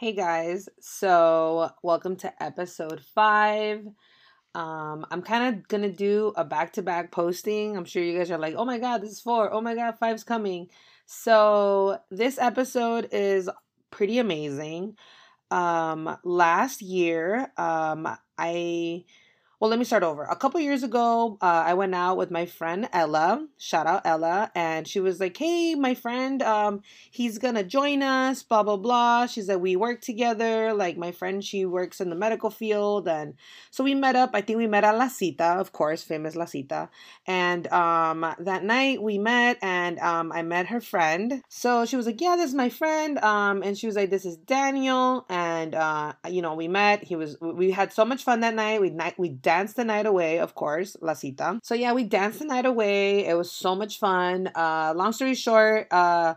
Hey 0.00 0.12
guys, 0.12 0.66
so 0.80 1.68
welcome 1.82 2.16
to 2.16 2.42
episode 2.42 3.02
five. 3.14 3.86
Um, 4.54 5.04
I'm 5.10 5.20
kind 5.20 5.54
of 5.54 5.68
gonna 5.68 5.92
do 5.92 6.32
a 6.36 6.42
back 6.42 6.72
to 6.72 6.82
back 6.82 7.12
posting. 7.12 7.76
I'm 7.76 7.84
sure 7.84 8.02
you 8.02 8.16
guys 8.16 8.30
are 8.30 8.38
like, 8.38 8.54
oh 8.56 8.64
my 8.64 8.78
god, 8.78 9.02
this 9.02 9.10
is 9.10 9.20
four. 9.20 9.52
Oh 9.52 9.60
my 9.60 9.74
god, 9.74 9.98
five's 9.98 10.24
coming. 10.24 10.68
So 11.04 11.98
this 12.10 12.38
episode 12.38 13.10
is 13.12 13.50
pretty 13.90 14.18
amazing. 14.18 14.96
Um, 15.50 16.16
last 16.24 16.80
year, 16.80 17.52
um, 17.58 18.08
I 18.38 19.04
well, 19.60 19.68
let 19.68 19.78
me 19.78 19.84
start 19.84 20.02
over. 20.02 20.22
A 20.22 20.36
couple 20.36 20.58
years 20.58 20.82
ago, 20.82 21.36
uh, 21.42 21.64
I 21.66 21.74
went 21.74 21.94
out 21.94 22.16
with 22.16 22.30
my 22.30 22.46
friend 22.46 22.88
Ella. 22.94 23.46
Shout 23.58 23.86
out 23.86 24.00
Ella, 24.06 24.50
and 24.54 24.88
she 24.88 25.00
was 25.00 25.20
like, 25.20 25.36
"Hey, 25.36 25.74
my 25.74 25.92
friend, 25.92 26.42
um, 26.42 26.80
he's 27.10 27.36
gonna 27.36 27.62
join 27.62 28.02
us." 28.02 28.42
Blah 28.42 28.62
blah 28.62 28.78
blah. 28.78 29.26
She 29.26 29.42
said 29.42 29.60
we 29.60 29.76
work 29.76 30.00
together. 30.00 30.72
Like 30.72 30.96
my 30.96 31.12
friend, 31.12 31.44
she 31.44 31.66
works 31.66 32.00
in 32.00 32.08
the 32.08 32.16
medical 32.16 32.48
field, 32.48 33.06
and 33.06 33.34
so 33.70 33.84
we 33.84 33.94
met 33.94 34.16
up. 34.16 34.30
I 34.32 34.40
think 34.40 34.56
we 34.56 34.66
met 34.66 34.82
at 34.82 34.96
La 34.96 35.08
Cita, 35.08 35.44
of 35.60 35.72
course, 35.72 36.02
famous 36.02 36.36
La 36.36 36.46
Cita. 36.46 36.88
And 37.26 37.66
um, 37.66 38.34
that 38.38 38.64
night 38.64 39.02
we 39.02 39.18
met, 39.18 39.58
and 39.60 39.98
um, 39.98 40.32
I 40.32 40.40
met 40.40 40.68
her 40.68 40.80
friend. 40.80 41.42
So 41.50 41.84
she 41.84 41.96
was 41.96 42.06
like, 42.06 42.18
"Yeah, 42.22 42.36
this 42.36 42.48
is 42.48 42.54
my 42.54 42.70
friend," 42.70 43.18
um, 43.18 43.62
and 43.62 43.76
she 43.76 43.86
was 43.86 43.96
like, 43.96 44.08
"This 44.08 44.24
is 44.24 44.38
Daniel," 44.38 45.26
and 45.28 45.74
uh, 45.74 46.14
you 46.30 46.40
know, 46.40 46.54
we 46.54 46.66
met. 46.66 47.04
He 47.04 47.14
was. 47.14 47.36
We 47.42 47.72
had 47.72 47.92
so 47.92 48.06
much 48.06 48.24
fun 48.24 48.40
that 48.40 48.54
night. 48.54 48.80
We 48.80 48.88
night 48.88 49.18
we 49.18 49.28
danced 49.50 49.74
the 49.74 49.84
night 49.84 50.06
away, 50.06 50.38
of 50.38 50.54
course, 50.54 50.96
La 51.00 51.14
Cita. 51.14 51.58
So 51.64 51.74
yeah, 51.74 51.92
we 51.92 52.04
danced 52.04 52.38
the 52.38 52.44
night 52.44 52.66
away. 52.66 53.26
It 53.26 53.34
was 53.34 53.50
so 53.50 53.74
much 53.74 53.98
fun. 53.98 54.48
Uh, 54.54 54.92
long 54.94 55.12
story 55.12 55.34
short, 55.34 55.88
uh, 55.90 56.34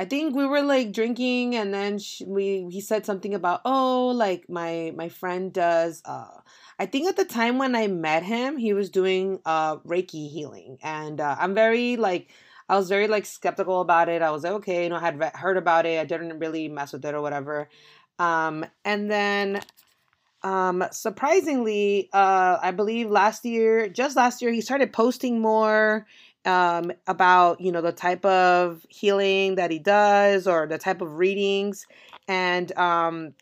I 0.00 0.04
think 0.04 0.34
we 0.34 0.46
were 0.46 0.62
like 0.62 0.92
drinking, 0.92 1.54
and 1.54 1.72
then 1.72 1.98
she, 1.98 2.24
we 2.24 2.66
he 2.70 2.80
said 2.80 3.06
something 3.06 3.34
about 3.34 3.60
oh, 3.64 4.08
like 4.08 4.50
my 4.50 4.92
my 4.96 5.08
friend 5.08 5.52
does. 5.52 6.02
Uh, 6.04 6.42
I 6.78 6.86
think 6.86 7.08
at 7.08 7.16
the 7.16 7.24
time 7.24 7.58
when 7.58 7.74
I 7.76 7.86
met 7.86 8.22
him, 8.24 8.56
he 8.58 8.72
was 8.72 8.90
doing 8.90 9.38
uh 9.44 9.76
Reiki 9.78 10.30
healing, 10.30 10.78
and 10.82 11.20
uh, 11.20 11.36
I'm 11.38 11.54
very 11.54 11.96
like. 11.96 12.30
I 12.70 12.76
was 12.76 12.88
very 12.90 13.08
like 13.08 13.24
skeptical 13.24 13.80
about 13.80 14.10
it. 14.10 14.20
I 14.20 14.30
was 14.30 14.42
like, 14.44 14.52
okay, 14.60 14.82
you 14.84 14.90
know, 14.90 14.96
I 14.96 15.00
had 15.00 15.16
heard 15.34 15.56
about 15.56 15.86
it. 15.86 15.98
I 15.98 16.04
didn't 16.04 16.38
really 16.38 16.68
mess 16.68 16.92
with 16.92 17.02
it 17.08 17.14
or 17.14 17.22
whatever. 17.22 17.70
Um, 18.18 18.66
and 18.84 19.10
then 19.10 19.62
um 20.42 20.84
surprisingly 20.92 22.08
uh 22.12 22.58
i 22.62 22.70
believe 22.70 23.10
last 23.10 23.44
year 23.44 23.88
just 23.88 24.16
last 24.16 24.40
year 24.40 24.52
he 24.52 24.60
started 24.60 24.92
posting 24.92 25.40
more 25.40 26.06
um 26.44 26.90
about 27.06 27.60
you 27.60 27.70
know 27.70 27.80
the 27.80 27.92
type 27.92 28.24
of 28.24 28.84
healing 28.88 29.56
that 29.56 29.70
he 29.70 29.78
does 29.78 30.46
or 30.46 30.66
the 30.66 30.78
type 30.78 31.00
of 31.00 31.18
readings. 31.18 31.86
And 32.26 32.76
um 32.76 33.34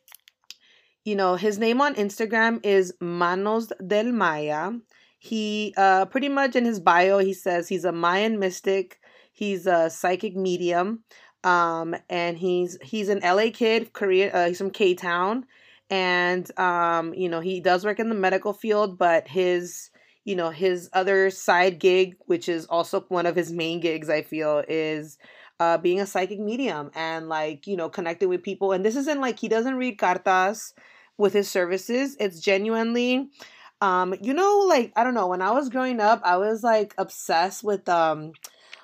you 1.05 1.15
know 1.15 1.37
his 1.37 1.59
name 1.59 1.81
on 1.81 1.95
instagram 1.95 2.65
is 2.65 2.93
manos 3.01 3.73
del 3.87 4.13
maya. 4.13 4.73
He 5.19 5.75
uh 5.77 6.07
pretty 6.07 6.29
much 6.29 6.57
in 6.57 6.65
his 6.65 6.81
bio 6.81 7.19
he 7.19 7.33
says 7.33 7.69
he's 7.69 7.85
a 7.85 7.93
mayan 7.93 8.39
mystic. 8.39 8.99
He's 9.33 9.67
a 9.67 9.91
psychic 9.91 10.35
medium. 10.35 11.05
Um 11.45 11.95
and 12.09 12.39
he's 12.39 12.79
he's 12.83 13.09
an 13.09 13.21
la 13.23 13.51
kid 13.53 13.93
korea 13.93 14.33
uh, 14.33 14.49
he's 14.49 14.59
from 14.59 14.71
k-town 14.71 15.47
and 15.91 16.59
um, 16.59 17.15
you 17.15 17.29
know 17.29 17.41
he 17.41 17.61
does 17.61 17.85
work 17.85 17.99
in 18.01 18.09
the 18.09 18.15
medical 18.15 18.53
field, 18.53 18.99
but 18.99 19.29
his 19.29 19.91
you 20.25 20.37
know 20.37 20.51
his 20.51 20.89
other 20.93 21.31
side 21.31 21.79
gig, 21.79 22.17
which 22.27 22.49
is 22.49 22.67
also 22.67 23.01
one 23.09 23.27
of 23.27 23.37
his 23.37 23.53
main 23.53 23.81
gigs, 23.81 24.11
I 24.11 24.23
feel, 24.23 24.63
is 24.69 25.19
uh, 25.61 25.79
being 25.79 26.01
a 26.01 26.07
psychic 26.07 26.41
medium 26.41 26.91
and 26.95 27.29
like 27.29 27.67
you 27.67 27.77
know 27.77 27.89
connecting 27.89 28.29
with 28.29 28.43
people. 28.43 28.73
And 28.73 28.85
this 28.85 28.97
isn't 28.97 29.21
like 29.21 29.39
he 29.39 29.49
doesn't 29.49 29.77
read 29.77 29.99
cartas 29.99 30.75
with 31.19 31.33
his 31.33 31.51
services. 31.51 32.17
It's 32.21 32.41
genuinely 32.41 33.31
um 33.83 34.15
you 34.23 34.33
know 34.33 34.65
like 34.67 34.91
i 34.97 35.05
don't 35.05 35.13
know 35.13 35.27
when 35.27 35.43
i 35.43 35.51
was 35.51 35.69
growing 35.69 36.01
up 36.01 36.21
i 36.25 36.37
was 36.37 36.63
like 36.63 36.95
obsessed 36.97 37.63
with 37.63 37.87
um 37.91 38.33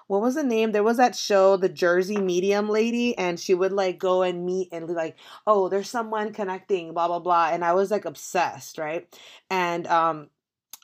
what 0.07 0.21
was 0.21 0.35
the 0.35 0.43
name? 0.43 0.73
There 0.73 0.83
was 0.83 0.97
that 0.99 1.17
show, 1.17 1.57
the 1.57 1.69
Jersey 1.69 2.19
Medium 2.19 2.69
lady, 2.69 3.17
and 3.17 3.39
she 3.39 3.55
would 3.55 3.73
like 3.73 3.99
go 3.99 4.23
and 4.23 4.45
meet 4.45 4.69
and 4.73 4.89
like, 4.89 5.17
oh, 5.47 5.69
there's 5.69 5.89
someone 5.89 6.33
connecting, 6.33 6.93
blah 6.95 7.09
blah 7.09 7.21
blah. 7.21 7.51
And 7.53 7.65
I 7.65 7.73
was 7.75 7.91
like 7.91 8.05
obsessed, 8.05 8.79
right? 8.79 9.09
And 9.51 9.87
um 9.87 10.29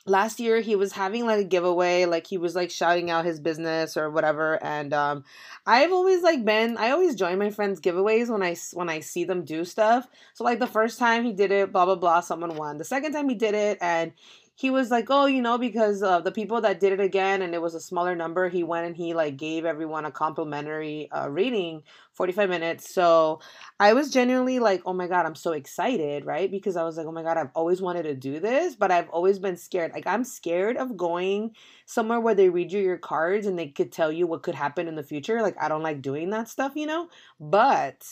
last 0.05 0.39
year 0.39 0.59
he 0.61 0.75
was 0.75 0.93
having 0.93 1.25
like 1.25 1.39
a 1.39 1.43
giveaway 1.43 2.05
like 2.05 2.25
he 2.25 2.37
was 2.37 2.55
like 2.55 2.71
shouting 2.71 3.09
out 3.11 3.25
his 3.25 3.39
business 3.39 3.95
or 3.95 4.09
whatever 4.09 4.61
and 4.63 4.93
um 4.93 5.23
i've 5.65 5.91
always 5.91 6.23
like 6.23 6.43
been 6.43 6.77
i 6.77 6.89
always 6.89 7.15
join 7.15 7.37
my 7.37 7.49
friends 7.49 7.79
giveaways 7.79 8.29
when 8.29 8.41
i 8.41 8.55
when 8.73 8.89
i 8.89 8.99
see 8.99 9.23
them 9.23 9.43
do 9.43 9.63
stuff 9.63 10.07
so 10.33 10.43
like 10.43 10.59
the 10.59 10.67
first 10.67 10.99
time 10.99 11.23
he 11.23 11.33
did 11.33 11.51
it 11.51 11.71
blah 11.71 11.85
blah 11.85 11.95
blah 11.95 12.19
someone 12.21 12.55
won 12.55 12.77
the 12.77 12.83
second 12.83 13.11
time 13.13 13.29
he 13.29 13.35
did 13.35 13.53
it 13.53 13.77
and 13.81 14.11
he 14.59 14.69
was 14.69 14.91
like, 14.91 15.05
oh, 15.09 15.25
you 15.25 15.41
know, 15.41 15.57
because 15.57 16.03
uh, 16.03 16.19
the 16.19 16.33
people 16.33 16.59
that 16.59 16.81
did 16.81 16.91
it 16.91 16.99
again 16.99 17.41
and 17.41 17.55
it 17.55 17.61
was 17.61 17.75
a 17.75 17.79
smaller 17.79 18.13
number, 18.13 18.49
he 18.49 18.61
went 18.61 18.85
and 18.85 18.97
he 18.97 19.13
like 19.13 19.37
gave 19.37 19.63
everyone 19.63 20.03
a 20.03 20.11
complimentary 20.11 21.09
uh, 21.13 21.29
reading, 21.29 21.81
45 22.11 22.49
minutes. 22.49 22.93
So 22.93 23.39
I 23.79 23.93
was 23.93 24.11
genuinely 24.11 24.59
like, 24.59 24.81
oh 24.85 24.91
my 24.91 25.07
God, 25.07 25.25
I'm 25.25 25.35
so 25.35 25.53
excited, 25.53 26.25
right? 26.25 26.51
Because 26.51 26.75
I 26.75 26.83
was 26.83 26.97
like, 26.97 27.05
oh 27.05 27.11
my 27.13 27.23
God, 27.23 27.37
I've 27.37 27.51
always 27.55 27.81
wanted 27.81 28.03
to 28.03 28.13
do 28.13 28.41
this, 28.41 28.75
but 28.75 28.91
I've 28.91 29.07
always 29.11 29.39
been 29.39 29.55
scared. 29.55 29.93
Like, 29.93 30.05
I'm 30.07 30.25
scared 30.25 30.75
of 30.75 30.97
going 30.97 31.55
somewhere 31.85 32.19
where 32.19 32.35
they 32.35 32.49
read 32.49 32.73
you 32.73 32.81
your 32.81 32.97
cards 32.97 33.47
and 33.47 33.57
they 33.57 33.69
could 33.69 33.93
tell 33.93 34.11
you 34.11 34.27
what 34.27 34.43
could 34.43 34.55
happen 34.55 34.89
in 34.89 34.95
the 34.95 35.03
future. 35.03 35.41
Like, 35.41 35.55
I 35.57 35.69
don't 35.69 35.83
like 35.83 36.01
doing 36.01 36.31
that 36.31 36.49
stuff, 36.49 36.73
you 36.75 36.85
know? 36.85 37.07
But 37.39 38.05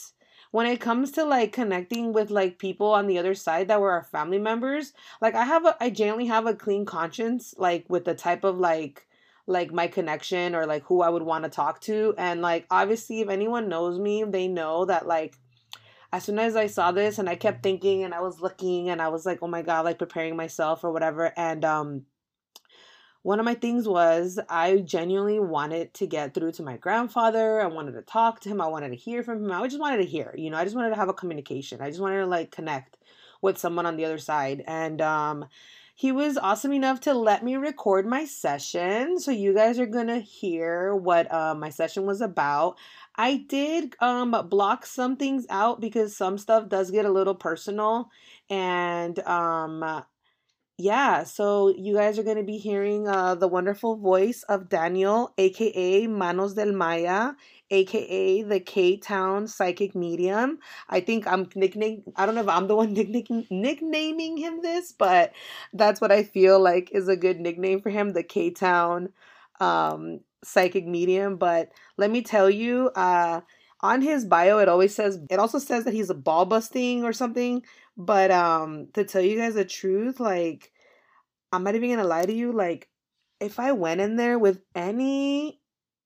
when 0.57 0.66
it 0.66 0.81
comes 0.81 1.12
to 1.12 1.23
like 1.23 1.51
connecting 1.51 2.13
with 2.13 2.31
like 2.31 2.57
people 2.57 2.88
on 2.88 3.06
the 3.06 3.19
other 3.19 3.35
side 3.35 3.68
that 3.68 3.79
were 3.79 3.91
our 3.91 4.01
family 4.01 4.40
members, 4.40 4.91
like 5.22 5.35
I 5.35 5.45
have 5.45 5.68
a 5.68 5.78
I 5.79 5.91
genuinely 5.91 6.25
have 6.25 6.47
a 6.47 6.56
clean 6.56 6.84
conscience 6.84 7.53
like 7.59 7.85
with 7.90 8.06
the 8.06 8.16
type 8.16 8.44
of 8.44 8.57
like 8.57 9.06
like 9.46 9.72
my 9.72 9.85
connection 9.85 10.56
or 10.56 10.66
like 10.66 10.84
who 10.85 11.03
I 11.03 11.09
would 11.09 11.22
want 11.22 11.44
to 11.44 11.51
talk 11.51 11.79
to 11.81 12.16
and 12.17 12.41
like 12.41 12.66
obviously 12.72 13.19
if 13.22 13.29
anyone 13.29 13.69
knows 13.69 14.00
me, 14.00 14.23
they 14.23 14.47
know 14.47 14.85
that 14.85 15.06
like 15.06 15.35
as 16.12 16.23
soon 16.23 16.40
as 16.40 16.56
I 16.56 16.66
saw 16.66 16.91
this 16.91 17.19
and 17.19 17.29
I 17.29 17.35
kept 17.35 17.62
thinking 17.62 18.03
and 18.03 18.12
I 18.12 18.22
was 18.22 18.41
looking 18.41 18.90
and 18.90 19.00
I 19.00 19.09
was 19.09 19.28
like, 19.28 19.44
"Oh 19.44 19.47
my 19.47 19.62
god, 19.62 19.85
like 19.85 20.00
preparing 20.00 20.35
myself 20.35 20.84
or 20.84 20.91
whatever." 20.91 21.34
And 21.38 21.63
um 21.66 22.06
one 23.23 23.39
of 23.39 23.45
my 23.45 23.55
things 23.55 23.88
was 23.88 24.39
I 24.50 24.78
genuinely 24.78 25.39
wanted 25.39 25.94
to 25.95 26.07
get 26.07 26.33
through 26.33 26.53
to 26.53 26.63
my 26.63 26.78
grandfather. 26.78 27.61
I 27.61 27.67
wanted 27.67 27.94
to 27.94 28.01
talk 28.01 28.39
to 28.41 28.50
him. 28.50 28.61
I 28.61 28.67
wanted 28.67 28.89
to 28.89 28.95
hear 28.95 29.23
from 29.23 29.44
him. 29.44 29.51
I 29.51 29.67
just 29.67 29.79
wanted 29.79 29.97
to 29.97 30.05
hear, 30.05 30.33
you 30.38 30.50
know, 30.50 30.57
I 30.57 30.63
just 30.63 30.75
wanted 30.75 30.89
to 30.89 30.95
have 30.95 31.09
a 31.09 31.13
communication. 31.13 31.81
I 31.81 31.89
just 31.89 32.01
wanted 32.01 32.19
to 32.19 32.25
like 32.25 32.51
connect 32.51 32.97
with 33.41 33.57
someone 33.57 33.85
on 33.85 33.97
the 33.97 34.05
other 34.05 34.17
side. 34.17 34.63
And 34.67 35.01
um 35.01 35.45
he 35.95 36.11
was 36.11 36.38
awesome 36.38 36.73
enough 36.73 37.00
to 37.01 37.13
let 37.16 37.44
me 37.44 37.55
record 37.55 38.05
my 38.05 38.23
session. 38.23 39.19
So 39.19 39.31
you 39.31 39.55
guys 39.55 39.79
are 39.79 39.88
going 39.88 40.05
to 40.05 40.19
hear 40.19 40.95
what 40.95 41.34
uh, 41.34 41.55
my 41.55 41.72
session 41.72 42.05
was 42.05 42.22
about. 42.22 42.78
I 43.16 43.38
did 43.38 43.95
um 43.99 44.35
block 44.47 44.85
some 44.85 45.17
things 45.17 45.47
out 45.49 45.81
because 45.81 46.16
some 46.16 46.38
stuff 46.38 46.69
does 46.69 46.91
get 46.91 47.05
a 47.05 47.11
little 47.11 47.34
personal 47.34 48.11
and 48.47 49.17
um 49.22 50.03
yeah, 50.80 51.24
so 51.24 51.70
you 51.76 51.96
guys 51.96 52.20
are 52.20 52.24
going 52.24 52.38
to 52.38 52.44
be 52.44 52.58
hearing 52.58 53.08
uh, 53.08 53.34
the 53.34 53.48
wonderful 53.48 53.96
voice 53.96 54.44
of 54.44 54.70
Daniel, 54.70 55.34
aka 55.40 56.06
Manos 56.06 56.54
del 56.54 56.72
Maya, 56.72 57.32
aka 57.72 58.44
the 58.44 58.60
K 58.60 58.98
Town 58.98 59.48
Psychic 59.48 59.96
Medium. 59.96 60.60
I 60.88 61.00
think 61.00 61.26
I'm 61.26 61.50
nickname. 61.56 62.04
I 62.16 62.28
don't 62.28 62.36
know 62.36 62.42
if 62.42 62.48
I'm 62.48 62.68
the 62.68 62.76
one 62.76 62.94
nicknaming 62.94 63.48
nicknaming 63.50 64.38
him 64.38 64.62
this, 64.62 64.92
but 64.92 65.34
that's 65.74 66.00
what 66.00 66.12
I 66.12 66.22
feel 66.22 66.60
like 66.60 66.92
is 66.92 67.08
a 67.08 67.16
good 67.18 67.40
nickname 67.40 67.82
for 67.82 67.90
him, 67.90 68.14
the 68.14 68.22
K 68.22 68.52
Town 68.52 69.09
um, 69.59 70.20
Psychic 70.44 70.86
Medium. 70.86 71.38
But 71.38 71.72
let 71.98 72.12
me 72.12 72.22
tell 72.22 72.52
you, 72.52 72.92
uh, 72.96 73.41
on 73.82 74.02
his 74.02 74.26
bio, 74.26 74.59
it 74.59 74.70
always 74.70 74.94
says 74.96 75.20
it 75.30 75.40
also 75.40 75.59
says 75.59 75.85
that 75.85 75.94
he's 75.94 76.09
a 76.09 76.16
ball 76.16 76.46
busting 76.46 77.03
or 77.03 77.14
something 77.14 77.64
but 77.97 78.32
um 78.32 78.88
to 78.94 79.03
tell 79.03 79.22
you 79.22 79.38
guys 79.38 79.55
the 79.55 79.66
truth, 79.66 80.20
like 80.20 80.72
I'm 81.52 81.64
not 81.64 81.76
even 81.76 81.90
gonna 81.91 82.03
lie 82.05 82.26
to 82.26 82.34
you, 82.34 82.52
like 82.52 82.90
if 83.40 83.59
I 83.59 83.72
went 83.73 84.02
in 84.02 84.16
there 84.16 84.40
with 84.40 84.61
any 84.76 85.59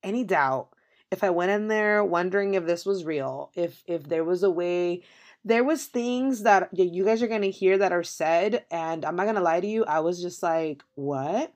any 0.04 0.24
doubt, 0.24 0.70
if 1.12 1.24
I 1.24 1.30
went 1.30 1.52
in 1.52 1.68
there 1.68 2.04
wondering 2.04 2.54
if 2.54 2.66
this 2.66 2.86
was 2.86 3.06
real, 3.06 3.52
if 3.56 3.84
if 3.88 4.04
there 4.10 4.24
was 4.24 4.44
a 4.44 4.52
way 4.52 5.04
there 5.44 5.64
was 5.64 5.86
things 5.88 6.44
that 6.44 6.70
you 6.74 7.04
guys 7.06 7.24
are 7.24 7.28
to 7.42 7.52
hear 7.52 7.78
that 7.80 7.92
are 7.92 8.04
said 8.04 8.66
and 8.72 9.04
I'm 9.06 9.16
not 9.16 9.26
to 9.36 9.42
lie 9.42 9.60
to 9.60 9.68
you, 9.68 9.86
I 9.86 10.00
was 10.02 10.22
just 10.22 10.44
like, 10.44 10.84
"What?" 10.96 11.54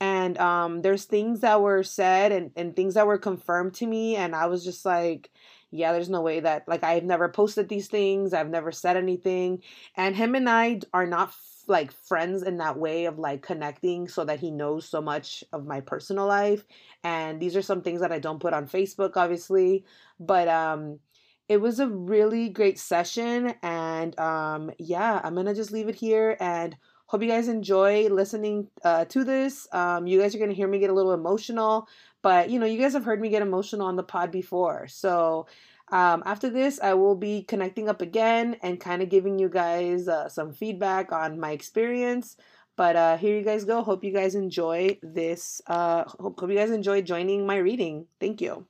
And 0.00 0.38
um 0.38 0.82
there's 0.82 1.04
things 1.04 1.40
that 1.40 1.60
were 1.62 1.82
said 1.82 2.32
and 2.32 2.50
and 2.56 2.74
things 2.76 2.94
that 2.94 3.06
were 3.06 3.18
confirmed 3.18 3.74
to 3.74 3.86
me 3.86 4.16
and 4.16 4.34
I 4.34 4.46
was 4.46 4.64
just 4.64 4.84
like, 4.84 5.30
yeah, 5.76 5.92
there's 5.92 6.08
no 6.08 6.20
way 6.20 6.40
that 6.40 6.66
like 6.66 6.82
I've 6.82 7.04
never 7.04 7.28
posted 7.28 7.68
these 7.68 7.88
things, 7.88 8.32
I've 8.32 8.50
never 8.50 8.72
said 8.72 8.96
anything. 8.96 9.62
And 9.96 10.16
him 10.16 10.34
and 10.34 10.48
I 10.48 10.80
are 10.92 11.06
not 11.06 11.32
like 11.68 11.92
friends 11.92 12.42
in 12.42 12.58
that 12.58 12.78
way 12.78 13.06
of 13.06 13.18
like 13.18 13.42
connecting 13.42 14.08
so 14.08 14.24
that 14.24 14.38
he 14.38 14.50
knows 14.50 14.88
so 14.88 15.00
much 15.00 15.42
of 15.52 15.66
my 15.66 15.80
personal 15.80 16.26
life. 16.26 16.64
And 17.02 17.40
these 17.40 17.56
are 17.56 17.62
some 17.62 17.82
things 17.82 18.00
that 18.00 18.12
I 18.12 18.20
don't 18.20 18.40
put 18.40 18.54
on 18.54 18.68
Facebook 18.68 19.12
obviously, 19.16 19.84
but 20.20 20.48
um 20.48 21.00
it 21.48 21.60
was 21.60 21.78
a 21.78 21.88
really 21.88 22.48
great 22.48 22.78
session. 22.78 23.54
And 23.62 24.18
um, 24.18 24.70
yeah, 24.78 25.20
I'm 25.22 25.34
going 25.34 25.46
to 25.46 25.54
just 25.54 25.72
leave 25.72 25.88
it 25.88 25.94
here 25.94 26.36
and 26.40 26.76
hope 27.06 27.22
you 27.22 27.28
guys 27.28 27.48
enjoy 27.48 28.08
listening 28.08 28.68
uh, 28.84 29.04
to 29.06 29.24
this. 29.24 29.68
Um, 29.72 30.06
you 30.06 30.20
guys 30.20 30.34
are 30.34 30.38
going 30.38 30.50
to 30.50 30.56
hear 30.56 30.66
me 30.66 30.80
get 30.80 30.90
a 30.90 30.94
little 30.94 31.12
emotional, 31.12 31.88
but 32.22 32.50
you 32.50 32.58
know, 32.58 32.66
you 32.66 32.78
guys 32.78 32.92
have 32.92 33.04
heard 33.04 33.20
me 33.20 33.28
get 33.28 33.42
emotional 33.42 33.86
on 33.86 33.96
the 33.96 34.02
pod 34.02 34.30
before. 34.30 34.88
So 34.88 35.46
um, 35.92 36.22
after 36.26 36.50
this, 36.50 36.80
I 36.80 36.94
will 36.94 37.14
be 37.14 37.42
connecting 37.42 37.88
up 37.88 38.02
again 38.02 38.56
and 38.62 38.80
kind 38.80 39.02
of 39.02 39.08
giving 39.08 39.38
you 39.38 39.48
guys 39.48 40.08
uh, 40.08 40.28
some 40.28 40.52
feedback 40.52 41.12
on 41.12 41.38
my 41.38 41.52
experience. 41.52 42.36
But 42.76 42.96
uh, 42.96 43.16
here 43.16 43.36
you 43.36 43.44
guys 43.44 43.64
go. 43.64 43.82
Hope 43.82 44.04
you 44.04 44.12
guys 44.12 44.34
enjoy 44.34 44.98
this. 45.02 45.62
Uh, 45.66 46.04
hope, 46.04 46.38
hope 46.40 46.50
you 46.50 46.56
guys 46.56 46.70
enjoy 46.70 47.02
joining 47.02 47.46
my 47.46 47.56
reading. 47.56 48.06
Thank 48.20 48.40
you. 48.40 48.66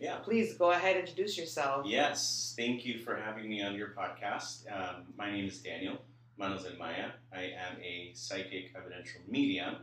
Yeah. 0.00 0.16
Please 0.16 0.54
go 0.54 0.70
ahead 0.72 0.96
introduce 0.96 1.38
yourself. 1.38 1.86
Yes. 1.86 2.54
Thank 2.56 2.84
you 2.84 2.98
for 2.98 3.16
having 3.16 3.48
me 3.48 3.62
on 3.62 3.74
your 3.74 3.94
podcast. 3.96 4.70
Um, 4.72 5.06
my 5.16 5.30
name 5.30 5.46
is 5.46 5.58
Daniel 5.58 5.98
Manos 6.36 6.64
del 6.64 6.76
Maya. 6.78 7.10
I 7.32 7.42
am 7.42 7.80
a 7.82 8.12
psychic 8.14 8.72
evidential 8.76 9.22
medium, 9.28 9.76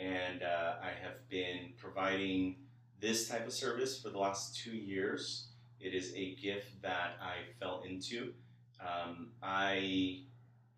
and 0.00 0.42
uh, 0.42 0.74
I 0.82 0.90
have 1.02 1.28
been 1.28 1.72
providing 1.76 2.56
this 3.00 3.28
type 3.28 3.46
of 3.46 3.52
service 3.52 4.00
for 4.00 4.10
the 4.10 4.18
last 4.18 4.56
two 4.56 4.76
years. 4.76 5.48
It 5.80 5.94
is 5.94 6.12
a 6.14 6.34
gift 6.36 6.82
that 6.82 7.16
I 7.20 7.36
fell 7.60 7.82
into. 7.88 8.32
Um, 8.80 9.30
I 9.42 10.20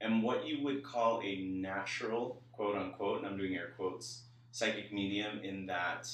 am 0.00 0.22
what 0.22 0.46
you 0.46 0.62
would 0.64 0.82
call 0.82 1.20
a 1.22 1.36
natural, 1.36 2.42
quote 2.52 2.76
unquote, 2.76 3.18
and 3.18 3.26
I'm 3.26 3.36
doing 3.36 3.54
air 3.54 3.72
quotes, 3.76 4.22
psychic 4.52 4.92
medium 4.92 5.40
in 5.42 5.66
that 5.66 6.08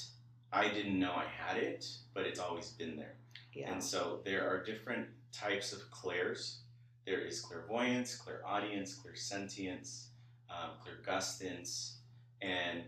I 0.51 0.69
didn't 0.69 0.99
know 0.99 1.11
I 1.11 1.25
had 1.25 1.57
it, 1.57 1.85
but 2.13 2.25
it's 2.25 2.39
always 2.39 2.69
been 2.71 2.95
there. 2.95 3.15
Yeah. 3.53 3.71
And 3.71 3.83
so 3.83 4.21
there 4.23 4.47
are 4.49 4.63
different 4.63 5.07
types 5.31 5.73
of 5.73 5.89
clairs. 5.91 6.59
There 7.05 7.19
is 7.19 7.41
clairvoyance, 7.41 8.15
clairaudience, 8.15 8.97
clairsentience, 8.97 10.07
um, 10.49 10.71
clairgustance, 10.83 11.95
and 12.41 12.83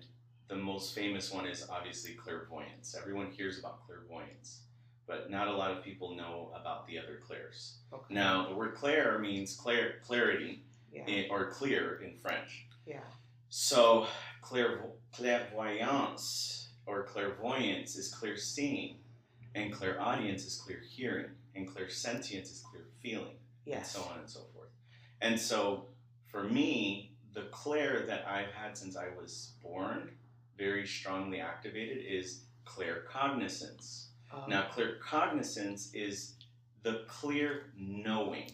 the 0.49 0.55
most 0.55 0.93
famous 0.95 1.31
one 1.31 1.45
is 1.47 1.67
obviously 1.69 2.13
clairvoyance. 2.15 2.95
Everyone 2.99 3.31
hears 3.31 3.59
about 3.59 3.85
clairvoyance 3.85 4.61
but 5.07 5.31
not 5.31 5.47
a 5.47 5.51
lot 5.51 5.71
of 5.71 5.83
people 5.83 6.13
know 6.15 6.51
about 6.53 6.85
the 6.85 6.95
other 6.99 7.19
clairs. 7.25 7.79
Okay. 7.91 8.13
Now, 8.13 8.47
the 8.47 8.53
word 8.53 8.75
clair 8.75 9.17
means 9.17 9.55
clar- 9.55 9.93
clarity 10.05 10.63
Yeah. 10.93 11.03
in, 11.07 11.31
or 11.31 11.49
clear 11.49 11.99
in 12.03 12.15
French. 12.15 12.67
Yeah. 12.85 13.01
So, 13.49 14.05
clairvo- 14.43 14.91
clairvoyance 15.11 16.69
or 16.85 17.05
clairvoyance 17.05 17.95
is 17.95 18.13
clear 18.13 18.37
seeing, 18.37 18.99
and 19.55 19.73
clairaudience 19.73 20.45
is 20.45 20.61
clear 20.61 20.79
hearing, 20.87 21.31
and 21.55 21.67
clairsentience 21.67 22.51
is 22.51 22.61
clear 22.69 22.85
feeling, 23.01 23.39
Yes. 23.65 23.95
and 23.95 24.03
so 24.03 24.09
on 24.11 24.19
and 24.19 24.29
so 24.29 24.41
forth. 24.53 24.69
And 25.21 25.39
so, 25.39 25.87
for 26.27 26.43
me, 26.43 27.15
the 27.33 27.45
clair 27.45 28.05
that 28.05 28.27
I've 28.27 28.51
had 28.51 28.77
since 28.77 28.95
I 28.95 29.09
was 29.09 29.53
born, 29.63 30.15
very 30.59 30.85
strongly 30.85 31.39
activated, 31.39 32.05
is 32.05 32.41
claircognizance. 32.65 34.07
Um, 34.31 34.43
Now, 34.47 34.67
claircognizance 34.71 35.89
is 35.95 36.35
the 36.83 37.01
clear 37.07 37.71
knowing. 37.75 38.51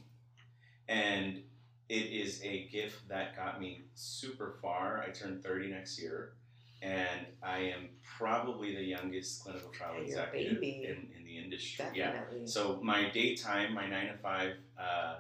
And 0.87 1.41
it 1.89 1.93
is 1.95 2.41
a 2.43 2.67
gift 2.67 3.07
that 3.09 3.35
got 3.35 3.59
me 3.59 3.85
super 3.95 4.55
far. 4.61 5.03
I 5.05 5.11
turned 5.11 5.43
30 5.43 5.69
next 5.69 5.99
year, 5.99 6.33
and 6.81 7.25
I 7.43 7.59
am 7.59 7.89
probably 8.17 8.75
the 8.75 8.83
youngest 8.83 9.43
clinical 9.43 9.69
trial 9.71 9.95
You're 9.95 10.05
executive 10.05 10.61
in, 10.61 11.09
in 11.17 11.25
the 11.25 11.37
industry. 11.37 11.85
Yeah. 11.93 12.11
definitely. 12.11 12.47
So, 12.47 12.79
my 12.81 13.09
daytime, 13.09 13.73
my 13.73 13.87
nine 13.87 14.07
to 14.07 14.17
five, 14.17 14.53
uh, 14.79 15.15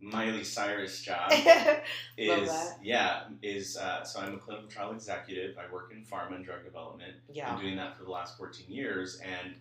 Miley 0.00 0.44
Cyrus 0.44 1.02
job 1.02 1.32
is 2.16 2.50
yeah 2.82 3.24
is 3.42 3.76
uh, 3.76 4.04
so 4.04 4.20
I'm 4.20 4.34
a 4.34 4.38
clinical 4.38 4.68
trial 4.68 4.92
executive. 4.92 5.56
I 5.58 5.72
work 5.72 5.92
in 5.92 6.04
pharma 6.04 6.36
and 6.36 6.44
drug 6.44 6.64
development. 6.64 7.14
yeah. 7.32 7.52
I'm 7.52 7.60
doing 7.60 7.76
that 7.76 7.96
for 7.96 8.04
the 8.04 8.10
last 8.10 8.38
14 8.38 8.66
years, 8.68 9.20
and 9.20 9.56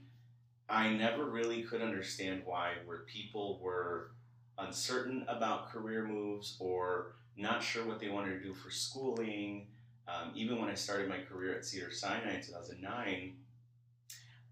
I 0.70 0.90
never 0.90 1.26
really 1.26 1.64
could 1.64 1.82
understand 1.82 2.44
why 2.46 2.74
where 2.86 3.00
people 3.00 3.60
were 3.62 4.12
uncertain 4.60 5.26
about 5.28 5.72
career 5.72 6.06
moves 6.06 6.58
or 6.60 7.14
not 7.36 7.64
sure 7.64 7.86
what 7.86 8.00
they 8.00 8.10
wanted 8.10 8.40
to 8.40 8.44
do 8.44 8.54
for 8.54 8.70
schooling. 8.70 9.68
Um, 10.08 10.32
even 10.36 10.60
when 10.60 10.70
I 10.70 10.76
started 10.76 11.10
my 11.10 11.20
career 11.20 11.56
at 11.56 11.66
Cedar 11.66 11.92
Sinai 11.92 12.36
in 12.36 12.42
2009, 12.42 13.36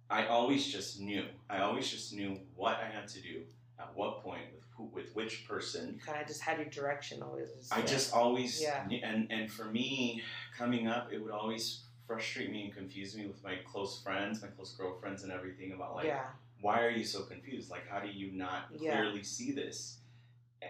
I 0.09 0.25
always 0.27 0.65
just 0.67 0.99
knew. 0.99 1.25
I 1.49 1.59
always 1.59 1.89
just 1.89 2.11
knew 2.11 2.39
what 2.55 2.77
I 2.77 2.89
had 2.89 3.07
to 3.09 3.21
do 3.21 3.43
at 3.79 3.95
what 3.95 4.23
point 4.23 4.41
who, 4.75 4.85
with 4.85 5.13
which 5.15 5.47
person. 5.47 5.93
You 5.93 5.99
kind 5.99 6.21
of 6.21 6.27
just 6.27 6.41
had 6.41 6.57
your 6.57 6.67
direction 6.67 7.21
always. 7.21 7.49
I 7.71 7.79
yeah. 7.79 7.85
just 7.85 8.13
always 8.13 8.61
Yeah. 8.61 8.85
and 9.03 9.31
and 9.31 9.51
for 9.51 9.65
me, 9.65 10.21
coming 10.57 10.87
up, 10.87 11.11
it 11.11 11.21
would 11.21 11.31
always 11.31 11.83
frustrate 12.07 12.51
me 12.51 12.65
and 12.65 12.73
confuse 12.73 13.15
me 13.15 13.25
with 13.25 13.43
my 13.43 13.55
close 13.65 14.01
friends, 14.03 14.41
my 14.41 14.47
close 14.49 14.73
girlfriends, 14.75 15.23
and 15.23 15.31
everything 15.31 15.71
about 15.71 15.95
like, 15.95 16.05
yeah. 16.05 16.25
why 16.61 16.83
are 16.83 16.89
you 16.89 17.03
so 17.03 17.23
confused? 17.23 17.71
Like, 17.71 17.87
how 17.87 17.99
do 17.99 18.07
you 18.07 18.31
not 18.31 18.65
Yeah. 18.71 18.91
clearly 18.91 19.23
see 19.23 19.51
this? 19.51 19.99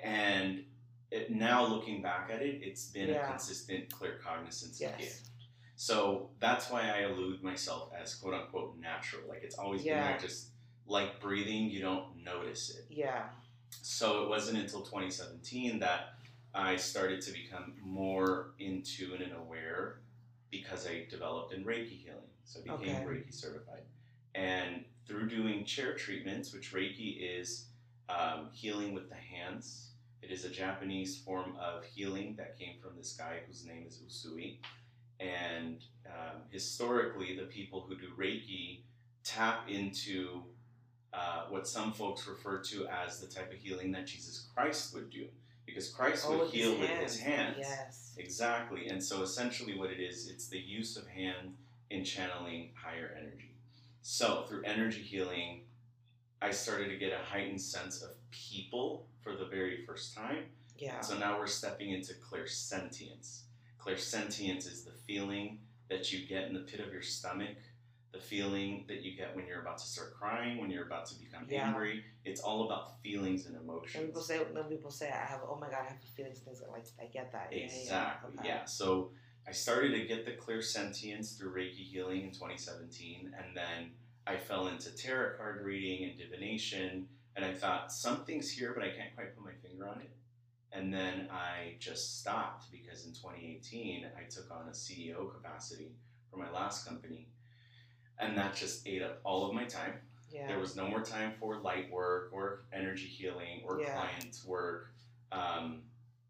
And 0.04 0.66
it, 1.12 1.32
now 1.32 1.66
looking 1.66 2.02
back 2.02 2.30
at 2.32 2.42
it, 2.42 2.62
it's 2.64 2.90
been 2.90 3.10
Yeah. 3.10 3.26
a 3.26 3.30
consistent, 3.30 3.90
claircognizance 3.90 4.80
Yes. 4.80 5.00
gift. 5.00 5.30
So 5.76 6.30
that's 6.40 6.70
why 6.70 6.90
I 6.90 7.04
elude 7.06 7.44
myself 7.44 7.92
as 7.94 8.16
quote 8.16 8.34
unquote 8.34 8.78
natural. 8.78 9.28
Like 9.28 9.44
it's 9.44 9.56
always 9.58 9.84
been 9.84 10.00
like 10.00 10.22
just 10.22 10.52
like 10.88 11.20
breathing, 11.20 11.70
you 11.70 11.82
don't 11.82 12.24
notice 12.24 12.70
it. 12.70 12.86
Yeah. 12.90 13.30
So 13.82 14.24
it 14.24 14.30
wasn't 14.30 14.58
until 14.60 14.82
2017 14.82 15.80
that 15.80 16.16
I 16.54 16.76
started 16.76 17.22
to 17.22 17.32
become 17.34 17.74
more 17.84 18.54
in 18.60 18.82
tune 18.82 19.22
and 19.22 19.34
aware 19.34 19.98
because 20.52 20.88
I 20.88 21.06
developed 21.10 21.54
in 21.54 21.64
Reiki 21.66 21.98
healing. 22.04 22.22
So 22.46 22.60
I 22.60 22.78
became 22.78 22.96
Okay. 22.96 23.06
Reiki 23.06 23.34
certified. 23.34 23.84
And 24.34 24.86
through 25.08 25.30
doing 25.30 25.66
chair 25.66 25.94
treatments, 25.94 26.54
which 26.54 26.74
Reiki 26.74 27.18
is 27.40 27.66
um, 28.10 28.50
healing 28.54 28.94
with 28.94 29.10
the 29.10 29.16
hands, 29.16 29.92
it 30.22 30.32
is 30.32 30.46
a 30.46 30.50
Japanese 30.50 31.18
form 31.18 31.56
of 31.60 31.84
healing 31.84 32.36
that 32.38 32.58
came 32.58 32.76
from 32.82 32.96
this 32.98 33.14
guy 33.14 33.40
whose 33.48 33.66
name 33.66 33.86
is 33.88 34.00
Usui. 34.00 34.58
And 35.20 35.84
um, 36.08 36.42
historically, 36.52 37.36
the 37.36 37.46
people 37.46 37.86
who 37.88 37.96
do 37.96 38.08
Reiki 38.18 38.82
tap 39.24 39.70
into 39.70 40.44
uh, 41.16 41.46
what 41.50 41.68
some 41.68 41.94
folks 41.94 42.28
refer 42.28 42.60
to 42.60 42.88
as 42.88 43.20
the 43.20 43.28
type 43.28 43.52
of 43.52 43.58
healing 43.60 43.92
that 43.94 44.06
Jesus 44.06 44.48
Christ 44.54 44.94
would 44.94 45.10
do, 45.10 45.28
because 45.66 45.90
Christ 45.90 46.26
Oh, 46.28 46.32
would 46.32 46.40
with 46.42 46.52
his 46.52 46.64
heal 46.64 46.80
with 46.80 46.90
his 46.90 47.20
hands. 47.20 47.58
Yes. 47.60 48.14
Exactly. 48.18 48.88
And 48.88 49.04
so 49.04 49.22
essentially, 49.22 49.78
what 49.78 49.92
it 49.92 50.00
is, 50.00 50.28
it's 50.30 50.48
the 50.48 50.60
use 50.60 50.98
of 50.98 51.08
hand 51.08 51.56
in 51.90 52.04
channeling 52.04 52.72
higher 52.76 53.16
energy. 53.18 53.56
So 54.02 54.46
through 54.48 54.64
energy 54.64 55.02
healing, 55.02 55.62
I 56.42 56.52
started 56.52 56.90
to 56.90 56.98
get 56.98 57.14
a 57.14 57.24
heightened 57.24 57.62
sense 57.62 58.02
of 58.02 58.10
people 58.32 59.08
for 59.22 59.36
the 59.36 59.46
very 59.46 59.86
first 59.86 60.14
time. 60.16 60.44
Yeah. 60.78 61.00
So 61.00 61.18
now 61.18 61.40
we're 61.40 61.48
stepping 61.48 61.92
into 61.92 62.14
clairsentience. 62.14 63.42
Clairsentience 63.80 64.72
is 64.72 64.84
the 64.84 64.92
feeling 65.08 65.60
that 65.90 66.12
you 66.12 66.28
get 66.28 66.44
in 66.48 66.54
the 66.54 66.62
pit 66.62 66.80
of 66.80 66.92
your 66.92 67.02
stomach, 67.02 67.56
the 68.16 68.22
feeling 68.22 68.86
that 68.88 69.02
you 69.04 69.16
get 69.18 69.36
when 69.36 69.46
you're 69.46 69.60
about 69.62 69.78
to 69.78 69.86
start 69.86 70.14
crying, 70.18 70.58
when 70.58 70.70
you're 70.70 70.86
about 70.86 71.06
to 71.08 71.16
become 71.20 71.46
Yeah. 71.50 71.68
angry. 71.68 72.04
It's 72.24 72.40
all 72.40 72.66
about 72.66 73.02
feelings 73.02 73.46
and 73.46 73.56
When 73.56 73.64
emotions. 73.66 74.06
people 74.06 74.22
say, 74.22 74.38
when 74.40 74.64
people 74.66 74.90
say, 74.90 75.10
I 75.12 75.26
have, 75.26 75.42
oh 75.48 75.58
my 75.58 75.70
god, 75.70 75.82
I 75.82 75.90
have 75.90 76.02
feelings, 76.16 76.40
things 76.40 76.62
like, 76.72 76.86
I 77.00 77.06
get 77.08 77.32
that. 77.34 77.50
Yeah, 77.52 77.60
yeah, 77.60 77.66
Exactly. 77.66 78.34
okay. 78.40 78.48
Yeah. 78.48 78.66
So 78.66 79.12
I 79.48 79.52
started 79.52 79.92
to 80.00 80.06
get 80.06 80.26
the 80.26 80.32
clairsentience 80.32 81.38
through 81.38 81.54
Reiki 81.54 81.84
healing 81.94 82.22
in 82.24 82.32
2017, 82.32 83.36
and 83.38 83.56
then 83.56 83.92
I 84.26 84.38
fell 84.38 84.68
into 84.68 84.96
tarot 84.96 85.36
card 85.38 85.64
reading 85.66 86.10
and 86.10 86.18
divination, 86.18 87.08
and 87.36 87.44
I 87.44 87.54
thought 87.54 87.92
something's 87.92 88.50
here, 88.50 88.74
but 88.74 88.84
I 88.84 88.90
can't 88.92 89.14
quite 89.14 89.36
put 89.36 89.44
my 89.44 89.54
finger 89.62 89.88
on 89.88 90.00
it. 90.00 90.12
And 90.72 90.94
then 90.94 91.30
I 91.32 91.76
just 91.80 92.20
stopped 92.20 92.72
because 92.72 93.06
in 93.06 93.12
2018 93.14 94.08
I 94.18 94.24
took 94.30 94.50
on 94.52 94.68
a 94.70 94.72
CEO 94.72 95.32
capacity 95.32 95.92
for 96.32 96.38
my 96.38 96.50
last 96.52 96.86
company, 96.86 97.30
and 98.20 98.38
that 98.38 98.56
just 98.56 98.88
ate 98.88 99.02
up 99.02 99.20
all 99.24 99.48
of 99.48 99.54
my 99.54 99.66
time. 99.66 99.94
Yeah. 100.32 100.48
There 100.48 100.60
was 100.60 100.76
no 100.76 100.88
more 100.88 101.02
time 101.02 101.34
for 101.40 101.58
light 101.60 101.90
work 101.92 102.30
or 102.34 102.66
energy 102.74 103.08
healing 103.08 103.62
or 103.66 103.80
Yeah. 103.80 103.94
client 103.96 104.42
work. 104.46 104.94
Um, 105.32 105.84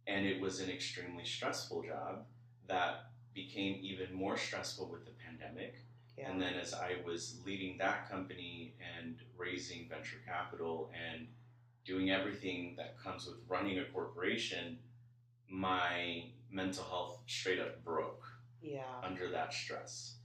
and 0.08 0.26
it 0.26 0.40
was 0.40 0.60
an 0.60 0.70
extremely 0.70 1.26
stressful 1.26 1.84
job 1.84 2.26
that 2.68 3.12
became 3.34 3.80
even 3.82 4.14
more 4.14 4.38
stressful 4.38 4.90
with 4.90 5.06
the 5.06 5.12
pandemic. 5.12 5.82
yeah. 6.18 6.32
And 6.32 6.42
then 6.42 6.54
as 6.54 6.74
I 6.74 7.02
was 7.06 7.42
leading 7.46 7.78
that 7.80 8.10
company 8.10 8.76
and 8.80 9.20
raising 9.36 9.90
venture 9.90 10.22
capital 10.26 10.90
and 10.94 11.28
doing 11.84 12.10
everything 12.10 12.76
that 12.78 12.98
comes 12.98 13.26
with 13.28 13.38
running 13.50 13.80
a 13.80 13.86
corporation, 13.86 14.80
my 15.50 16.32
mental 16.50 16.84
health 16.86 17.20
straight 17.28 17.60
up 17.60 17.84
broke 17.84 18.24
yeah. 18.62 18.84
under 19.04 19.30
that 19.32 19.54
stress. 19.54 20.16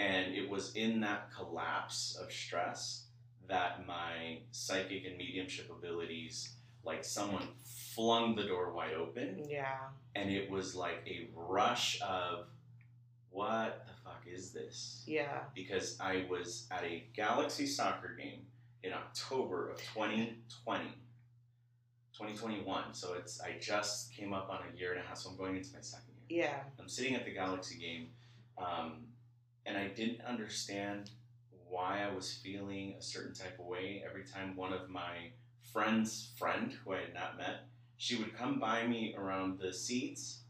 And 0.00 0.34
it 0.34 0.48
was 0.48 0.74
in 0.74 1.00
that 1.00 1.30
collapse 1.36 2.16
of 2.20 2.32
stress 2.32 3.04
that 3.48 3.86
my 3.86 4.38
psychic 4.50 5.04
and 5.04 5.16
mediumship 5.18 5.70
abilities, 5.70 6.54
like 6.84 7.04
someone 7.04 7.48
flung 7.94 8.34
the 8.34 8.44
door 8.44 8.72
wide 8.72 8.94
open, 8.94 9.44
Yeah. 9.48 9.78
and 10.14 10.30
it 10.30 10.50
was 10.50 10.74
like 10.74 11.02
a 11.06 11.28
rush 11.34 12.00
of, 12.00 12.46
what 13.30 13.86
the 13.86 13.92
fuck 14.04 14.22
is 14.26 14.52
this? 14.52 15.04
Yeah. 15.06 15.40
Because 15.54 15.98
I 16.00 16.26
was 16.30 16.66
at 16.70 16.82
a 16.84 17.04
Galaxy 17.14 17.66
soccer 17.66 18.14
game 18.16 18.46
in 18.82 18.92
October 18.92 19.70
of 19.70 19.78
2020. 19.94 20.84
2021. 22.12 22.92
So 22.94 23.14
it's 23.14 23.40
I 23.40 23.58
just 23.60 24.12
came 24.14 24.32
up 24.32 24.48
on 24.50 24.60
a 24.72 24.78
year 24.78 24.92
and 24.92 25.00
a 25.00 25.06
half, 25.06 25.18
so 25.18 25.30
I'm 25.30 25.36
going 25.36 25.56
into 25.56 25.72
my 25.74 25.80
second 25.80 26.12
year. 26.28 26.44
Yeah. 26.44 26.60
I'm 26.78 26.88
sitting 26.88 27.14
at 27.14 27.24
the 27.24 27.32
Galaxy 27.32 27.78
game, 27.78 28.08
um, 28.58 29.04
and 29.66 29.76
I 29.76 29.88
didn't 29.88 30.22
understand 30.22 31.10
why 31.68 32.02
I 32.02 32.12
was 32.14 32.32
feeling 32.34 32.94
a 32.98 33.02
certain 33.02 33.34
type 33.34 33.58
of 33.58 33.66
way 33.66 34.02
every 34.06 34.24
time 34.24 34.56
one 34.56 34.72
of 34.72 34.88
my 34.88 35.30
friends' 35.72 36.30
friend, 36.36 36.72
who 36.84 36.92
I 36.94 37.00
had 37.00 37.14
not 37.14 37.36
met, 37.36 37.66
she 37.96 38.16
would 38.16 38.36
come 38.36 38.58
by 38.58 38.86
me 38.86 39.14
around 39.16 39.58
the 39.58 39.72
seats, 39.72 40.40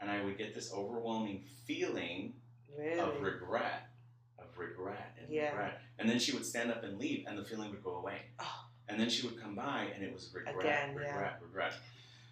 and 0.00 0.10
I 0.10 0.24
would 0.24 0.38
get 0.38 0.54
this 0.54 0.72
overwhelming 0.72 1.44
feeling 1.66 2.34
Really. 2.76 2.98
of 3.00 3.20
regret, 3.20 3.90
of 4.38 4.56
regret 4.56 5.14
and 5.20 5.28
Yeah. 5.30 5.50
regret, 5.50 5.80
and 5.98 6.08
then 6.08 6.18
she 6.18 6.32
would 6.32 6.46
stand 6.46 6.70
up 6.70 6.82
and 6.84 6.98
leave, 6.98 7.26
and 7.26 7.38
the 7.38 7.44
feeling 7.44 7.70
would 7.70 7.82
go 7.84 7.96
away. 7.96 8.22
Oh. 8.38 8.68
And 8.88 8.98
then 9.00 9.10
she 9.10 9.26
would 9.26 9.40
come 9.40 9.54
by, 9.54 9.90
and 9.94 10.02
it 10.02 10.12
was 10.12 10.32
regret, 10.34 10.56
Again, 10.58 10.94
yeah. 10.94 11.12
regret, 11.14 11.38
regret. 11.42 11.74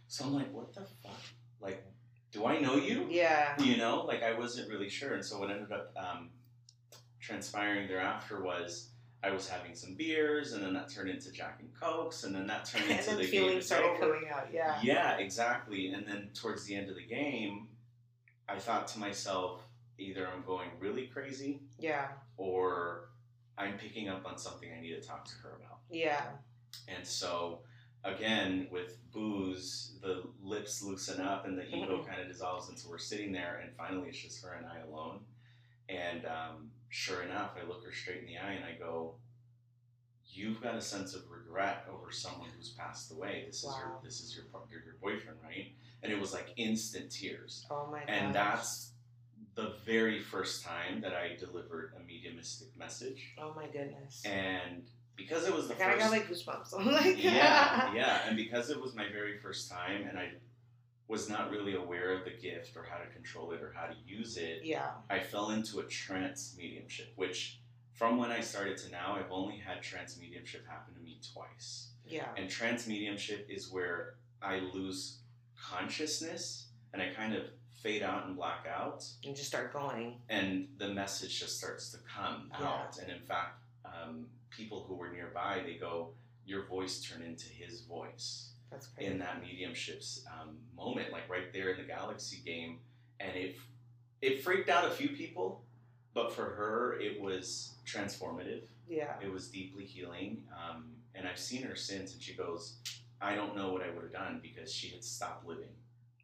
So 0.08 0.24
I'm 0.24 0.34
like, 0.34 0.52
what 0.52 0.72
the 0.74 0.84
fuck? 1.02 1.20
Like, 1.60 1.84
do 2.32 2.46
I 2.46 2.60
know 2.60 2.76
you? 2.76 3.06
yeah. 3.10 3.54
you 3.60 3.76
know 3.76 4.04
like 4.06 4.22
i 4.22 4.32
wasn't 4.38 4.68
really 4.68 4.88
sure 4.88 5.14
and 5.14 5.24
so 5.24 5.38
what 5.38 5.50
ended 5.50 5.72
up 5.72 5.92
um, 5.96 6.30
transpiring 7.20 7.88
thereafter 7.88 8.42
was 8.42 8.90
i 9.22 9.30
was 9.30 9.48
having 9.48 9.74
some 9.74 9.94
beers 9.94 10.52
and 10.52 10.62
then 10.64 10.72
that 10.72 10.88
turned 10.88 11.10
into 11.10 11.30
jack 11.32 11.58
and 11.60 11.68
cokes 11.74 12.24
and 12.24 12.34
then 12.34 12.46
that 12.46 12.64
turned 12.64 12.84
And 12.90 12.98
into 12.98 13.10
then 13.10 13.18
the 13.18 13.22
game 13.30 13.30
feelings 13.44 13.66
started 13.66 13.90
over. 13.90 13.98
coming 14.14 14.28
out. 14.32 14.48
Yeah. 14.52 14.78
yeah 14.82 15.18
exactly 15.18 15.88
and 15.92 16.06
then 16.06 16.30
towards 16.34 16.64
the 16.64 16.74
end 16.74 16.88
of 16.88 16.96
the 16.96 17.04
game 17.06 17.68
i 18.48 18.58
thought 18.58 18.86
to 18.88 18.98
myself 18.98 19.62
either 19.98 20.28
i'm 20.28 20.42
going 20.44 20.68
really 20.78 21.06
crazy 21.08 21.60
Yeah. 21.78 22.08
or 22.36 23.10
i'm 23.58 23.76
picking 23.76 24.08
up 24.08 24.24
on 24.26 24.38
something 24.38 24.70
i 24.76 24.80
need 24.80 24.94
to 25.00 25.06
talk 25.06 25.24
to 25.26 25.34
her 25.42 25.50
about 25.56 25.80
Yeah. 25.90 26.22
and 26.88 27.04
so, 27.06 27.60
again, 28.04 28.68
with 28.70 28.98
booze, 29.12 29.92
the 30.02 30.22
lips 30.42 30.82
loosen 30.82 31.20
up 31.20 31.46
and 31.46 31.58
the 31.58 31.66
ego 31.74 32.04
kind 32.06 32.20
of 32.20 32.28
dissolves 32.28 32.68
into 32.68 32.88
we're 32.88 32.98
sitting 32.98 33.32
there, 33.32 33.60
and 33.62 33.74
finally 33.76 34.08
it's 34.08 34.18
just 34.18 34.42
her 34.42 34.52
and 34.54 34.66
I 34.66 34.78
alone. 34.88 35.20
And 35.88 36.24
um, 36.24 36.70
sure 36.88 37.22
enough, 37.22 37.52
I 37.60 37.66
look 37.66 37.84
her 37.84 37.92
straight 37.92 38.20
in 38.20 38.26
the 38.26 38.38
eye 38.38 38.52
and 38.52 38.64
I 38.64 38.72
go, 38.78 39.14
"You've 40.32 40.60
got 40.62 40.76
a 40.76 40.80
sense 40.80 41.14
of 41.14 41.28
regret 41.30 41.84
over 41.90 42.12
someone 42.12 42.48
who's 42.56 42.70
passed 42.70 43.10
away. 43.10 43.44
This 43.46 43.58
is 43.64 43.64
your 43.64 43.98
this 44.04 44.20
is 44.20 44.36
your 44.36 44.44
your, 44.70 44.82
your 44.84 44.94
boyfriend, 45.00 45.38
right?" 45.42 45.72
And 46.02 46.12
it 46.12 46.20
was 46.20 46.32
like 46.32 46.48
instant 46.56 47.10
tears, 47.10 47.66
Oh 47.70 47.88
my 47.90 47.98
god. 48.00 48.08
and 48.08 48.34
that's 48.34 48.92
the 49.54 49.74
very 49.84 50.20
first 50.20 50.64
time 50.64 51.00
that 51.02 51.12
I 51.12 51.36
delivered 51.36 51.92
a 51.96 52.00
mediumistic 52.06 52.68
message, 52.76 53.34
Oh 53.36 53.52
my 53.54 53.66
goodness. 53.66 54.24
and 54.24 54.88
because 55.20 55.46
it 55.46 55.54
was 55.54 55.68
the 55.68 55.74
I 55.74 55.92
of 55.92 56.00
first 56.00 56.04
got 56.04 56.10
like 56.10 56.28
goosebumps. 56.28 56.74
I'm 56.80 56.92
like, 56.92 57.22
yeah, 57.22 57.92
yeah. 57.94 58.20
And 58.26 58.36
because 58.36 58.70
it 58.70 58.80
was 58.80 58.94
my 58.94 59.06
very 59.12 59.38
first 59.38 59.70
time 59.70 60.06
and 60.08 60.18
I 60.18 60.30
was 61.08 61.28
not 61.28 61.50
really 61.50 61.74
aware 61.74 62.16
of 62.16 62.24
the 62.24 62.30
gift 62.30 62.76
or 62.76 62.84
how 62.88 62.96
to 62.98 63.06
control 63.12 63.50
it 63.52 63.60
or 63.62 63.72
how 63.76 63.86
to 63.86 63.94
use 64.06 64.36
it, 64.36 64.60
Yeah. 64.64 64.90
I 65.08 65.18
fell 65.18 65.50
into 65.50 65.80
a 65.80 65.84
trance 65.84 66.54
mediumship, 66.56 67.12
which 67.16 67.60
from 67.94 68.16
when 68.16 68.30
I 68.30 68.40
started 68.40 68.76
to 68.78 68.90
now, 68.90 69.16
I've 69.18 69.30
only 69.32 69.56
had 69.58 69.82
trance 69.82 70.16
mediumship 70.20 70.66
happen 70.68 70.94
to 70.94 71.00
me 71.00 71.18
twice. 71.34 71.88
Yeah. 72.06 72.28
And 72.36 72.48
trance 72.48 72.86
mediumship 72.86 73.46
is 73.50 73.70
where 73.70 74.14
I 74.40 74.60
lose 74.72 75.18
consciousness 75.60 76.68
and 76.92 77.00
I 77.02 77.08
kind 77.10 77.34
of 77.34 77.44
fade 77.82 78.02
out 78.02 78.26
and 78.26 78.36
black 78.36 78.66
out 78.72 79.04
And 79.24 79.34
just 79.34 79.48
start 79.48 79.72
going. 79.72 80.16
and 80.28 80.68
the 80.78 80.88
message 80.88 81.38
just 81.40 81.58
starts 81.58 81.90
to 81.92 81.98
come 82.06 82.50
Yeah. 82.60 82.66
out. 82.68 82.98
And 82.98 83.10
in 83.10 83.20
fact, 83.22 83.62
um, 84.02 84.26
people 84.50 84.84
who 84.86 84.94
were 84.94 85.10
nearby, 85.10 85.62
they 85.64 85.74
go, 85.74 86.14
"Your 86.44 86.64
voice 86.66 87.00
turned 87.02 87.24
into 87.24 87.48
his 87.48 87.82
voice." 87.82 88.50
That's 88.70 88.86
crazy. 88.86 89.10
In 89.10 89.18
that 89.18 89.42
mediumship's 89.42 90.24
um, 90.40 90.56
moment, 90.76 91.12
like 91.12 91.28
right 91.28 91.52
there 91.52 91.70
in 91.70 91.78
the 91.78 91.86
Galaxy 91.86 92.38
game, 92.44 92.78
and 93.18 93.36
it 93.36 93.56
it 94.22 94.42
freaked 94.44 94.68
out 94.68 94.84
a 94.86 94.90
few 94.90 95.08
people, 95.10 95.64
but 96.14 96.32
for 96.32 96.44
her, 96.44 96.98
it 97.00 97.20
was 97.20 97.74
transformative. 97.86 98.62
yeah. 98.88 99.14
It 99.22 99.32
was 99.32 99.48
deeply 99.48 99.84
healing, 99.84 100.44
um, 100.52 100.92
and 101.14 101.26
I've 101.26 101.38
seen 101.38 101.62
her 101.62 101.74
since, 101.76 102.12
and 102.12 102.22
she 102.22 102.34
goes, 102.34 102.76
"I 103.20 103.34
don't 103.34 103.56
know 103.56 103.72
what 103.72 103.82
I 103.82 103.90
would 103.90 104.02
have 104.02 104.12
done 104.12 104.40
because 104.42 104.72
she 104.72 104.88
had 104.88 105.02
stopped 105.04 105.46
living." 105.46 105.74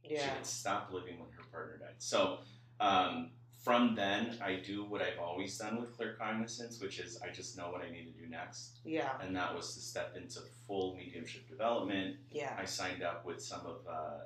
Yeah. 0.05 0.21
She 0.21 0.29
had 0.29 0.47
stopped 0.47 0.93
living 0.93 1.19
when 1.19 1.31
her 1.33 1.43
partner 1.51 1.79
died. 1.79 1.97
So 1.99 2.39
um, 2.79 3.31
from 3.67 3.97
then, 3.97 4.39
I 4.41 4.63
do 4.65 4.85
what 4.85 5.03
I've 5.03 5.19
always 5.19 5.59
done 5.59 5.81
with 5.81 5.99
claircognizance, 5.99 6.81
which 6.81 7.01
is 7.01 7.19
I 7.21 7.31
just 7.31 7.59
know 7.59 7.69
what 7.73 7.83
I 7.83 7.91
need 7.91 8.05
to 8.05 8.13
do 8.13 8.31
next. 8.31 8.79
Yeah. 8.85 9.11
And 9.21 9.35
that 9.35 9.57
was 9.57 9.75
to 9.75 9.81
step 9.81 10.15
into 10.17 10.39
full 10.69 10.95
mediumship 10.95 11.49
development. 11.49 12.15
Yeah. 12.31 12.53
I 12.57 12.65
signed 12.65 13.03
up 13.03 13.27
with 13.27 13.43
some 13.43 13.67
of 13.67 13.79
uh, 13.93 14.21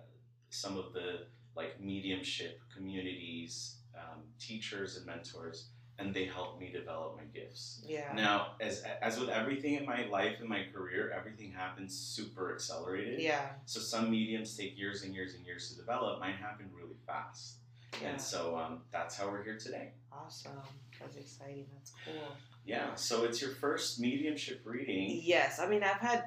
some 0.50 0.76
of 0.76 0.92
the 0.92 1.20
like 1.56 1.80
mediumship 1.80 2.60
communities, 2.76 3.76
um, 3.96 4.24
teachers 4.38 4.98
and 4.98 5.06
mentors, 5.06 5.70
and 5.98 6.12
they 6.12 6.26
helped 6.26 6.60
me 6.60 6.70
develop 6.70 7.16
my 7.16 7.24
gifts. 7.32 7.82
Yeah. 7.82 8.12
Now, 8.14 8.56
as 8.60 8.84
as 9.00 9.18
with 9.18 9.30
everything 9.30 9.76
in 9.76 9.86
my 9.86 10.04
life 10.04 10.36
and 10.40 10.50
my 10.50 10.64
career, 10.70 11.14
everything 11.16 11.50
happens 11.50 11.96
super 11.96 12.52
accelerated. 12.52 13.18
Yeah. 13.18 13.46
So 13.64 13.80
some 13.80 14.10
mediums 14.10 14.54
take 14.54 14.78
years 14.78 15.02
and 15.02 15.14
years 15.14 15.32
and 15.32 15.46
years 15.46 15.70
to 15.70 15.76
develop. 15.78 16.20
Mine 16.20 16.34
happened 16.34 16.72
really 16.76 16.98
fast. 17.06 17.59
Yeah. 18.00 18.08
And 18.10 18.20
so 18.20 18.56
um, 18.56 18.82
that's 18.90 19.16
how 19.16 19.28
we're 19.28 19.42
here 19.42 19.58
today. 19.58 19.92
Awesome. 20.12 20.52
That's 21.00 21.16
exciting. 21.16 21.66
That's 21.74 21.92
cool. 22.04 22.36
Yeah. 22.64 22.94
So 22.94 23.24
it's 23.24 23.40
your 23.40 23.50
first 23.52 24.00
mediumship 24.00 24.60
reading. 24.64 25.20
Yes, 25.22 25.58
I 25.58 25.66
mean 25.68 25.82
I've 25.82 26.00
had 26.00 26.24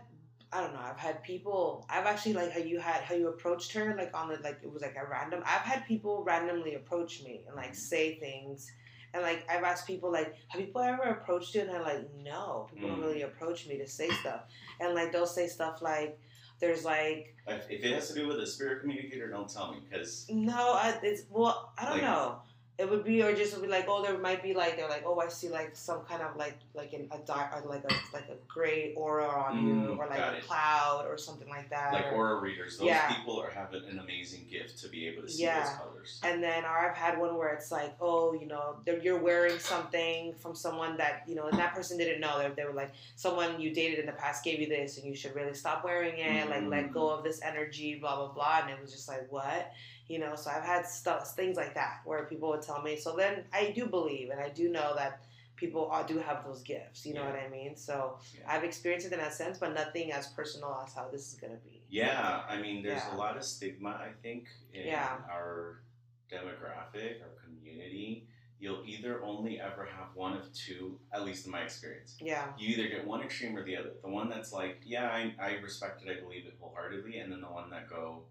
I 0.52 0.62
don't 0.62 0.74
know, 0.74 0.82
I've 0.82 1.00
had 1.00 1.24
people 1.24 1.86
I've 1.90 2.06
actually 2.06 2.34
like 2.34 2.52
how 2.52 2.60
you 2.60 2.80
had 2.80 3.02
how 3.04 3.16
you 3.16 3.28
approached 3.30 3.72
her 3.74 3.96
like 3.98 4.16
on 4.16 4.30
the 4.30 4.38
like 4.44 4.60
it 4.64 4.72
was 4.72 4.82
like 4.82 4.96
a 4.96 5.10
random 5.10 5.42
I've 5.46 5.62
had 5.62 5.86
people 5.88 6.24
randomly 6.24 6.76
approach 6.76 7.24
me 7.24 7.42
and 7.48 7.56
like 7.56 7.74
say 7.76 8.16
things 8.20 8.72
and 9.14 9.22
like 9.24 9.46
I've 9.50 9.64
asked 9.64 9.86
people 9.86 10.12
like, 10.12 10.36
have 10.48 10.60
people 10.60 10.82
ever 10.82 11.04
approached 11.04 11.54
you? 11.54 11.62
And 11.62 11.70
I'm 11.72 11.84
like, 11.84 12.10
no, 12.24 12.68
people 12.74 12.90
don't 12.90 12.98
Mm. 13.00 13.04
really 13.04 13.22
approach 13.22 13.68
me 13.68 13.78
to 13.78 13.88
say 13.88 14.10
stuff. 14.10 14.42
And 14.80 14.96
like 14.96 15.12
they'll 15.12 15.28
say 15.28 15.48
stuff 15.48 15.84
like 15.84 16.20
there's 16.60 16.84
like 16.86 17.36
If, 17.48 17.70
it 17.70 17.94
has 17.94 18.08
to 18.10 18.14
do 18.16 18.28
with 18.28 18.40
a 18.40 18.48
spirit 18.48 18.82
communicator, 18.82 19.30
don't 19.30 19.50
tell 19.50 19.72
me 19.74 19.80
because 19.90 20.26
no, 20.30 20.74
I, 20.74 20.98
it's 21.04 21.24
well, 21.30 21.74
I 21.78 21.84
don't 21.84 21.94
Like- 21.94 22.02
know. 22.04 22.42
It 22.80 22.90
would 22.90 23.04
be, 23.04 23.22
or 23.22 23.36
just 23.36 23.54
would 23.54 23.62
be 23.62 23.68
like, 23.68 23.86
oh, 23.88 24.02
there 24.02 24.18
might 24.18 24.42
be 24.42 24.56
like, 24.56 24.78
they're 24.78 24.90
like, 24.90 25.04
oh, 25.06 25.20
I 25.20 25.28
see 25.28 25.48
like 25.48 25.76
some 25.76 26.02
kind 26.06 26.24
of 26.24 26.36
like, 26.36 26.58
like 26.74 26.92
in 26.94 27.08
a 27.12 27.20
dark, 27.20 27.52
or 27.56 27.70
like 27.70 27.84
a 27.84 27.94
like 28.14 28.28
a 28.30 28.36
gray 28.48 28.96
aura 28.96 29.28
on 29.28 29.68
you, 29.68 29.74
Mm, 29.76 29.98
or 30.00 30.08
like 30.08 30.18
a 30.18 30.38
it. 30.38 30.44
cloud, 30.44 31.06
or 31.08 31.16
something 31.16 31.48
like 31.50 31.70
that. 31.70 31.94
like 31.94 32.06
or- 32.08 32.16
aura 32.16 32.40
readers, 32.42 32.80
those 32.80 32.88
Yeah. 32.88 33.14
people 33.14 33.40
are 33.40 33.52
having 33.52 33.84
an 33.88 34.00
amazing 34.00 34.48
gift 34.50 34.80
to 34.80 34.90
be 34.90 35.08
able 35.08 35.22
to 35.22 35.30
see 35.30 35.44
Yeah. 35.44 35.60
those 35.64 35.74
colors. 35.78 36.20
And 36.24 36.42
then, 36.42 36.66
or 36.66 36.70
I've 36.90 36.98
had 36.98 37.20
one 37.20 37.38
where 37.38 37.50
it's 37.54 37.72
like, 37.72 37.96
oh, 38.02 38.34
you 38.34 38.48
know, 38.48 38.78
you're 39.04 39.20
wearing 39.20 39.60
something 39.60 40.34
from 40.34 40.56
someone 40.56 40.98
that, 40.98 41.24
you 41.28 41.36
know, 41.36 41.46
and 41.46 41.60
that 41.60 41.76
person 41.76 42.00
didn't 42.00 42.22
know. 42.22 42.40
They, 42.40 42.50
they 42.56 42.66
were 42.66 42.74
like, 42.74 42.92
someone 43.16 43.62
you 43.62 43.72
dated 43.72 44.00
in 44.00 44.08
the 44.08 44.14
past 44.14 44.44
gave 44.44 44.60
you 44.60 44.68
this, 44.68 44.98
and 44.98 45.06
you 45.06 45.16
should 45.16 45.36
really 45.36 45.54
stop 45.54 45.84
wearing 45.84 46.18
it. 46.18 46.50
Like, 46.50 46.66
let 46.66 46.92
go 46.92 47.12
of 47.12 47.24
this 47.24 47.40
energy, 47.44 47.96
blah 48.00 48.16
blah 48.16 48.30
blah. 48.34 48.62
And 48.64 48.72
it 48.72 48.82
was 48.82 48.92
just 48.92 49.08
like, 49.08 49.32
what, 49.32 49.72
you 50.14 50.20
know? 50.20 50.36
So 50.36 50.52
I've 50.52 50.64
had 50.64 50.86
stuff, 50.86 51.36
things 51.36 51.58
like 51.58 51.74
that, 51.74 52.02
where 52.06 52.24
people 52.26 52.50
would 52.50 52.62
tell 52.62 52.82
me. 52.82 52.96
So 52.98 53.16
then 53.16 53.46
I 53.52 53.72
do 53.76 53.88
believe, 53.88 54.30
and 54.30 54.40
I 54.40 54.50
do 54.50 54.70
know 54.70 54.94
that 54.96 55.22
people 55.56 55.88
are, 55.88 56.06
do 56.06 56.20
have 56.20 56.46
those 56.46 56.62
gifts. 56.62 57.06
You 57.06 57.14
know 57.16 57.24
Yeah. 57.24 57.32
what 57.32 57.40
I 57.40 57.50
mean? 57.50 57.76
So 57.76 58.18
Yeah. 58.38 58.52
I've 58.54 58.64
experienced 58.64 59.08
it 59.08 59.14
in 59.14 59.20
that 59.20 59.34
sense, 59.34 59.58
but 59.58 59.74
nothing 59.74 60.12
as 60.12 60.28
personal 60.28 60.72
as 60.86 60.94
how 60.94 61.10
this 61.10 61.34
is 61.34 61.40
gonna 61.40 61.62
be. 61.72 61.82
Yeah, 61.90 62.44
I 62.48 62.58
mean, 62.62 62.84
there's 62.84 63.04
Yeah. 63.04 63.16
a 63.16 63.18
lot 63.18 63.38
of 63.38 63.44
stigma, 63.44 63.90
I 63.90 64.12
think, 64.22 64.48
in 64.74 64.94
our 64.94 65.82
demographic, 66.30 67.22
our 67.22 67.34
community. 67.44 68.28
You'll 68.60 68.84
either 68.86 69.22
only 69.24 69.60
ever 69.60 69.86
have 69.86 70.16
one 70.16 70.38
of 70.38 70.52
two, 70.54 70.98
at 71.12 71.24
least 71.26 71.46
in 71.46 71.52
my 71.52 71.64
experience. 71.64 72.16
Yeah. 72.20 72.54
You 72.58 72.70
either 72.76 72.88
get 72.88 73.06
one 73.06 73.22
extreme 73.22 73.58
or 73.58 73.64
the 73.64 73.76
other. 73.78 73.92
The 74.02 74.10
one 74.10 74.30
that's 74.30 74.54
like, 74.54 74.82
yeah, 74.86 75.10
I, 75.12 75.36
I 75.40 75.50
respect 75.56 76.02
it, 76.04 76.10
I 76.10 76.22
believe 76.22 76.46
it 76.46 76.56
wholeheartedly, 76.60 77.20
and 77.20 77.32
then 77.32 77.42
the 77.42 77.48
one 77.52 77.70
that 77.72 77.90
go, 77.90 78.24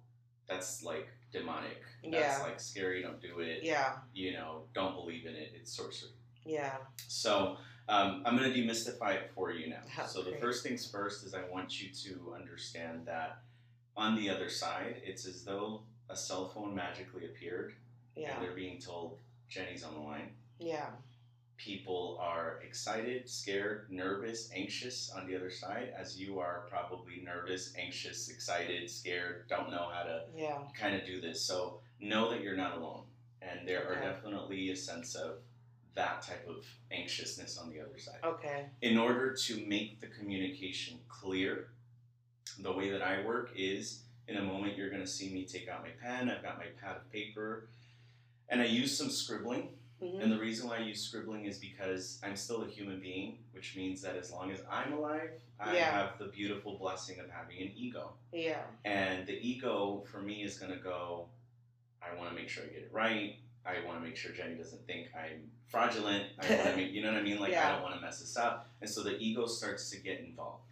that's 0.49 0.83
like 0.83 1.09
demonic. 1.33 1.83
That's 2.03 2.15
Yeah. 2.15 2.43
like 2.43 2.61
scary, 2.61 3.03
don't 3.03 3.21
do 3.21 3.41
it. 3.41 3.63
Yeah. 3.63 3.97
You 4.13 4.33
know, 4.35 4.65
don't 4.75 4.95
believe 4.95 5.27
in 5.27 5.35
it, 5.35 5.53
it's 5.55 5.73
sorcery. 5.75 6.11
Yeah. 6.45 6.77
So 7.09 7.57
um, 7.89 8.23
I'm 8.25 8.37
going 8.37 8.53
to 8.53 8.59
demystify 8.59 9.15
it 9.15 9.31
for 9.35 9.51
you 9.51 9.69
now. 9.71 9.81
Oh, 10.01 10.07
so 10.07 10.23
the 10.23 10.37
first 10.37 10.63
things 10.63 10.89
first 10.89 11.25
is 11.25 11.35
I 11.35 11.43
want 11.51 11.81
you 11.81 11.91
to 11.93 12.35
understand 12.39 13.07
that 13.07 13.39
on 13.97 14.17
the 14.17 14.31
other 14.31 14.49
side, 14.49 15.03
it's 15.05 15.27
as 15.27 15.45
though 15.45 15.83
a 16.09 16.17
cell 16.17 16.49
phone 16.49 16.75
magically 16.75 17.25
appeared 17.27 17.75
Yeah. 18.17 18.35
and 18.35 18.43
they're 18.45 18.55
being 18.55 18.79
told 18.79 19.19
Jenny's 19.49 19.83
on 19.85 19.95
the 19.95 20.01
line. 20.01 20.31
Yeah. 20.59 20.91
People 21.57 22.19
are 22.21 22.61
excited, 22.65 23.29
scared, 23.29 23.87
nervous, 23.91 24.51
anxious 24.55 25.11
on 25.11 25.27
the 25.27 25.37
other 25.37 25.51
side, 25.51 25.93
as 25.97 26.19
you 26.19 26.39
are 26.41 26.67
probably 26.69 27.23
nervous, 27.25 27.73
anxious, 27.79 28.29
excited, 28.29 28.91
scared, 28.91 29.47
don't 29.49 29.71
know 29.71 29.89
how 29.93 30.03
to 30.03 30.25
Yeah. 30.35 30.67
kind 30.77 30.95
of 30.97 31.07
do 31.07 31.21
this. 31.21 31.41
So 31.43 31.81
know 32.01 32.31
that 32.31 32.41
you're 32.43 32.57
not 32.57 32.77
alone. 32.77 33.07
And 33.41 33.67
there 33.67 33.87
are 33.89 33.95
definitely 34.01 34.71
a 34.71 34.77
sense 34.77 35.15
of 35.15 35.41
that 35.95 36.23
type 36.23 36.47
of 36.49 36.65
anxiousness 36.91 37.59
on 37.59 37.71
the 37.71 37.81
other 37.81 37.99
side. 37.99 38.19
Okay. 38.25 38.67
In 38.81 38.97
order 38.97 39.35
to 39.35 39.67
make 39.67 40.01
the 40.01 40.07
communication 40.07 40.99
clear, 41.09 41.69
the 42.59 42.73
way 42.73 42.91
that 42.91 43.03
I 43.03 43.25
work 43.25 43.51
is 43.55 44.03
in 44.29 44.37
a 44.37 44.43
moment 44.43 44.77
you're 44.77 44.91
going 44.91 45.03
to 45.03 45.07
see 45.07 45.33
me 45.33 45.45
take 45.45 45.69
out 45.69 45.83
my 45.83 45.91
pen, 45.91 46.31
I've 46.31 46.43
got 46.43 46.59
my 46.59 46.67
pad 46.81 46.97
of 46.97 47.11
paper, 47.13 47.69
and 48.49 48.61
I 48.61 48.67
use 48.67 48.97
some 48.97 49.11
scribbling. 49.11 49.69
Hmm 50.03 50.21
And 50.21 50.33
the 50.33 50.39
reason 50.39 50.69
why 50.69 50.77
I 50.77 50.81
use 50.81 51.01
scribbling 51.01 51.45
is 51.47 51.59
because 51.59 52.21
I'm 52.23 52.37
still 52.37 52.63
a 52.63 52.69
human 52.69 53.01
being, 53.01 53.39
which 53.53 53.77
means 53.77 54.03
that 54.03 54.17
as 54.17 54.31
long 54.33 54.51
as 54.51 54.61
I'm 54.71 54.93
alive, 54.93 55.31
I 55.61 55.75
Yeah. 55.77 55.91
have 55.93 56.19
the 56.19 56.27
beautiful 56.27 56.77
blessing 56.79 57.21
of 57.21 57.31
having 57.31 57.59
an 57.61 57.73
ego. 57.77 58.15
Yeah. 58.33 58.63
And 58.85 59.27
the 59.27 59.35
ego 59.47 60.05
for 60.11 60.21
me 60.21 60.43
is 60.43 60.59
going 60.59 60.73
to 60.73 60.79
go, 60.79 61.29
I 62.03 62.15
want 62.17 62.31
to 62.31 62.35
make 62.35 62.49
sure 62.49 62.65
I 62.65 62.67
get 62.67 62.83
it 62.83 62.91
right. 62.93 63.37
I 63.65 63.85
want 63.87 64.01
to 64.01 64.05
make 64.05 64.17
sure 64.17 64.33
Jenny 64.33 64.57
doesn't 64.57 64.85
think 64.89 65.09
I'm 65.15 65.51
fraudulent. 65.69 66.27
I 66.41 66.49
want 66.57 66.71
to 66.71 66.77
make, 66.83 66.91
you 66.93 67.01
know 67.03 67.13
what 67.13 67.21
I 67.21 67.23
mean? 67.23 67.39
Like, 67.39 67.55
I 67.55 67.71
don't 67.73 67.83
want 67.83 67.95
to 67.95 68.01
mess 68.01 68.19
this 68.19 68.37
up. 68.37 68.69
And 68.81 68.91
so 68.91 69.03
the 69.05 69.17
ego 69.19 69.47
starts 69.47 69.89
to 69.91 69.99
get 69.99 70.19
involved. 70.21 70.65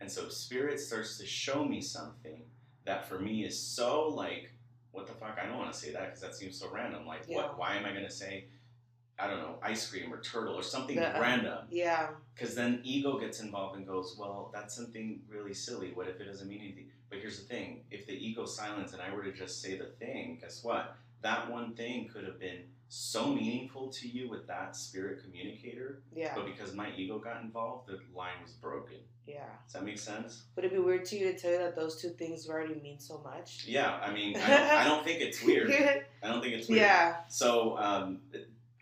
And 0.00 0.10
so 0.10 0.28
spirit 0.28 0.78
starts 0.78 1.18
to 1.18 1.26
show 1.26 1.64
me 1.64 1.80
something 1.80 2.44
that 2.84 3.08
for 3.08 3.18
me 3.18 3.44
is 3.44 3.58
so 3.60 4.06
like, 4.08 4.52
what 4.92 5.08
the 5.08 5.12
fuck? 5.14 5.36
I 5.42 5.46
don't 5.46 5.58
want 5.58 5.72
to 5.72 5.78
say 5.78 5.92
that 5.92 6.06
because 6.06 6.20
that 6.20 6.34
seems 6.36 6.58
so 6.58 6.70
random. 6.72 7.04
Like, 7.06 7.22
Yeah. 7.28 7.36
what? 7.38 7.58
Why 7.58 7.74
am 7.74 7.84
I 7.84 7.90
going 7.90 8.04
to 8.06 8.10
say, 8.10 8.46
I 9.20 9.26
don't 9.26 9.38
know, 9.40 9.56
ice 9.62 9.90
cream 9.90 10.12
or 10.12 10.20
turtle 10.20 10.54
or 10.54 10.62
something 10.62 10.98
Uh-uh. 10.98 11.18
random? 11.20 11.58
Yeah. 11.70 12.10
Because 12.34 12.54
then 12.54 12.80
ego 12.84 13.18
gets 13.18 13.40
involved 13.40 13.76
and 13.76 13.86
goes, 13.86 14.16
well, 14.18 14.50
that's 14.54 14.74
something 14.74 15.20
really 15.28 15.54
silly. 15.54 15.90
What 15.92 16.06
if 16.08 16.20
it 16.20 16.24
doesn't 16.24 16.48
mean 16.48 16.60
anything? 16.60 16.86
But 17.10 17.18
here's 17.20 17.40
the 17.40 17.46
thing 17.46 17.80
if 17.90 18.06
the 18.06 18.12
ego 18.12 18.44
silence 18.46 18.92
and 18.92 19.02
I 19.02 19.12
were 19.14 19.22
to 19.24 19.32
just 19.32 19.60
say 19.60 19.76
the 19.76 19.86
thing, 19.86 20.38
guess 20.40 20.62
what? 20.62 20.94
That 21.22 21.50
one 21.50 21.74
thing 21.74 22.08
could 22.12 22.24
have 22.24 22.38
been 22.38 22.60
so 22.90 23.26
meaningful 23.26 23.88
to 23.88 24.08
you 24.08 24.30
with 24.30 24.46
that 24.46 24.76
spirit 24.76 25.22
communicator, 25.24 26.02
Yeah. 26.14 26.32
but 26.34 26.46
because 26.46 26.72
my 26.74 26.90
ego 26.96 27.18
got 27.18 27.42
involved, 27.42 27.88
the 27.88 27.98
line 28.14 28.40
was 28.42 28.52
broken. 28.52 28.98
Yeah. 29.26 29.44
Does 29.64 29.72
that 29.74 29.84
make 29.84 29.98
sense? 29.98 30.44
Would 30.56 30.64
it 30.64 30.72
be 30.72 30.78
weird 30.78 31.04
to 31.06 31.18
you 31.18 31.32
to 31.32 31.38
tell 31.38 31.50
you 31.50 31.58
that 31.58 31.74
those 31.76 32.00
two 32.00 32.10
things 32.10 32.48
already 32.48 32.76
mean 32.76 32.98
so 33.00 33.18
much? 33.18 33.64
Yeah, 33.66 33.96
I 34.02 34.10
mean, 34.12 34.36
I 34.36 34.48
don't, 34.48 34.60
I 34.70 34.84
don't 34.84 35.04
think 35.04 35.20
it's 35.20 35.42
weird. 35.44 35.70
I 36.22 36.28
don't 36.28 36.40
think 36.40 36.54
it's 36.54 36.68
weird. 36.68 36.80
yeah. 36.82 37.16
So 37.28 37.76
um, 37.78 38.20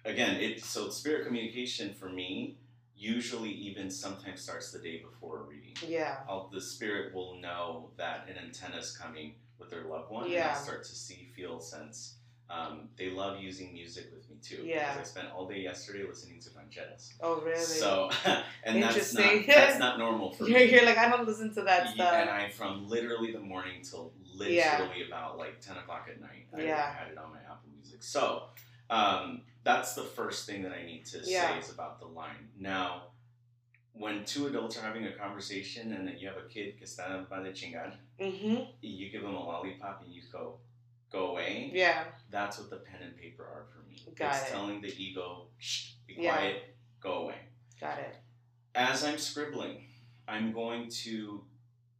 again, 0.07 0.37
it 0.41 0.63
so 0.65 0.89
spirit 0.89 1.27
communication 1.27 1.93
for 1.95 2.09
me 2.09 2.57
usually 2.97 3.51
even 3.51 3.91
sometimes 3.91 4.41
starts 4.41 4.73
the 4.73 4.79
day 4.79 5.03
before 5.03 5.41
a 5.41 5.43
reading. 5.43 5.75
Yeah. 5.87 6.17
I'll, 6.29 6.49
the 6.51 6.61
spirit 6.61 7.15
will 7.15 7.35
know 7.37 7.91
that 7.99 8.27
an 8.29 8.37
antenna 8.43 8.79
is 8.79 8.97
coming 8.97 9.35
with 9.59 9.69
their 9.71 9.85
loved 9.85 10.11
one, 10.11 10.25
and 10.25 10.33
Yeah. 10.33 10.55
I'll 10.57 10.63
start 10.63 10.83
to 10.85 10.95
see, 10.95 11.29
feel, 11.37 11.61
sense. 11.61 12.15
Um, 12.49 12.89
they 12.97 13.11
love 13.11 13.41
using 13.41 13.73
music 13.73 14.07
with 14.15 14.31
me 14.31 14.37
too. 14.41 14.63
Yeah. 14.65 14.95
Because 14.95 15.09
I 15.09 15.11
spent 15.21 15.35
all 15.35 15.47
day 15.49 15.61
yesterday 15.61 16.05
listening 16.09 16.41
to 16.41 16.51
Vangelis. 16.51 17.13
Oh, 17.21 17.41
really? 17.41 17.57
So, 17.59 18.09
and 18.65 18.83
that's 18.83 19.13
not 19.15 19.33
that's 19.47 19.79
not 19.81 19.99
normal 19.99 20.31
for 20.33 20.49
you're, 20.49 20.61
me. 20.61 20.71
you're 20.73 20.85
like, 20.87 20.97
I 20.97 21.09
don't 21.09 21.27
listen 21.27 21.53
to 21.55 21.63
that 21.63 21.87
Yeah, 21.87 21.93
stuff. 21.95 22.15
And 22.15 22.31
I 22.31 22.49
from 22.49 22.89
literally 22.89 23.33
the 23.33 23.41
morning 23.41 23.83
till 23.83 24.13
literally 24.33 24.57
Yeah. 24.57 25.07
about 25.09 25.39
like 25.39 25.61
ten 25.61 25.77
o'clock 25.77 26.09
at 26.09 26.21
night. 26.21 26.47
I, 26.57 26.63
Yeah. 26.63 26.89
I 26.95 26.97
had 27.05 27.11
it 27.13 27.19
on 27.19 27.31
my 27.31 27.41
Apple 27.41 27.69
Music. 27.77 28.03
So 28.03 28.45
um, 28.91 29.43
that's 29.66 29.94
the 29.94 30.02
first 30.04 30.46
thing 30.46 30.62
that 30.62 30.73
I 30.73 30.85
need 30.87 31.04
to 31.06 31.18
Yeah. 31.18 31.50
say 31.50 31.58
is 31.58 31.70
about 31.73 31.99
the 31.99 32.06
line. 32.06 32.50
Now, 32.56 33.08
when 33.92 34.25
two 34.25 34.46
adults 34.46 34.78
are 34.78 34.82
having 34.82 35.04
a 35.06 35.12
conversation 35.12 35.92
and 35.92 36.06
then 36.06 36.16
you 36.18 36.28
have 36.28 36.37
a 36.37 36.49
kid 36.49 36.78
que 36.78 36.87
está 36.87 37.28
para 37.28 37.52
chingar, 37.52 37.92
mm-hmm. 38.20 38.62
you 38.80 39.11
give 39.11 39.22
them 39.22 39.35
a 39.35 39.44
lollipop 39.44 40.02
and 40.05 40.14
you 40.14 40.22
go, 40.31 40.61
go 41.11 41.33
away. 41.33 41.70
Yeah. 41.74 42.05
That's 42.31 42.59
what 42.59 42.70
the 42.70 42.76
pen 42.76 43.02
and 43.02 43.16
paper 43.16 43.42
are 43.42 43.66
for 43.72 43.81
me. 43.88 43.96
Got 44.14 44.37
it's 44.37 44.48
it. 44.48 44.52
telling 44.52 44.81
the 44.81 44.94
ego, 45.02 45.48
Shh, 45.59 45.94
be 46.07 46.14
Yeah. 46.14 46.37
quiet, 46.37 46.76
go 47.00 47.12
away 47.24 47.38
Got 47.81 47.98
it. 47.98 48.14
as 48.76 49.02
I'm 49.02 49.18
scribbling, 49.18 49.88
I'm 50.29 50.52
going 50.52 50.88
to 51.05 51.44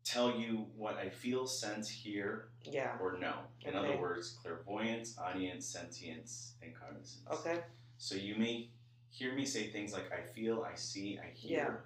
tell 0.05 0.39
you 0.39 0.67
what 0.77 0.99
I 0.99 1.09
feel, 1.09 1.49
sense, 1.49 1.89
hear, 1.89 2.51
Yeah. 2.73 2.97
or 3.01 3.19
no. 3.19 3.35
In 3.65 3.75
Okay. 3.75 3.79
other 3.93 4.01
words, 4.01 4.37
clairvoyance, 4.43 5.19
audience, 5.19 5.67
sentience, 5.67 6.55
and 6.63 6.75
cognizance. 6.75 7.27
Okay. 7.31 7.61
So 7.99 8.15
you 8.15 8.37
may 8.37 8.71
hear 9.11 9.35
me 9.35 9.45
say 9.45 9.71
things 9.71 9.93
like 9.93 10.13
I 10.13 10.23
feel, 10.23 10.63
I 10.63 10.75
see, 10.75 11.19
I 11.19 11.31
hear, 11.31 11.59
Yeah. 11.59 11.77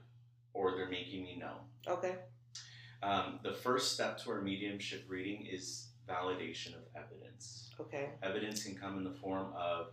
or 0.55 0.75
they're 0.77 0.89
making 0.89 1.23
me 1.25 1.37
know. 1.37 1.61
Okay. 1.87 2.17
Um, 3.03 3.41
the 3.43 3.53
first 3.55 3.93
step 3.95 4.19
to 4.19 4.31
our 4.31 4.41
mediumship 4.43 5.05
reading 5.09 5.47
is 5.47 5.89
validation 6.09 6.75
of 6.75 6.83
evidence. 6.95 7.71
Okay. 7.79 8.11
Evidence 8.23 8.65
can 8.65 8.75
come 8.77 8.99
in 8.99 9.05
the 9.05 9.15
form 9.15 9.53
of 9.57 9.93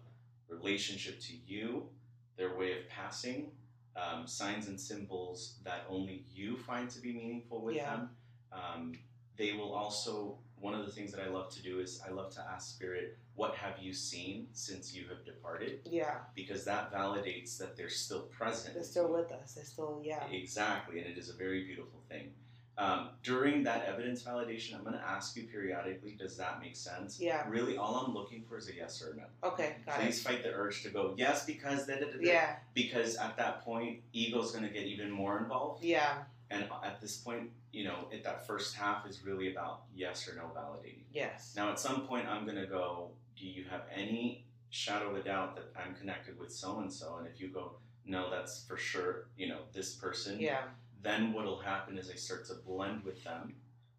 relationship 0.49 1.19
to 1.21 1.35
you, 1.45 1.89
their 2.35 2.55
way 2.57 2.77
of 2.79 2.87
passing, 2.89 3.51
um, 3.95 4.27
signs 4.27 4.67
and 4.67 4.79
symbols 4.79 5.57
that 5.63 5.85
only 5.89 6.25
you 6.31 6.57
find 6.57 6.89
to 6.89 6.99
be 6.99 7.13
meaningful 7.13 7.61
with 7.61 7.75
Yeah. 7.75 7.95
them. 7.95 8.17
Um, 8.51 8.93
they 9.37 9.53
will 9.53 9.73
also, 9.73 10.39
one 10.59 10.73
of 10.73 10.85
the 10.85 10.91
things 10.91 11.11
that 11.11 11.21
I 11.21 11.29
love 11.29 11.49
to 11.51 11.61
do 11.61 11.79
is 11.79 12.01
I 12.07 12.11
love 12.11 12.31
to 12.35 12.41
ask 12.41 12.75
Spirit, 12.75 13.17
what 13.35 13.55
have 13.55 13.79
you 13.79 13.93
seen 13.93 14.47
since 14.53 14.93
you 14.93 15.07
have 15.09 15.23
departed? 15.25 15.81
Yeah. 15.85 16.15
Because 16.35 16.65
that 16.65 16.91
validates 16.91 17.57
that 17.59 17.77
they're 17.77 17.89
still 17.89 18.23
present. 18.23 18.73
They're 18.73 18.83
still 18.83 19.11
with 19.11 19.31
us. 19.31 19.53
They're 19.53 19.63
still, 19.63 20.01
yeah. 20.03 20.23
Exactly, 20.31 20.99
and 20.99 21.07
it 21.07 21.17
is 21.17 21.29
a 21.29 21.33
very 21.33 21.63
beautiful 21.63 22.01
thing. 22.09 22.31
Um, 22.79 23.09
during 23.23 23.63
that 23.63 23.85
evidence 23.85 24.21
validation, 24.21 24.75
I'm 24.75 24.83
going 24.83 24.93
to 24.93 25.03
ask 25.03 25.35
you 25.35 25.43
periodically, 25.43 26.15
does 26.17 26.37
that 26.37 26.61
make 26.61 26.75
sense? 26.75 27.19
Yeah. 27.19 27.43
Really, 27.49 27.75
all 27.75 27.95
I'm 27.95 28.13
looking 28.13 28.43
for 28.47 28.55
is 28.57 28.69
a 28.69 28.75
yes 28.75 29.01
or 29.01 29.13
a 29.13 29.15
no. 29.15 29.23
Okay. 29.43 29.77
Got 29.85 29.99
Please 29.99 30.19
it. 30.19 30.23
fight 30.23 30.43
the 30.43 30.53
urge 30.53 30.83
to 30.83 30.89
go, 30.89 31.15
yes, 31.17 31.45
because 31.45 31.87
da. 31.87 31.95
Yeah. 32.19 32.55
Because 32.75 33.15
at 33.15 33.35
that 33.37 33.63
point, 33.65 34.01
ego's 34.13 34.51
going 34.51 34.63
to 34.63 34.69
get 34.69 34.83
even 34.83 35.09
more 35.09 35.39
involved. 35.39 35.83
Yeah. 35.83 36.17
And 36.49 36.63
at 36.83 37.01
this 37.01 37.17
point, 37.17 37.49
you 37.73 37.83
know, 37.83 38.07
at 38.13 38.23
that 38.23 38.47
first 38.47 38.75
half 38.75 39.05
is 39.07 39.23
really 39.25 39.51
about 39.51 39.81
yes 39.93 40.27
or 40.29 40.35
no 40.35 40.43
validating. 40.55 41.03
Yes. 41.11 41.53
Now, 41.57 41.69
at 41.71 41.79
some 41.79 42.07
point, 42.07 42.27
I'm 42.27 42.45
going 42.45 42.57
to 42.57 42.65
go, 42.67 43.11
do 43.37 43.45
you 43.45 43.65
have 43.69 43.81
any 43.93 44.45
shadow 44.69 45.09
of 45.09 45.17
a 45.17 45.23
doubt 45.23 45.55
that 45.55 45.65
I'm 45.75 45.93
connected 45.95 46.39
with 46.39 46.51
so 46.53 46.79
and 46.79 46.91
so? 46.91 47.17
And 47.17 47.27
if 47.27 47.39
you 47.41 47.49
go, 47.49 47.73
no, 48.05 48.29
that's 48.29 48.63
for 48.65 48.77
sure, 48.77 49.27
you 49.37 49.49
know, 49.49 49.59
this 49.73 49.95
person, 49.95 50.39
Yeah. 50.39 50.61
then 51.01 51.33
what'll 51.33 51.59
happen 51.59 51.97
is 51.97 52.09
I 52.09 52.15
start 52.15 52.45
to 52.45 52.53
blend 52.65 53.03
with 53.03 53.21
them, 53.25 53.55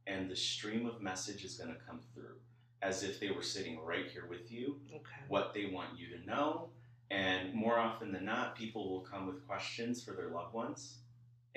and 0.06 0.30
the 0.30 0.36
stream 0.36 0.86
of 0.86 1.02
message 1.02 1.44
is 1.44 1.56
going 1.58 1.70
to 1.74 1.80
come 1.86 2.00
through 2.14 2.36
as 2.80 3.02
if 3.02 3.20
they 3.20 3.30
were 3.30 3.42
sitting 3.42 3.78
right 3.80 4.06
here 4.10 4.26
with 4.26 4.50
you, 4.50 4.80
Okay. 4.90 5.02
what 5.28 5.52
they 5.52 5.66
want 5.66 5.98
you 5.98 6.16
to 6.16 6.24
know. 6.24 6.70
And 7.10 7.52
more 7.52 7.78
often 7.78 8.12
than 8.12 8.24
not, 8.24 8.56
people 8.56 8.88
will 8.88 9.00
come 9.00 9.26
with 9.26 9.46
questions 9.46 10.02
for 10.02 10.12
their 10.12 10.28
loved 10.28 10.54
ones, 10.54 10.98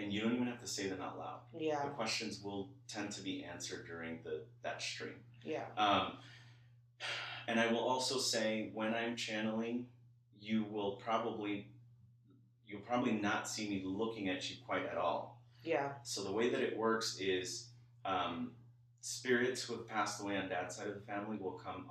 and 0.02 0.12
you 0.12 0.22
don't 0.22 0.34
even 0.34 0.48
have 0.48 0.60
to 0.60 0.68
say 0.68 0.88
them 0.88 1.02
out 1.02 1.18
loud. 1.18 1.40
Yeah. 1.58 1.84
The 1.84 1.90
questions 1.90 2.42
will 2.44 2.70
tend 2.88 3.12
to 3.12 3.22
be 3.22 3.44
answered 3.44 3.86
during 3.88 4.20
the 4.24 4.44
that 4.64 4.82
stream. 4.82 5.16
Yeah. 5.44 5.66
Um, 5.78 6.14
and 7.48 7.60
I 7.60 7.72
will 7.72 7.80
also 7.80 8.18
say 8.18 8.72
when 8.74 8.94
I'm 8.94 9.16
channeling, 9.16 9.86
you 10.40 10.66
will 10.70 10.94
probably 10.94 11.70
you'll 12.68 12.82
probably 12.82 13.14
not 13.14 13.48
see 13.48 13.70
me 13.70 13.82
looking 13.86 14.30
at 14.30 14.50
you 14.50 14.58
quite 14.66 14.86
at 14.86 14.98
all. 14.98 15.42
Yeah. 15.64 15.90
So 16.04 16.24
the 16.24 16.32
way 16.32 16.50
that 16.50 16.62
it 16.62 16.78
works 16.78 17.18
is 17.20 17.70
um, 18.06 18.54
spirits 19.02 19.62
who 19.62 19.74
have 19.74 19.88
passed 19.88 20.22
away 20.22 20.38
on 20.38 20.50
dad's 20.50 20.76
side 20.76 20.88
of 20.88 20.96
the 20.96 21.02
family 21.02 21.38
will 21.38 21.60
come 21.60 21.90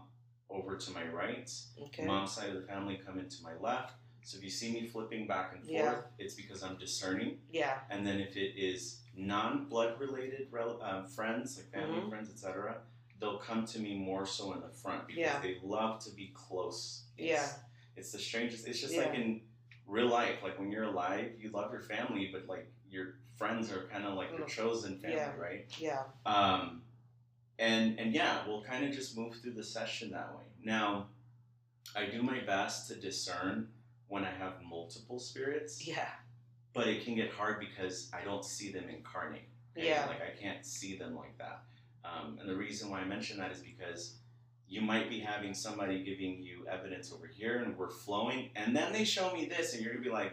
over 0.49 0.77
to 0.77 0.91
my 0.91 1.07
right. 1.07 1.51
Okay. 1.81 2.05
Mom's 2.05 2.33
side 2.33 2.49
of 2.49 2.55
the 2.55 2.67
family 2.67 3.01
come 3.05 3.19
into 3.19 3.43
my 3.43 3.53
left. 3.61 3.93
So 4.23 4.39
if 4.39 4.45
you 4.45 4.51
see 4.51 4.73
me 4.73 4.87
flipping 4.87 5.27
back 5.27 5.53
and 5.55 5.63
forth, 5.63 5.73
Yeah. 5.73 6.01
it's 6.19 6.35
because 6.35 6.63
I'm 6.63 6.77
discerning. 6.77 7.41
Yeah. 7.51 7.81
And 7.91 8.07
then 8.07 8.21
if 8.21 8.37
it 8.37 8.59
is 8.61 9.01
non-blood 9.15 9.99
related 9.99 10.49
rel- 10.51 10.81
uh, 10.83 11.05
friends, 11.05 11.57
like 11.57 11.71
family 11.71 12.01
Mhm. 12.01 12.11
friends, 12.11 12.31
etc., 12.31 12.83
they'll 13.19 13.39
come 13.39 13.67
to 13.67 13.79
me 13.79 13.95
more 13.97 14.25
so 14.27 14.53
in 14.53 14.61
the 14.61 14.69
front 14.69 15.07
because 15.07 15.21
Yeah. 15.21 15.41
they 15.41 15.59
love 15.63 16.03
to 16.05 16.11
be 16.11 16.29
close. 16.29 17.05
It's, 17.17 17.29
Yeah. 17.29 17.53
It's 17.97 18.13
the 18.13 18.19
strangest. 18.19 18.67
It's 18.67 18.81
just 18.81 18.95
Yeah. 18.95 19.03
like 19.07 19.15
in 19.15 19.43
real 19.87 20.07
life. 20.09 20.43
Like 20.43 20.59
when 20.59 20.71
you're 20.71 20.85
alive, 20.85 21.35
you 21.39 21.51
love 21.51 21.71
your 21.73 21.83
family, 21.83 22.29
but 22.33 22.47
like 22.47 22.73
your 22.89 23.17
friends 23.37 23.71
are 23.73 23.87
kind 23.89 24.05
of 24.07 24.15
like 24.15 24.31
your 24.31 24.47
Mm. 24.47 24.49
chosen 24.49 24.99
family, 25.01 25.17
Yeah. 25.17 25.35
right? 25.37 25.81
Yeah. 25.81 26.05
Um, 26.25 26.83
and 27.59 27.99
and 27.99 28.15
yeah, 28.15 28.47
we'll 28.47 28.63
kind 28.63 28.85
of 28.85 28.93
just 28.93 29.17
move 29.17 29.35
through 29.37 29.53
the 29.53 29.65
session 29.65 30.11
that 30.13 30.35
way. 30.37 30.45
Now, 30.63 31.09
I 31.95 32.07
do 32.07 32.23
my 32.23 32.41
best 32.41 32.89
to 32.89 32.95
discern 32.95 33.71
when 34.11 34.25
I 34.25 34.31
have 34.31 34.55
multiple 34.69 35.19
spirits 35.19 35.87
Yeah. 35.87 36.09
but 36.75 36.87
it 36.89 37.05
can 37.05 37.15
get 37.15 37.31
hard 37.33 37.59
because 37.61 38.11
I 38.13 38.23
don't 38.25 38.45
see 38.45 38.71
them 38.71 38.85
incarnate. 38.89 39.49
okay? 39.77 39.89
Yeah. 39.89 40.07
Like 40.07 40.21
I 40.21 40.37
can't 40.41 40.67
see 40.67 40.97
them 40.99 41.17
like 41.17 41.39
that. 41.39 41.63
Um, 42.05 42.39
and 42.41 42.49
the 42.49 42.57
reason 42.57 42.91
why 42.91 43.01
I 43.01 43.05
mention 43.05 43.39
that 43.39 43.53
is 43.53 43.61
because 43.61 44.15
you 44.69 44.81
might 44.81 45.09
be 45.09 45.21
having 45.21 45.55
somebody 45.55 46.03
giving 46.05 46.43
you 46.43 46.67
evidence 46.71 47.13
over 47.13 47.27
here 47.27 47.59
and 47.63 47.77
we're 47.79 47.91
flowing, 47.91 48.51
and 48.57 48.75
then 48.77 48.93
they 48.93 49.05
show 49.05 49.33
me 49.33 49.47
this, 49.47 49.75
and 49.75 49.83
you're 49.83 49.93
gonna 49.95 50.05
be 50.05 50.11
like, 50.11 50.33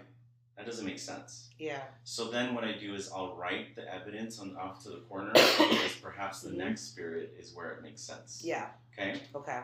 that 0.56 0.66
doesn't 0.66 0.86
make 0.86 1.00
sense. 1.00 1.50
Yeah. 1.60 1.82
So 2.04 2.30
then 2.32 2.56
what 2.56 2.63
I 2.63 2.74
do 2.74 2.96
is 2.96 3.12
I'll 3.12 3.36
write 3.36 3.76
the 3.76 3.92
evidence 3.94 4.40
on 4.40 4.56
off 4.58 4.82
to 4.84 4.90
the 4.90 5.02
corner 5.10 5.32
because 5.34 5.96
perhaps 6.02 6.42
the 6.42 6.50
Mhm. 6.50 6.58
next 6.58 6.82
spirit 6.82 7.36
is 7.40 7.54
where 7.54 7.72
it 7.74 7.84
makes 7.84 8.02
sense. 8.02 8.42
Yeah. 8.44 8.70
Okay. 8.94 9.20
Okay. 9.36 9.62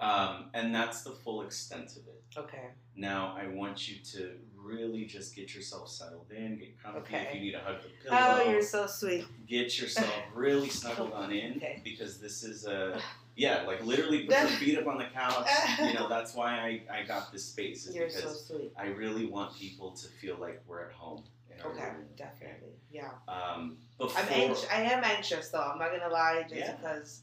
Um, 0.00 0.50
and 0.54 0.74
that's 0.74 1.02
the 1.02 1.10
full 1.10 1.42
extent 1.42 1.92
of 1.92 2.06
it. 2.06 2.22
Okay. 2.36 2.68
Now 2.94 3.36
I 3.40 3.48
want 3.48 3.88
you 3.88 3.96
to 4.12 4.32
really 4.54 5.04
just 5.06 5.34
get 5.34 5.54
yourself 5.54 5.88
settled 5.88 6.30
in, 6.30 6.58
get 6.58 6.80
comfy. 6.82 6.98
Okay. 7.00 7.26
If 7.28 7.34
you 7.34 7.40
need 7.40 7.54
a 7.54 7.60
hug 7.60 7.76
the 7.82 7.88
pillow, 8.08 8.16
Oh, 8.44 8.50
you're 8.50 8.62
so 8.62 8.86
sweet. 8.86 9.24
get 9.48 9.80
yourself 9.80 10.12
really 10.34 10.68
snuggled 10.68 11.12
on 11.12 11.32
in 11.32 11.56
Okay. 11.56 11.80
because 11.82 12.18
this 12.18 12.44
is 12.44 12.66
a 12.66 13.00
yeah, 13.34 13.62
like 13.66 13.84
literally 13.84 14.24
put 14.24 14.36
your 14.38 14.46
feet 14.60 14.78
up 14.78 14.86
on 14.88 14.98
the 14.98 15.06
couch. 15.06 15.48
You 15.80 15.94
know 15.94 16.08
that's 16.14 16.34
why 16.34 16.82
I, 16.90 16.98
I 17.00 17.02
got 17.04 17.32
this 17.32 17.44
space 17.44 17.86
is 17.86 17.94
You're 17.96 18.10
so 18.10 18.20
because 18.20 18.46
sweet. 18.46 18.72
I 18.78 18.86
really 18.88 19.26
want 19.26 19.56
people 19.56 19.92
to 19.92 20.08
feel 20.08 20.36
like 20.40 20.60
we're 20.66 20.82
at 20.86 20.92
home 20.92 21.22
in 21.54 21.60
our 21.62 21.70
Okay, 21.72 21.84
room. 21.84 22.04
definitely. 22.16 22.74
Yeah. 22.92 23.10
Um, 23.28 23.78
before, 23.96 24.20
I'm 24.22 24.28
anxious. 24.32 24.66
I 24.72 24.80
am 24.82 25.02
anxious 25.04 25.48
though. 25.50 25.60
I'm 25.60 25.78
not 25.78 25.90
gonna 25.92 26.12
lie, 26.12 26.42
just 26.48 26.54
Yeah. 26.56 26.74
because. 26.76 27.22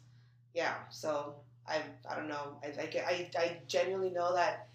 Yeah. 0.53 0.75
So 0.89 1.35
I 1.67 1.81
I 2.09 2.15
don't 2.15 2.27
know. 2.27 2.59
I 2.63 2.67
I 2.67 2.89
I, 3.07 3.29
I 3.37 3.57
genuinely 3.67 4.11
know 4.11 4.33
that 4.35 4.67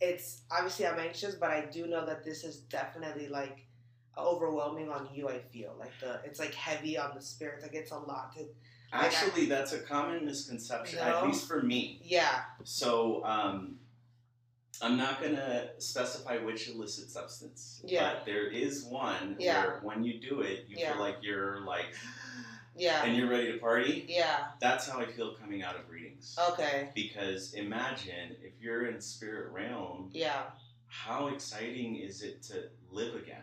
it's 0.00 0.42
obviously 0.50 0.86
I'm 0.86 0.98
anxious, 0.98 1.34
but 1.34 1.50
I 1.50 1.66
do 1.66 1.86
know 1.86 2.06
that 2.06 2.24
this 2.24 2.44
is 2.44 2.56
definitely 2.58 3.28
like 3.28 3.64
overwhelming 4.16 4.90
on 4.90 5.08
you. 5.12 5.28
I 5.28 5.38
feel 5.38 5.74
like 5.78 5.92
the 6.00 6.20
it's 6.24 6.38
like 6.40 6.54
heavy 6.54 6.98
on 6.98 7.12
the 7.14 7.20
spirit. 7.22 7.62
Like 7.62 7.74
it's 7.74 7.90
a 7.92 7.98
lot 7.98 8.34
to. 8.36 8.44
Actually, 8.90 9.44
that's 9.46 9.74
a 9.74 9.80
common 9.80 10.24
misconception, 10.24 10.98
at 10.98 11.22
least 11.22 11.46
for 11.46 11.62
me. 11.62 12.00
Yeah. 12.02 12.40
So, 12.64 13.22
um, 13.22 13.76
I'm 14.80 14.96
not 14.96 15.20
going 15.20 15.36
to 15.36 15.68
specify 15.76 16.38
which 16.38 16.70
illicit 16.70 17.10
substance. 17.10 17.82
Yeah. 17.84 18.14
But 18.14 18.24
there 18.24 18.46
is 18.46 18.84
one 18.84 19.36
Yeah. 19.38 19.66
where 19.66 19.80
when 19.82 20.04
you 20.04 20.18
do 20.18 20.40
it, 20.40 20.64
you 20.68 20.76
Yeah. 20.78 20.92
feel 20.94 21.02
like 21.02 21.16
you're 21.20 21.60
like, 21.66 21.84
Yeah. 22.78 23.04
and 23.04 23.16
you're 23.16 23.28
ready 23.28 23.52
to 23.52 23.58
party. 23.58 24.06
yeah. 24.08 24.46
That's 24.60 24.88
how 24.88 25.00
I 25.00 25.06
feel 25.06 25.34
coming 25.34 25.62
out 25.62 25.76
of 25.76 25.88
readings. 25.90 26.36
Okay. 26.52 26.90
Because 26.94 27.54
imagine 27.54 28.36
if 28.42 28.52
you're 28.60 28.86
in 28.86 29.00
spirit 29.00 29.50
realm, 29.52 30.10
Yeah. 30.12 30.44
how 30.86 31.28
exciting 31.28 31.96
is 31.96 32.22
it 32.22 32.42
to 32.44 32.70
live 32.90 33.14
again? 33.14 33.42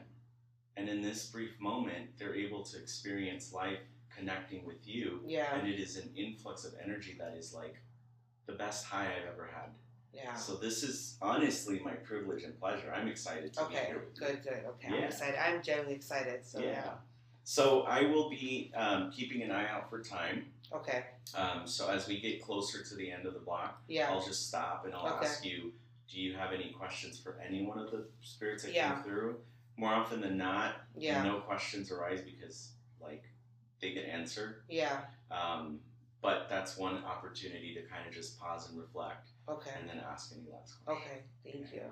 And 0.78 0.90
in 0.90 1.02
this 1.02 1.28
brief 1.28 1.60
moment, 1.60 2.18
they're 2.18 2.36
able 2.36 2.64
to 2.64 2.78
experience 2.78 3.54
life 3.54 3.80
connecting 4.16 4.66
with 4.66 4.88
you 4.88 5.22
Yeah. 5.26 5.54
and 5.56 5.68
it 5.68 5.80
is 5.80 5.98
an 5.98 6.10
influx 6.16 6.64
of 6.66 6.74
energy 6.82 7.16
that 7.20 7.36
is 7.38 7.54
like 7.54 7.76
the 8.46 8.54
best 8.54 8.86
high 8.86 9.08
I've 9.16 9.28
ever 9.34 9.48
had. 9.54 9.70
Yeah. 10.14 10.36
So 10.36 10.56
this 10.56 10.82
is 10.84 11.18
honestly 11.22 11.80
my 11.84 11.92
privilege 11.92 12.44
and 12.44 12.58
pleasure. 12.58 12.94
I'm 12.94 13.10
excited 13.10 13.52
to 13.54 13.60
be 13.60 13.66
Okay. 13.66 13.86
here 13.88 14.00
with 14.00 14.16
you. 14.20 14.28
Good. 14.28 14.44
Good. 14.44 14.64
Okay. 14.66 14.88
I'm 14.88 15.04
excited. 15.04 15.36
I'm 15.38 15.62
genuinely 15.62 15.96
excited. 15.96 16.46
So 16.46 16.60
yeah. 16.60 16.68
yeah. 16.68 16.94
So 17.46 17.84
I 17.84 18.02
will 18.02 18.28
be 18.28 18.72
um, 18.76 19.12
keeping 19.12 19.44
an 19.44 19.52
eye 19.52 19.70
out 19.70 19.88
for 19.90 20.02
time. 20.02 20.48
Okay. 20.74 21.04
Um, 21.36 21.68
so 21.68 21.90
as 21.90 22.08
we 22.08 22.20
get 22.20 22.42
closer 22.42 22.84
to 22.84 22.96
the 22.96 23.12
end 23.12 23.28
of 23.28 23.36
the 23.36 23.40
block, 23.40 23.82
Yeah. 23.88 24.10
I'll 24.12 24.26
just 24.26 24.48
stop 24.48 24.84
and 24.86 24.96
I'll 24.96 25.06
Okay. 25.18 25.26
ask 25.28 25.46
you, 25.46 25.72
do 26.12 26.20
you 26.20 26.36
have 26.36 26.54
any 26.54 26.72
questions 26.72 27.20
for 27.20 27.40
any 27.40 27.64
one 27.64 27.78
of 27.78 27.92
the 27.92 28.08
spirits 28.24 28.64
that 28.64 28.74
Yeah. 28.74 28.96
came 28.96 29.04
through? 29.04 29.40
More 29.78 29.94
often 29.94 30.22
than 30.22 30.38
not, 30.38 30.78
Yeah. 30.96 31.22
no 31.22 31.40
questions 31.40 31.92
arise 31.92 32.22
because 32.22 32.72
like 33.00 33.24
they 33.80 33.94
get 33.94 34.06
answered. 34.06 34.64
Yeah. 34.68 35.06
Um, 35.30 35.82
but 36.22 36.50
that's 36.50 36.78
one 36.78 37.04
opportunity 37.06 37.76
to 37.76 37.84
kind 37.84 38.08
of 38.08 38.14
just 38.14 38.40
pause 38.40 38.70
and 38.72 38.80
reflect 38.80 39.28
Okay. 39.48 39.70
and 39.80 39.88
then 39.88 40.00
ask 40.00 40.32
any 40.34 40.50
last 40.52 40.84
question. 40.84 41.04
Okay. 41.04 41.24
Thank 41.44 41.72
you. 41.76 41.92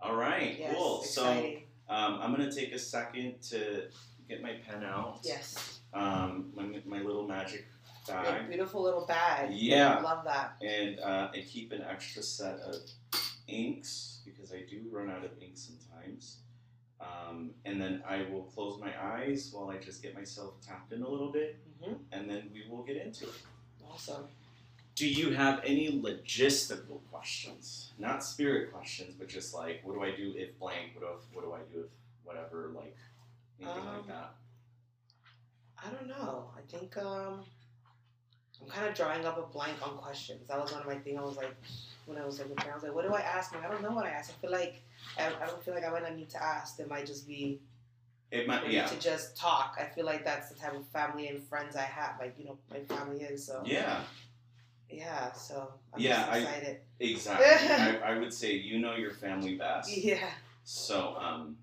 All 0.00 0.16
right, 0.16 0.58
Yes. 0.58 0.74
cool. 0.74 1.02
Exciting. 1.02 1.62
So 1.86 1.94
um, 1.94 2.20
I'm 2.20 2.32
gonna 2.32 2.50
take 2.50 2.72
a 2.72 2.78
second 2.80 3.40
to 3.50 3.90
get 4.28 4.42
my 4.42 4.54
pen 4.68 4.84
out. 4.84 5.20
yes. 5.24 5.80
Um, 5.94 6.50
my, 6.54 6.64
my 6.86 7.00
little 7.02 7.26
magic 7.26 7.66
bag, 8.06 8.48
beautiful 8.48 8.82
little 8.82 9.06
bag. 9.06 9.50
Yeah. 9.52 10.00
Love 10.00 10.24
that. 10.24 10.56
and 10.62 10.98
uh, 11.00 11.28
I 11.34 11.44
keep 11.46 11.72
an 11.72 11.82
extra 11.82 12.22
set 12.22 12.58
of 12.60 12.76
inks 13.46 14.20
because 14.24 14.52
I 14.52 14.62
do 14.68 14.82
run 14.90 15.10
out 15.10 15.24
of 15.24 15.30
ink 15.42 15.54
sometimes. 15.54 16.36
Um, 17.00 17.50
and 17.64 17.80
then 17.80 18.02
I 18.08 18.26
will 18.30 18.42
close 18.42 18.80
my 18.80 18.92
eyes 19.00 19.50
while 19.52 19.70
I 19.70 19.76
just 19.78 20.02
get 20.02 20.14
myself 20.14 20.54
tapped 20.66 20.92
in 20.92 21.02
a 21.02 21.08
little 21.08 21.30
bit, 21.30 21.56
hmm 21.82 21.94
and 22.12 22.28
then 22.28 22.50
we 22.52 22.64
will 22.68 22.82
get 22.82 22.96
into 22.96 23.24
it. 23.24 23.34
Awesome. 23.88 24.24
Do 24.96 25.08
you 25.08 25.30
have 25.32 25.60
any 25.64 25.92
logistical 26.02 26.98
questions? 27.12 27.92
Not 27.98 28.24
spirit 28.24 28.72
questions, 28.72 29.14
but 29.16 29.28
just 29.28 29.54
like, 29.54 29.80
what 29.84 29.94
do 29.94 30.02
I 30.02 30.10
do 30.10 30.34
if 30.36 30.58
blank? 30.58 30.94
What 30.94 31.02
do 31.02 31.06
I, 31.06 31.16
what 31.32 31.44
do 31.44 31.52
I 31.52 31.72
do 31.72 31.84
if 31.84 31.90
whatever? 32.24 32.72
Like 32.74 32.96
anything 33.60 33.84
like 33.84 33.96
Um, 34.00 34.06
that. 34.08 34.34
I 35.84 35.90
don't 35.90 36.08
know. 36.08 36.50
I 36.56 36.60
think 36.70 36.96
um, 36.98 37.44
I'm 38.60 38.68
kind 38.68 38.86
of 38.88 38.94
drawing 38.94 39.24
up 39.24 39.38
a 39.38 39.52
blank 39.52 39.76
on 39.86 39.96
questions. 39.96 40.46
That 40.48 40.60
was 40.60 40.72
one 40.72 40.80
of 40.80 40.86
my 40.86 40.96
things. 40.96 41.18
I 41.18 41.22
was 41.22 41.36
like, 41.36 41.54
when 42.06 42.18
I 42.18 42.24
was 42.24 42.38
like, 42.40 42.48
I 42.68 42.74
was 42.74 42.82
like, 42.82 42.94
what 42.94 43.04
do 43.06 43.14
I 43.14 43.20
ask? 43.20 43.54
Like, 43.54 43.64
I 43.64 43.70
don't 43.70 43.82
know 43.82 43.92
what 43.92 44.06
I 44.06 44.10
ask. 44.10 44.30
I 44.30 44.40
feel 44.40 44.50
like 44.50 44.82
I, 45.18 45.26
I 45.42 45.46
don't 45.46 45.62
feel 45.62 45.74
like 45.74 45.84
I 45.84 45.90
might 45.90 46.02
not 46.02 46.16
need 46.16 46.30
to 46.30 46.42
ask. 46.42 46.78
It 46.80 46.88
might 46.88 47.06
just 47.06 47.26
be 47.28 47.60
It 48.30 48.46
might, 48.48 48.68
yeah, 48.70 48.86
to 48.86 48.98
just 48.98 49.36
talk. 49.36 49.76
I 49.80 49.84
feel 49.84 50.04
like 50.04 50.24
that's 50.24 50.48
the 50.48 50.56
type 50.56 50.74
of 50.74 50.86
family 50.88 51.28
and 51.28 51.42
friends 51.44 51.76
I 51.76 51.82
have. 51.82 52.16
Like 52.18 52.34
you 52.38 52.46
know, 52.46 52.58
my 52.70 52.80
family 52.80 53.20
is 53.20 53.44
so 53.46 53.62
yeah, 53.64 54.00
yeah. 54.90 55.32
So 55.32 55.72
I'm 55.94 56.00
Yeah, 56.00 56.16
just 56.16 56.28
I- 56.30 56.38
excited. 56.38 56.80
exactly. 56.98 57.68
I, 58.04 58.14
I 58.14 58.18
would 58.18 58.32
say 58.34 58.54
you 58.54 58.80
know 58.80 58.96
your 58.96 59.12
family 59.12 59.56
best, 59.56 59.96
yeah, 59.96 60.30
so 60.64 61.16
um, 61.20 61.56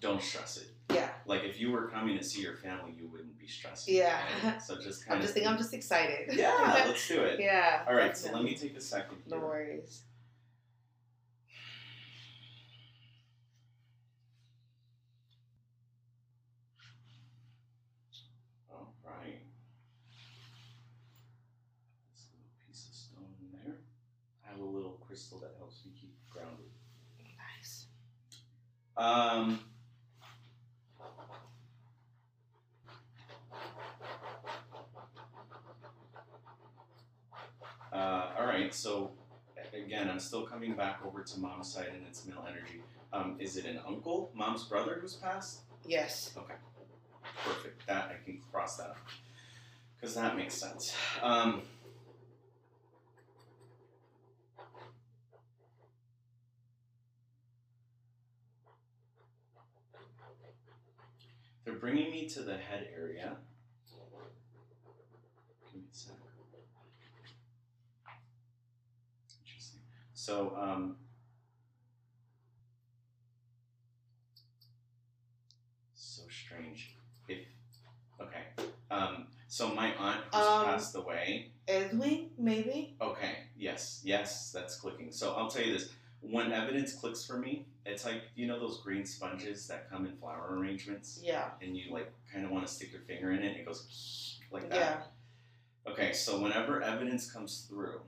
don't 0.00 0.20
stress 0.22 0.56
it. 0.58 0.68
Yeah. 0.94 1.08
Like 1.26 1.44
if 1.44 1.60
you 1.60 1.70
were 1.72 1.88
coming 1.88 2.16
to 2.18 2.24
see 2.24 2.40
your 2.42 2.54
family, 2.54 2.92
you 2.96 3.08
wouldn't 3.08 3.38
be 3.38 3.46
stressed. 3.46 3.88
Yeah. 3.88 4.20
right? 4.44 4.62
So 4.62 4.76
just 4.80 5.04
kind 5.06 5.12
I'm 5.16 5.18
of. 5.18 5.22
just 5.22 5.34
think 5.34 5.46
I'm 5.46 5.58
just 5.58 5.74
excited. 5.74 6.30
Yeah, 6.36 6.82
let's 6.86 7.06
do 7.08 7.20
it. 7.22 7.40
yeah. 7.40 7.84
All 7.88 7.94
right, 7.94 8.16
so 8.16 8.32
let 8.32 8.42
me 8.44 8.54
take 8.54 8.76
a 8.76 8.80
second. 8.80 9.18
No 9.26 9.38
worries. 9.38 10.02
All 18.70 18.94
right. 19.04 19.40
This 22.12 22.26
little 22.32 22.50
piece 22.66 22.86
of 22.88 22.94
stone 22.94 23.34
in 23.40 23.50
there. 23.52 23.76
I 24.46 24.50
have 24.50 24.60
a 24.60 24.64
little 24.64 24.98
crystal 25.06 25.38
that 25.40 25.52
helps 25.58 25.84
me 25.84 25.92
keep 26.00 26.14
grounded. 26.30 26.70
Nice. 27.58 27.86
Um. 28.96 29.60
Uh, 37.94 38.32
all 38.38 38.46
right, 38.46 38.74
so 38.74 39.12
again, 39.72 40.10
I'm 40.10 40.18
still 40.18 40.44
coming 40.44 40.74
back 40.74 41.00
over 41.06 41.22
to 41.22 41.38
mom's 41.40 41.72
side 41.72 41.90
and 41.94 42.04
its 42.06 42.26
male 42.26 42.44
energy. 42.48 42.82
Um, 43.12 43.36
is 43.38 43.56
it 43.56 43.66
an 43.66 43.78
uncle, 43.86 44.32
mom's 44.34 44.64
brother 44.64 44.98
who's 45.00 45.14
passed? 45.14 45.60
Yes. 45.86 46.32
Okay, 46.36 46.54
perfect. 47.44 47.86
That 47.86 48.10
I 48.10 48.24
can 48.24 48.40
cross 48.50 48.76
that 48.78 48.90
off 48.90 49.20
because 49.96 50.16
that 50.16 50.36
makes 50.36 50.54
sense. 50.54 50.92
Um, 51.22 51.62
they're 61.64 61.74
bringing 61.74 62.10
me 62.10 62.28
to 62.30 62.42
the 62.42 62.56
head 62.56 62.88
area. 62.94 63.36
Give 65.72 65.80
me 65.82 65.88
a 65.90 65.96
sec. 65.96 66.12
Interesting. 69.46 69.80
So, 70.24 70.56
um, 70.58 70.96
so 75.94 76.22
strange. 76.30 76.94
If 77.28 77.40
okay, 78.18 78.44
um, 78.90 79.26
so 79.48 79.74
my 79.74 79.94
aunt 79.94 80.24
who's 80.32 80.46
Um, 80.46 80.64
passed 80.64 80.96
away. 80.96 81.52
Edwin, 81.68 82.30
maybe? 82.38 82.96
Okay, 83.02 83.36
yes, 83.54 84.00
yes, 84.02 84.50
that's 84.50 84.76
clicking. 84.76 85.12
So 85.12 85.34
I'll 85.34 85.50
tell 85.50 85.62
you 85.62 85.74
this: 85.74 85.92
when 86.22 86.52
evidence 86.52 86.94
clicks 86.94 87.26
for 87.26 87.36
me, 87.36 87.66
it's 87.84 88.06
like 88.06 88.22
you 88.34 88.46
know 88.46 88.58
those 88.58 88.80
green 88.80 89.04
sponges 89.04 89.68
that 89.68 89.90
come 89.90 90.06
in 90.06 90.16
flower 90.16 90.56
arrangements, 90.56 91.20
Yeah. 91.22 91.50
and 91.60 91.76
you 91.76 91.92
like 91.92 92.10
kind 92.32 92.46
of 92.46 92.50
want 92.50 92.66
to 92.66 92.72
stick 92.72 92.92
your 92.92 93.02
finger 93.02 93.30
in 93.32 93.42
it, 93.42 93.48
and 93.48 93.56
it 93.56 93.66
goes 93.66 94.40
like 94.50 94.70
that. 94.70 94.78
Yeah. 95.86 95.92
Okay, 95.92 96.14
so 96.14 96.40
whenever 96.40 96.80
evidence 96.82 97.30
comes 97.30 97.66
through, 97.68 98.00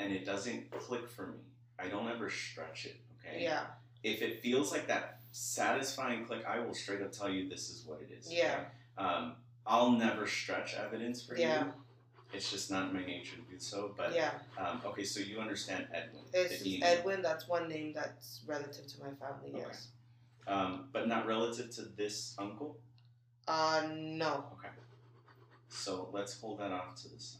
and 0.00 0.12
it 0.12 0.24
doesn't 0.24 0.70
click 0.70 1.08
for 1.08 1.26
me, 1.26 1.38
I 1.78 1.88
don't 1.88 2.08
ever 2.08 2.30
stretch 2.30 2.86
it. 2.86 2.96
Okay. 3.20 3.44
Yeah. 3.44 3.64
If 4.02 4.22
it 4.22 4.42
feels 4.42 4.72
like 4.72 4.86
that 4.88 5.20
satisfying 5.30 6.24
click, 6.24 6.44
I 6.48 6.58
will 6.58 6.74
straight 6.74 7.02
up 7.02 7.12
tell 7.12 7.28
you 7.30 7.48
this 7.48 7.68
is 7.68 7.84
what 7.86 8.00
it 8.00 8.12
is. 8.18 8.26
okay? 8.26 8.38
Yeah. 8.38 8.64
Um, 8.96 9.34
I'll 9.66 9.92
never 9.92 10.26
stretch 10.26 10.74
evidence 10.74 11.22
for 11.22 11.36
Yeah. 11.36 11.64
you. 11.66 11.72
It's 12.32 12.50
just 12.50 12.70
not 12.70 12.88
in 12.88 12.94
my 12.94 13.04
nature 13.04 13.36
to 13.36 13.42
do 13.42 13.58
so. 13.58 13.92
But 13.96 14.14
yeah, 14.14 14.30
um, 14.56 14.80
okay, 14.86 15.02
so 15.02 15.18
you 15.18 15.40
understand 15.40 15.88
Edwin. 15.92 16.22
it's 16.32 16.62
Edwin. 16.82 17.22
That's 17.22 17.48
one 17.48 17.68
name 17.68 17.92
that's 17.92 18.40
relative 18.46 18.86
to 18.86 19.00
my 19.00 19.10
family. 19.14 19.50
Okay. 19.52 19.64
Yes. 19.66 19.88
Um, 20.46 20.88
but 20.92 21.08
not 21.08 21.26
relative 21.26 21.70
to 21.72 21.82
this 21.82 22.36
uncle. 22.38 22.78
Uh, 23.48 23.82
no. 23.92 24.44
Okay. 24.58 24.68
So 25.68 26.08
let's 26.12 26.40
hold 26.40 26.60
that 26.60 26.70
off 26.70 26.94
to 27.02 27.08
the 27.08 27.18
side. 27.18 27.39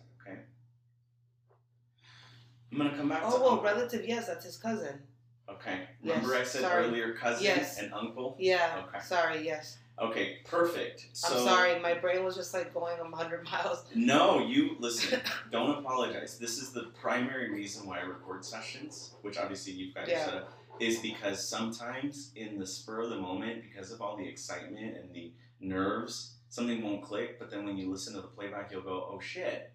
I'm 2.72 2.78
gonna 2.78 2.96
come 2.96 3.08
back 3.08 3.20
to. 3.22 3.26
Oh 3.26 3.40
well, 3.40 3.48
uncle. 3.50 3.64
relative. 3.64 4.04
Yes, 4.06 4.26
that's 4.26 4.44
his 4.44 4.56
cousin. 4.56 5.00
Okay. 5.48 5.80
Yes, 6.02 6.16
Remember 6.16 6.36
I 6.36 6.44
said 6.44 6.60
sorry. 6.62 6.84
earlier 6.86 7.14
cousin 7.14 7.44
Yes. 7.44 7.78
and 7.78 7.92
uncle? 7.92 8.36
Yeah. 8.38 8.84
Okay. 8.88 9.04
Sorry. 9.04 9.44
Yes. 9.44 9.78
Okay, 9.98 10.38
perfect. 10.44 11.08
So 11.12 11.36
I'm 11.36 11.44
sorry. 11.44 11.78
My 11.80 11.92
brain 11.94 12.24
was 12.24 12.34
just 12.34 12.54
like 12.54 12.72
going 12.72 12.96
a 13.00 13.16
hundred 13.16 13.44
miles. 13.50 13.84
No, 13.94 14.38
you 14.46 14.76
listen, 14.78 15.20
don't 15.50 15.78
apologize. 15.78 16.38
This 16.38 16.58
is 16.58 16.72
the 16.72 16.84
primary 17.00 17.50
reason 17.50 17.86
why 17.86 17.98
I 17.98 18.02
record 18.02 18.44
sessions, 18.44 19.14
which 19.22 19.36
obviously 19.36 19.72
you've 19.74 19.94
got 19.94 20.08
Yeah. 20.08 20.24
set 20.24 20.34
up, 20.34 20.52
is 20.78 21.00
because 21.00 21.46
sometimes 21.46 22.32
in 22.36 22.58
the 22.58 22.66
spur 22.66 23.02
of 23.02 23.10
the 23.10 23.18
moment, 23.18 23.62
because 23.62 23.90
of 23.92 24.00
all 24.00 24.16
the 24.16 24.26
excitement 24.26 24.96
and 24.96 25.12
the 25.12 25.32
nerves, 25.60 26.36
something 26.48 26.82
won't 26.82 27.02
click, 27.02 27.38
but 27.38 27.50
then 27.50 27.66
when 27.66 27.76
you 27.76 27.90
listen 27.90 28.14
to 28.14 28.22
the 28.22 28.28
playback, 28.28 28.70
you'll 28.72 28.80
go, 28.82 29.06
oh 29.12 29.20
shit, 29.20 29.70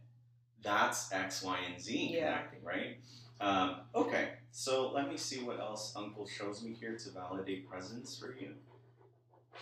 that's 0.64 1.12
X, 1.12 1.44
Y, 1.44 1.58
and 1.72 1.82
Z 1.82 2.12
Yeah. 2.14 2.38
connecting, 2.38 2.64
right? 2.64 2.98
Um, 3.40 3.82
okay, 3.94 4.30
so 4.52 4.92
let 4.92 5.10
me 5.10 5.18
see 5.18 5.44
what 5.44 5.60
else 5.60 5.94
Uncle 5.96 6.26
shows 6.26 6.64
me 6.64 6.74
here 6.74 6.98
to 6.98 7.10
validate 7.12 7.70
presence 7.70 8.18
for 8.18 8.34
you. 8.34 8.56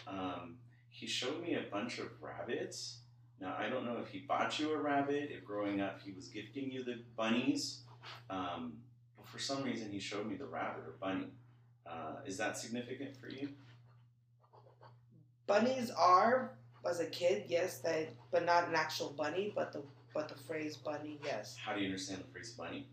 Um, 0.07 0.57
he 0.89 1.07
showed 1.07 1.41
me 1.41 1.55
a 1.55 1.63
bunch 1.71 1.99
of 1.99 2.07
rabbits. 2.21 2.99
Now, 3.39 3.55
I 3.57 3.67
don't 3.69 3.85
know 3.85 3.97
if 3.97 4.09
he 4.09 4.19
bought 4.19 4.59
you 4.59 4.71
a 4.71 4.77
rabbit, 4.77 5.29
if 5.31 5.43
growing 5.43 5.81
up 5.81 5.99
he 6.01 6.11
was 6.11 6.27
gifting 6.27 6.71
you 6.71 6.83
the 6.83 7.01
bunnies, 7.17 7.81
um, 8.29 8.73
but 9.17 9.27
for 9.27 9.39
some 9.39 9.63
reason 9.63 9.91
he 9.91 9.99
showed 9.99 10.27
me 10.27 10.35
the 10.35 10.45
rabbit 10.45 10.83
or 10.85 10.93
bunny. 11.01 11.27
Uh, 11.85 12.17
is 12.25 12.37
that 12.37 12.57
significant 12.57 13.17
for 13.17 13.27
you? 13.27 13.49
Bunnies 15.47 15.91
are, 15.91 16.51
as 16.89 16.99
a 16.99 17.05
kid, 17.07 17.45
yes, 17.47 17.79
they, 17.79 18.09
but 18.31 18.45
not 18.45 18.69
an 18.69 18.75
actual 18.75 19.09
bunny, 19.09 19.51
but 19.53 19.73
the 19.73 19.81
but 20.13 20.29
the 20.29 20.35
phrase 20.35 20.77
bunny, 20.77 21.19
yes. 21.25 21.57
How 21.63 21.73
do 21.73 21.79
you 21.81 21.87
understand 21.87 22.21
the 22.21 22.31
phrase 22.31 22.51
bunny? 22.51 22.87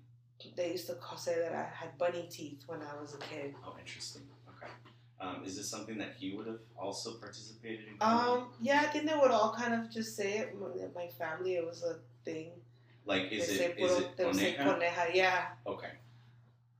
They 0.56 0.72
used 0.72 0.86
to 0.86 0.94
call, 0.94 1.18
say 1.18 1.38
that 1.38 1.52
I 1.52 1.68
had 1.74 1.98
bunny 1.98 2.26
teeth 2.30 2.62
when 2.66 2.80
I 2.80 2.98
was 3.00 3.14
a 3.14 3.18
kid. 3.18 3.54
Oh, 3.64 3.76
interesting. 3.78 4.22
Okay. 4.48 4.72
Um, 5.20 5.42
is 5.44 5.56
this 5.56 5.68
something 5.68 5.98
that 5.98 6.14
he 6.18 6.32
would 6.34 6.46
have 6.46 6.60
also 6.78 7.14
participated 7.14 7.80
in? 7.88 7.94
Um, 8.00 8.48
yeah, 8.60 8.80
I 8.80 8.86
think 8.86 9.06
they 9.06 9.14
would 9.14 9.30
all 9.30 9.54
kind 9.54 9.74
of 9.74 9.90
just 9.90 10.16
say 10.16 10.38
it. 10.38 10.56
My- 10.58 11.08
family, 11.18 11.56
it 11.56 11.66
was 11.66 11.82
a 11.82 11.98
thing. 12.24 12.52
like, 13.04 13.30
is 13.32 13.48
they 13.48 13.64
it 13.66 13.78
is 13.78 13.98
it 13.98 14.16
they 14.16 14.24
coneja? 14.24 14.58
coneja, 14.58 15.14
yeah. 15.14 15.46
Okay. 15.66 15.90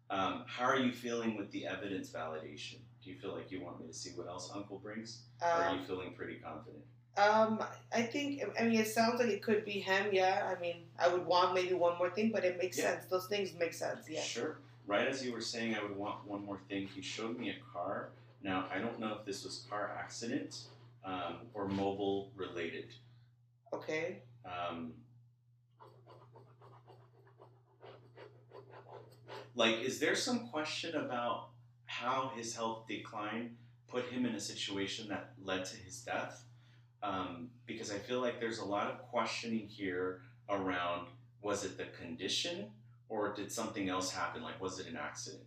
Um, 0.08 0.44
how 0.46 0.64
are 0.64 0.78
you 0.78 0.92
feeling 0.92 1.36
with 1.36 1.50
the 1.50 1.66
evidence 1.66 2.10
validation? 2.10 2.78
Do 3.02 3.10
you 3.10 3.16
feel 3.16 3.34
like 3.34 3.50
you 3.50 3.62
want 3.62 3.80
me 3.80 3.86
to 3.86 3.92
see 3.92 4.10
what 4.10 4.26
else 4.28 4.50
Uncle 4.54 4.78
brings, 4.78 5.22
or 5.42 5.48
are 5.48 5.68
Um, 5.68 5.80
you 5.80 5.84
feeling 5.84 6.14
pretty 6.14 6.36
confident? 6.36 6.84
Um, 7.20 7.62
I 7.94 8.02
think. 8.02 8.42
I 8.58 8.64
mean, 8.64 8.80
it 8.80 8.88
sounds 8.88 9.20
like 9.20 9.28
it 9.28 9.42
could 9.42 9.64
be 9.64 9.72
him. 9.72 10.06
Yeah. 10.12 10.54
I 10.56 10.60
mean, 10.60 10.76
I 10.98 11.08
would 11.08 11.26
want 11.26 11.54
maybe 11.54 11.74
one 11.74 11.98
more 11.98 12.10
thing, 12.10 12.30
but 12.32 12.44
it 12.44 12.56
makes 12.58 12.78
Yeah. 12.78 12.92
sense. 12.92 13.04
Those 13.06 13.26
things 13.26 13.52
make 13.54 13.74
sense. 13.74 14.08
Yeah. 14.08 14.22
Sure. 14.22 14.58
Right 14.86 15.06
as 15.06 15.24
you 15.24 15.32
were 15.32 15.40
saying, 15.40 15.74
I 15.74 15.82
would 15.82 15.96
want 15.96 16.26
one 16.26 16.44
more 16.44 16.60
thing. 16.68 16.86
He 16.88 17.02
showed 17.02 17.38
me 17.38 17.50
a 17.50 17.58
car. 17.72 18.10
Now, 18.42 18.68
I 18.72 18.78
don't 18.78 18.98
know 18.98 19.14
if 19.18 19.24
this 19.24 19.44
was 19.44 19.66
car 19.68 19.94
accident 19.98 20.62
um, 21.04 21.36
or 21.54 21.68
mobile 21.68 22.30
related. 22.34 22.86
Okay. 23.72 24.18
Um, 24.44 24.94
like, 29.54 29.80
is 29.80 30.00
there 30.00 30.14
some 30.16 30.48
question 30.48 30.96
about 30.96 31.50
how 31.84 32.32
his 32.34 32.54
health 32.56 32.86
decline 32.88 33.56
put 33.88 34.06
him 34.06 34.24
in 34.24 34.34
a 34.34 34.40
situation 34.40 35.08
that 35.08 35.34
led 35.42 35.64
to 35.66 35.76
his 35.76 36.00
death? 36.00 36.44
Um, 37.02 37.48
because 37.66 37.90
I 37.90 37.98
feel 37.98 38.20
like 38.20 38.40
there's 38.40 38.58
a 38.58 38.64
lot 38.64 38.88
of 38.88 38.98
questioning 39.08 39.66
here 39.66 40.20
around 40.48 41.06
was 41.42 41.64
it 41.64 41.78
the 41.78 41.86
condition 42.02 42.66
or 43.08 43.32
did 43.32 43.50
something 43.50 43.88
else 43.88 44.10
happen? 44.12 44.42
Like, 44.42 44.60
was 44.60 44.78
it 44.78 44.86
an 44.86 44.96
accident? 44.96 45.42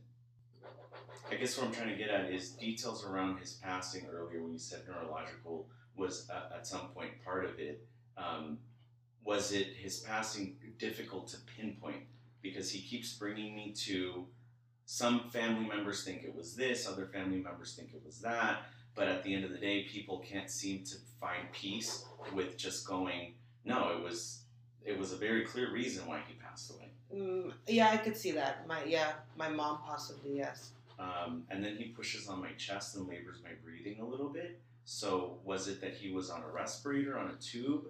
I 1.32 1.36
guess 1.36 1.58
what 1.58 1.68
I'm 1.68 1.74
trying 1.74 1.90
to 1.90 1.96
get 1.96 2.10
at 2.10 2.32
is 2.32 2.52
details 2.52 3.06
around 3.06 3.40
his 3.40 3.54
passing 3.54 4.06
earlier 4.12 4.42
when 4.42 4.54
you 4.54 4.60
said 4.60 4.82
neurological 4.88 5.68
was 5.96 6.30
uh, 6.30 6.56
at 6.56 6.68
some 6.68 6.88
point 6.88 7.12
part 7.24 7.46
of 7.46 7.60
it. 7.60 7.88
Um, 8.18 8.60
was 9.24 9.52
it 9.52 9.68
his 9.78 10.00
passing 10.00 10.58
difficult 10.78 11.28
to 11.30 11.38
pinpoint? 11.58 12.04
Because 12.42 12.70
he 12.70 12.82
keeps 12.82 13.14
bringing 13.14 13.56
me 13.56 13.74
to 13.86 14.28
some 14.86 15.30
family 15.30 15.66
members 15.68 16.04
think 16.04 16.24
it 16.24 16.36
was 16.36 16.56
this, 16.56 16.88
other 16.88 17.06
family 17.06 17.38
members 17.38 17.74
think 17.74 17.92
it 17.94 18.02
was 18.06 18.20
that, 18.20 18.64
but 18.96 19.08
at 19.08 19.24
the 19.24 19.34
end 19.34 19.46
of 19.46 19.52
the 19.52 19.58
day, 19.58 19.84
people 19.84 20.20
can't 20.20 20.50
seem 20.50 20.84
to 20.84 20.96
find 21.24 21.52
peace 21.54 22.06
with 22.34 22.58
just 22.58 22.86
going, 22.86 23.34
no, 23.66 23.90
it 23.96 24.04
was 24.04 24.42
it 24.86 25.00
was 25.00 25.14
a 25.14 25.16
very 25.16 25.46
clear 25.46 25.72
reason 25.72 26.06
why 26.06 26.20
he 26.28 26.34
passed 26.36 26.72
away. 26.72 26.90
Mm, 27.16 27.54
yeah, 27.68 27.90
I 27.92 27.98
could 27.98 28.18
see 28.18 28.32
that. 28.32 28.68
My 28.68 28.84
yeah, 28.84 29.14
my 29.38 29.50
mom 29.50 29.80
possibly 29.86 30.38
yes. 30.38 30.72
Um, 31.00 31.44
and 31.50 31.64
then 31.64 31.76
he 31.78 31.86
pushes 31.86 32.28
on 32.28 32.42
my 32.42 32.52
chest 32.58 32.96
and 32.96 33.08
labors 33.08 33.38
my 33.44 33.52
breathing 33.64 34.00
a 34.00 34.06
little 34.06 34.30
bit. 34.30 34.60
So 34.86 35.40
was 35.44 35.68
it 35.68 35.80
that 35.82 35.94
he 35.94 36.12
was 36.12 36.30
on 36.30 36.44
a 36.44 36.48
respirator, 36.48 37.18
on 37.18 37.30
a 37.30 37.36
tube, 37.42 37.86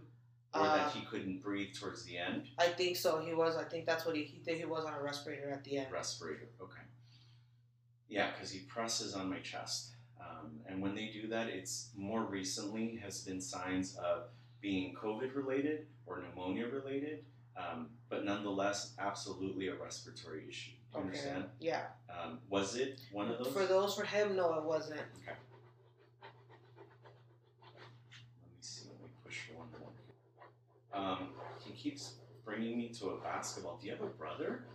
or 0.53 0.61
Uh, 0.61 0.77
that 0.77 0.91
he 0.91 1.01
couldn't 1.05 1.41
breathe 1.41 1.73
towards 1.73 2.03
the 2.05 2.17
end? 2.17 2.41
I 2.59 2.67
think 2.79 2.95
so. 2.97 3.19
He 3.19 3.33
was. 3.33 3.57
I 3.57 3.65
think 3.71 3.85
that's 3.85 4.05
what 4.05 4.15
he 4.15 4.23
he 4.23 4.37
did. 4.47 4.57
He 4.57 4.65
was 4.65 4.85
on 4.85 4.93
a 4.93 5.01
respirator 5.01 5.49
at 5.51 5.63
the 5.63 5.73
end. 5.79 5.91
Respirator, 5.91 6.49
okay. 6.61 6.85
Yeah, 8.07 8.31
because 8.31 8.51
he 8.51 8.59
presses 8.59 9.15
on 9.15 9.29
my 9.29 9.39
chest. 9.39 9.95
Um, 10.23 10.51
and 10.67 10.81
when 10.81 10.95
they 10.95 11.07
do 11.07 11.27
that, 11.29 11.47
it's 11.47 11.89
more 11.95 12.23
recently 12.23 12.99
has 13.03 13.21
been 13.21 13.41
signs 13.41 13.95
of 13.97 14.23
being 14.61 14.95
COVID 14.95 15.35
related 15.35 15.87
or 16.05 16.21
pneumonia 16.21 16.67
related, 16.67 17.25
um, 17.57 17.89
but 18.09 18.23
nonetheless, 18.25 18.93
absolutely 18.99 19.67
a 19.67 19.75
respiratory 19.75 20.45
issue. 20.47 20.71
Do 20.71 20.77
you 20.99 21.05
Okay. 21.05 21.07
understand? 21.07 21.45
Yeah. 21.59 21.85
Um, 22.09 22.39
was 22.49 22.75
it 22.75 22.99
one 23.11 23.29
of 23.29 23.37
those? 23.39 23.53
For 23.53 23.65
those 23.65 23.95
for 23.95 24.05
him, 24.05 24.35
no, 24.35 24.53
it 24.55 24.63
wasn't. 24.63 24.99
Okay. 25.01 25.35
Let 26.21 26.31
me 28.51 28.57
see. 28.61 28.87
Let 28.89 29.01
me 29.01 29.07
push 29.23 29.49
one 29.55 29.67
more. 29.79 29.91
Um, 30.93 31.29
he 31.59 31.73
keeps 31.73 32.15
bringing 32.45 32.77
me 32.77 32.89
to 32.89 33.09
a 33.11 33.21
basketball. 33.21 33.77
Do 33.81 33.87
you 33.87 33.93
have 33.93 34.01
a 34.01 34.07
brother? 34.07 34.65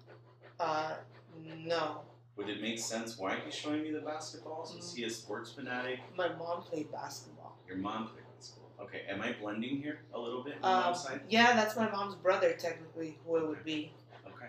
Uh, 0.61 0.97
no. 1.37 2.03
Would 2.39 2.49
it 2.49 2.63
make 2.63 2.79
sense 2.79 3.19
why 3.19 3.37
he's 3.45 3.53
showing 3.53 3.83
me 3.83 3.91
the 3.91 3.99
basketballs? 3.99 4.77
Was 4.77 4.95
he 4.95 5.03
a 5.03 5.11
sports 5.11 5.51
fanatic? 5.51 5.99
My 6.17 6.29
mom 6.29 6.63
played 6.63 6.91
basketball. 6.93 7.59
Your 7.67 7.79
mom 7.79 8.07
played 8.07 8.23
basketball. 8.37 8.71
Okay, 8.81 9.03
am 9.09 9.21
I 9.21 9.33
blending 9.33 9.83
here 9.83 9.99
a 10.15 10.21
little 10.21 10.45
bit 10.45 10.55
Um, 10.63 10.95
yeah, 11.29 11.55
that's 11.57 11.77
my 11.77 11.91
mom's 11.91 12.15
brother, 12.15 12.53
technically, 12.53 13.19
who 13.27 13.39
it 13.39 13.49
would 13.49 13.65
be. 13.65 13.93
Okay. 14.25 14.47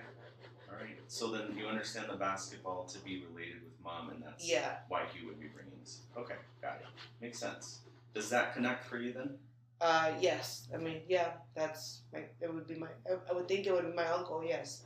All 0.69 0.75
right. 0.75 0.99
So 1.07 1.31
then 1.31 1.57
you 1.57 1.65
understand 1.65 2.05
the 2.11 2.15
basketball 2.15 2.85
to 2.85 2.99
be 2.99 3.25
related 3.25 3.63
with 3.63 3.73
mom, 3.83 4.11
and 4.11 4.21
that's 4.23 4.47
Yeah. 4.47 4.77
why 4.87 5.05
he 5.11 5.25
would 5.25 5.39
be 5.39 5.47
bringing 5.47 5.79
this. 5.81 6.01
Okay, 6.15 6.35
got 6.61 6.75
it. 6.81 6.87
Makes 7.19 7.39
sense. 7.39 7.79
Does 8.13 8.29
that 8.29 8.53
connect 8.53 8.85
for 8.85 8.99
you 8.99 9.13
then? 9.13 9.39
Uh, 9.81 10.11
yes. 10.19 10.67
I 10.71 10.77
mean, 10.77 11.01
yeah, 11.07 11.31
that's 11.55 12.01
my. 12.13 12.25
It 12.39 12.53
would 12.53 12.67
be 12.67 12.75
my. 12.75 12.89
I, 13.09 13.17
I 13.31 13.33
would 13.33 13.47
think 13.47 13.65
it 13.65 13.73
would 13.73 13.89
be 13.89 13.95
my 13.95 14.07
uncle. 14.07 14.43
Yes. 14.45 14.83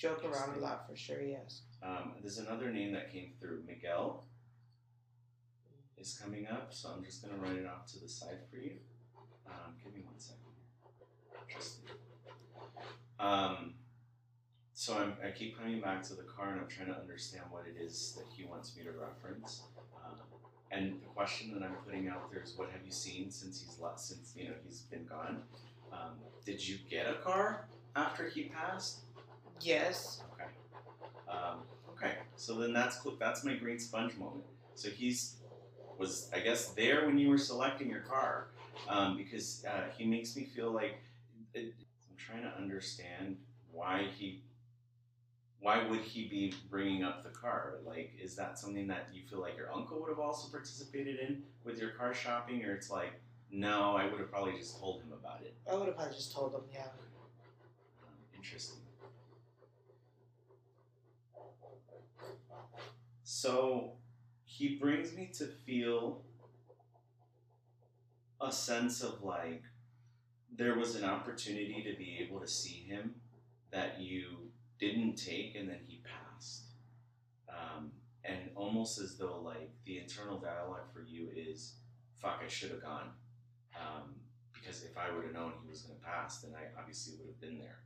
Joke 0.00 0.24
around 0.24 0.56
a 0.56 0.60
lot 0.60 0.88
for 0.88 0.96
sure. 0.96 1.20
Yes. 1.20 1.60
Um, 1.82 2.14
there's 2.22 2.38
another 2.38 2.70
name 2.70 2.90
that 2.94 3.12
came 3.12 3.32
through. 3.38 3.64
Miguel 3.66 4.24
is 5.98 6.18
coming 6.18 6.46
up, 6.46 6.72
so 6.72 6.88
I'm 6.96 7.04
just 7.04 7.22
going 7.22 7.34
to 7.34 7.40
write 7.40 7.58
it 7.58 7.66
off 7.66 7.84
to 7.92 8.00
the 8.00 8.08
side 8.08 8.38
for 8.50 8.56
you. 8.56 8.76
Um, 9.46 9.74
give 9.84 9.92
me 9.92 10.00
one 10.06 10.18
second. 10.18 10.40
Um, 13.18 13.74
so 14.72 14.96
I'm, 14.96 15.12
I 15.22 15.32
keep 15.32 15.58
coming 15.58 15.82
back 15.82 16.02
to 16.04 16.14
the 16.14 16.22
car 16.22 16.52
and 16.52 16.60
I'm 16.60 16.68
trying 16.68 16.88
to 16.88 16.98
understand 16.98 17.44
what 17.50 17.64
it 17.66 17.78
is 17.78 18.14
that 18.16 18.24
he 18.34 18.46
wants 18.46 18.74
me 18.74 18.84
to 18.84 18.92
reference. 18.92 19.64
Um, 20.02 20.16
and 20.70 20.94
the 21.02 21.08
question 21.08 21.52
that 21.52 21.62
I'm 21.62 21.74
putting 21.84 22.08
out 22.08 22.30
there 22.32 22.42
is, 22.42 22.54
what 22.56 22.70
have 22.70 22.80
you 22.86 22.92
seen 22.92 23.30
since 23.30 23.60
he's 23.60 23.78
left? 23.78 24.00
Since 24.00 24.32
you 24.34 24.44
know 24.44 24.54
he's 24.64 24.80
been 24.80 25.04
gone. 25.04 25.42
Um, 25.92 26.12
did 26.46 26.66
you 26.66 26.78
get 26.88 27.06
a 27.06 27.16
car 27.16 27.66
after 27.94 28.26
he 28.30 28.44
passed? 28.44 29.00
Yes. 29.60 30.22
Okay. 30.34 30.50
Um, 31.28 31.60
okay. 31.90 32.14
So 32.36 32.54
then 32.54 32.72
that's 32.72 32.98
that's 33.18 33.44
my 33.44 33.54
great 33.54 33.80
sponge 33.80 34.16
moment. 34.16 34.44
So 34.74 34.88
he's 34.90 35.36
was 35.98 36.30
I 36.34 36.40
guess 36.40 36.68
there 36.72 37.06
when 37.06 37.18
you 37.18 37.28
were 37.28 37.38
selecting 37.38 37.90
your 37.90 38.00
car 38.00 38.48
um, 38.88 39.16
because 39.16 39.64
uh, 39.68 39.82
he 39.96 40.04
makes 40.06 40.34
me 40.36 40.44
feel 40.44 40.70
like 40.72 40.96
it, 41.54 41.74
I'm 42.08 42.16
trying 42.16 42.42
to 42.42 42.56
understand 42.56 43.36
why 43.72 44.06
he 44.16 44.42
why 45.60 45.86
would 45.86 46.00
he 46.00 46.26
be 46.26 46.54
bringing 46.70 47.04
up 47.04 47.22
the 47.22 47.28
car? 47.28 47.74
Like, 47.84 48.12
is 48.18 48.34
that 48.36 48.58
something 48.58 48.86
that 48.88 49.08
you 49.12 49.22
feel 49.28 49.40
like 49.40 49.58
your 49.58 49.70
uncle 49.70 50.00
would 50.00 50.08
have 50.08 50.18
also 50.18 50.48
participated 50.50 51.18
in 51.18 51.42
with 51.64 51.78
your 51.78 51.90
car 51.90 52.14
shopping, 52.14 52.64
or 52.64 52.72
it's 52.72 52.90
like 52.90 53.12
No, 53.50 53.94
I 53.96 54.06
would 54.06 54.20
have 54.20 54.30
probably 54.30 54.56
just 54.56 54.78
told 54.78 55.02
him 55.02 55.12
about 55.12 55.42
it. 55.42 55.54
I 55.70 55.74
would 55.74 55.86
have 55.86 55.96
probably 55.96 56.14
just 56.14 56.32
told 56.32 56.54
him, 56.54 56.62
yeah. 56.72 56.84
Um, 58.02 58.14
interesting. 58.34 58.78
So 63.32 63.92
he 64.44 64.74
brings 64.74 65.14
me 65.14 65.30
to 65.34 65.46
feel 65.46 66.24
a 68.40 68.50
sense 68.50 69.02
of 69.02 69.22
like 69.22 69.62
there 70.56 70.76
was 70.76 70.96
an 70.96 71.04
opportunity 71.04 71.80
to 71.88 71.96
be 71.96 72.18
able 72.20 72.40
to 72.40 72.48
see 72.48 72.82
him 72.88 73.14
that 73.70 74.00
you 74.00 74.50
didn't 74.80 75.14
take 75.14 75.54
and 75.54 75.68
then 75.68 75.78
he 75.86 76.02
passed. 76.02 76.62
Um, 77.48 77.92
and 78.24 78.50
almost 78.56 78.98
as 78.98 79.16
though 79.16 79.40
like 79.44 79.70
the 79.84 80.00
internal 80.00 80.38
dialogue 80.38 80.92
for 80.92 81.02
you 81.02 81.28
is 81.32 81.74
fuck, 82.20 82.42
I 82.44 82.48
should 82.48 82.72
have 82.72 82.82
gone. 82.82 83.10
Um, 83.76 84.16
because 84.52 84.82
if 84.82 84.98
I 84.98 85.14
would 85.14 85.22
have 85.22 85.34
known 85.34 85.52
he 85.62 85.70
was 85.70 85.82
going 85.82 85.96
to 85.96 86.04
pass, 86.04 86.40
then 86.40 86.50
I 86.56 86.76
obviously 86.76 87.14
would 87.18 87.28
have 87.28 87.40
been 87.40 87.60
there. 87.60 87.78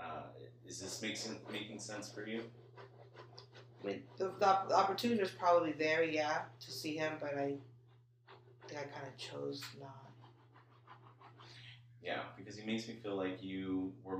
Uh, 0.00 0.22
is 0.66 0.80
this 0.80 0.98
sen- 0.98 1.36
making 1.52 1.78
sense 1.78 2.10
for 2.10 2.26
you? 2.26 2.42
I 3.82 3.86
mean, 3.86 4.02
the, 4.16 4.26
the, 4.26 4.58
the 4.68 4.76
opportunity 4.76 5.20
was 5.20 5.30
probably 5.30 5.72
there, 5.72 6.02
yeah, 6.02 6.42
to 6.60 6.70
see 6.70 6.96
him, 6.96 7.12
but 7.20 7.34
I 7.34 7.56
think 8.66 8.80
I 8.80 8.84
kind 8.84 9.06
of 9.06 9.16
chose 9.16 9.62
not. 9.80 10.04
Yeah, 12.02 12.22
because 12.36 12.56
he 12.56 12.66
makes 12.66 12.88
me 12.88 12.94
feel 12.94 13.16
like 13.16 13.42
you 13.42 13.92
were 14.02 14.18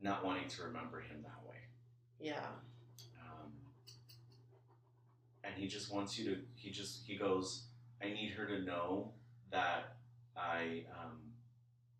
not 0.00 0.24
wanting 0.24 0.48
to 0.48 0.62
remember 0.64 1.00
him 1.00 1.22
that 1.22 1.48
way. 1.48 1.56
Yeah. 2.20 2.46
Um, 3.20 3.52
and 5.44 5.54
he 5.54 5.68
just 5.68 5.92
wants 5.92 6.18
you 6.18 6.24
to, 6.26 6.40
he 6.54 6.70
just, 6.70 7.02
he 7.06 7.16
goes, 7.16 7.64
I 8.02 8.06
need 8.06 8.32
her 8.32 8.46
to 8.46 8.62
know 8.62 9.12
that 9.50 9.96
I 10.36 10.84
um, 10.90 11.18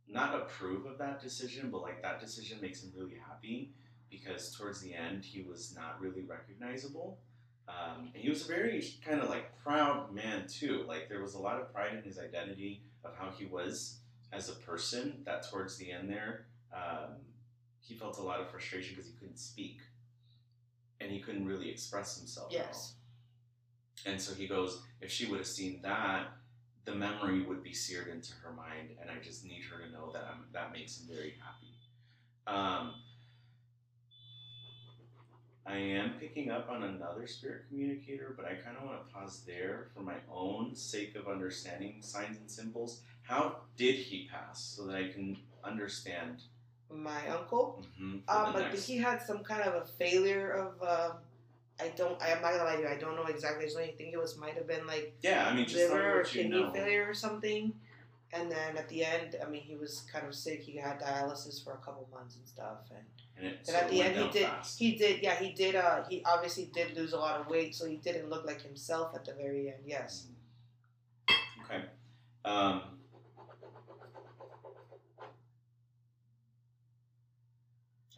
not 0.09 0.35
approve 0.35 0.87
of 0.87 0.99
that 0.99 1.21
decision, 1.21 1.71
but 1.71 1.83
like 1.83 2.03
that 2.03 2.21
decision 2.21 2.59
makes 2.61 2.83
him 2.83 2.93
really 2.97 3.17
happy 3.29 3.73
because 4.13 4.55
towards 4.55 4.81
the 4.81 4.95
end 4.95 5.25
he 5.25 5.43
was 5.43 5.75
not 5.75 6.01
really 6.01 6.23
recognizable. 6.23 7.19
Um, 7.67 8.11
and 8.15 8.23
he 8.23 8.29
was 8.29 8.45
a 8.45 8.49
very 8.49 8.85
kind 9.05 9.21
of 9.21 9.29
like 9.29 9.51
proud 9.65 10.15
man 10.15 10.47
too. 10.47 10.85
Like 10.87 11.09
there 11.09 11.23
was 11.23 11.35
a 11.35 11.39
lot 11.39 11.61
of 11.61 11.73
pride 11.73 11.95
in 11.95 12.03
his 12.03 12.19
identity 12.19 12.83
of 13.05 13.17
how 13.17 13.31
he 13.37 13.47
was 13.47 14.01
as 14.33 14.49
a 14.49 14.55
person. 14.55 15.23
That 15.25 15.51
towards 15.51 15.79
the 15.79 15.91
end 15.91 16.11
there, 16.11 16.47
um, 16.73 17.17
he 17.81 17.95
felt 17.95 18.19
a 18.19 18.23
lot 18.23 18.41
of 18.41 18.51
frustration 18.51 18.95
because 18.95 19.11
he 19.11 19.17
couldn't 19.19 19.39
speak 19.39 19.79
and 21.01 21.11
he 21.11 21.21
couldn't 21.21 21.47
really 21.47 21.71
express 21.71 22.19
himself. 22.19 22.53
Yes. 22.53 22.95
And 24.07 24.21
so 24.21 24.35
he 24.35 24.47
goes, 24.47 24.83
if 25.01 25.11
she 25.11 25.27
would 25.27 25.39
have 25.39 25.47
seen 25.47 25.81
that, 25.83 26.27
the 26.85 26.95
memory 26.95 27.43
would 27.43 27.63
be 27.63 27.73
seared 27.73 28.09
into 28.09 28.33
her 28.43 28.53
mind, 28.53 28.91
and 29.01 29.11
I 29.11 29.23
just 29.23 29.45
need 29.45 29.63
her 29.71 29.85
to 29.85 29.93
know 29.93 30.11
that 30.13 30.25
I'm, 30.29 30.45
that 30.53 30.73
makes 30.73 30.99
him 30.99 31.07
very 31.09 31.35
happy. 31.41 31.73
Um, 32.47 32.95
I 35.65 35.77
am 35.77 36.15
picking 36.19 36.51
up 36.51 36.69
on 36.71 36.83
another 36.83 37.27
spirit 37.27 37.63
communicator, 37.69 38.35
but 38.37 38.45
I 38.47 38.55
kind 38.55 38.77
of 38.77 38.85
want 38.85 39.07
to 39.07 39.15
pause 39.15 39.43
there 39.47 39.87
for 39.95 40.01
my 40.03 40.17
own 40.31 40.75
sake 40.75 41.15
of 41.15 41.29
understanding 41.29 41.97
signs 42.01 42.37
and 42.37 42.51
symbols. 42.51 43.03
How 43.23 43.57
did 43.77 43.95
he 43.95 44.29
pass 44.31 44.61
so 44.77 44.87
that 44.87 44.97
I 44.97 45.09
can 45.09 45.39
understand? 45.63 46.43
My 46.91 47.29
uncle, 47.29 47.85
mhm, 47.99 48.25
for 48.25 48.33
um, 48.35 48.53
the 48.53 48.59
I 48.59 48.63
think 48.63 48.73
next- 48.73 48.87
he 48.87 48.97
had 48.99 49.23
some 49.23 49.45
kind 49.45 49.63
of 49.63 49.75
a 49.83 49.87
failure 49.87 50.51
of, 50.51 50.83
uh, 50.83 51.13
I 51.81 51.89
don't, 51.97 52.21
I'm 52.21 52.43
not 52.43 52.53
gonna 52.53 52.65
lie 52.65 52.77
to 52.77 52.83
you, 52.83 52.89
I 52.89 52.97
don't 52.97 53.17
know 53.17 53.25
exactly. 53.27 53.65
I 53.65 53.69
just 53.69 53.77
think 53.97 54.13
it 54.13 54.19
was, 54.19 54.37
might 54.37 54.55
have 54.55 54.67
been 54.67 54.87
like 54.87 55.15
yeah, 55.23 55.47
I 55.49 55.55
mean, 55.55 55.67
just 55.67 55.77
liver 55.91 56.21
or 56.21 56.25
kidney 56.25 56.61
know. 56.61 56.73
failure 56.73 57.09
or 57.09 57.15
something. 57.15 57.73
And 58.35 58.51
then 58.51 58.79
at 58.79 58.89
the 58.89 59.05
end, 59.05 59.37
I 59.45 59.49
mean, 59.49 59.61
he 59.63 59.75
was 59.77 60.07
kind 60.11 60.27
of 60.27 60.35
sick. 60.35 60.63
He 60.63 60.77
had 60.79 60.99
dialysis 61.01 61.63
for 61.63 61.75
a 61.75 61.77
couple 61.79 62.09
months 62.11 62.37
and 62.37 62.47
stuff. 62.49 62.79
And 62.91 63.05
And, 63.37 63.47
it, 63.55 63.67
so 63.67 63.75
at 63.75 63.91
the 63.91 64.01
end, 64.03 64.17
he 64.17 64.29
did. 64.31 64.47
fast. 64.47 64.79
He 64.79 64.97
did. 64.97 65.23
Yeah, 65.23 65.35
he 65.39 65.53
did. 65.53 65.77
Uh, 65.77 66.05
he 66.09 66.23
obviously 66.25 66.71
did 66.73 66.97
lose 66.97 67.13
a 67.13 67.19
lot 67.19 67.39
of 67.41 67.47
weight, 67.49 67.75
so 67.75 67.87
he 67.87 67.97
didn't 67.97 68.31
look 68.31 68.47
like 68.47 68.63
himself 68.63 69.15
at 69.15 69.25
the 69.27 69.35
very 69.35 69.69
end. 69.69 69.83
Yes. 69.87 70.29
Okay. 71.65 71.83
Um, 72.45 72.83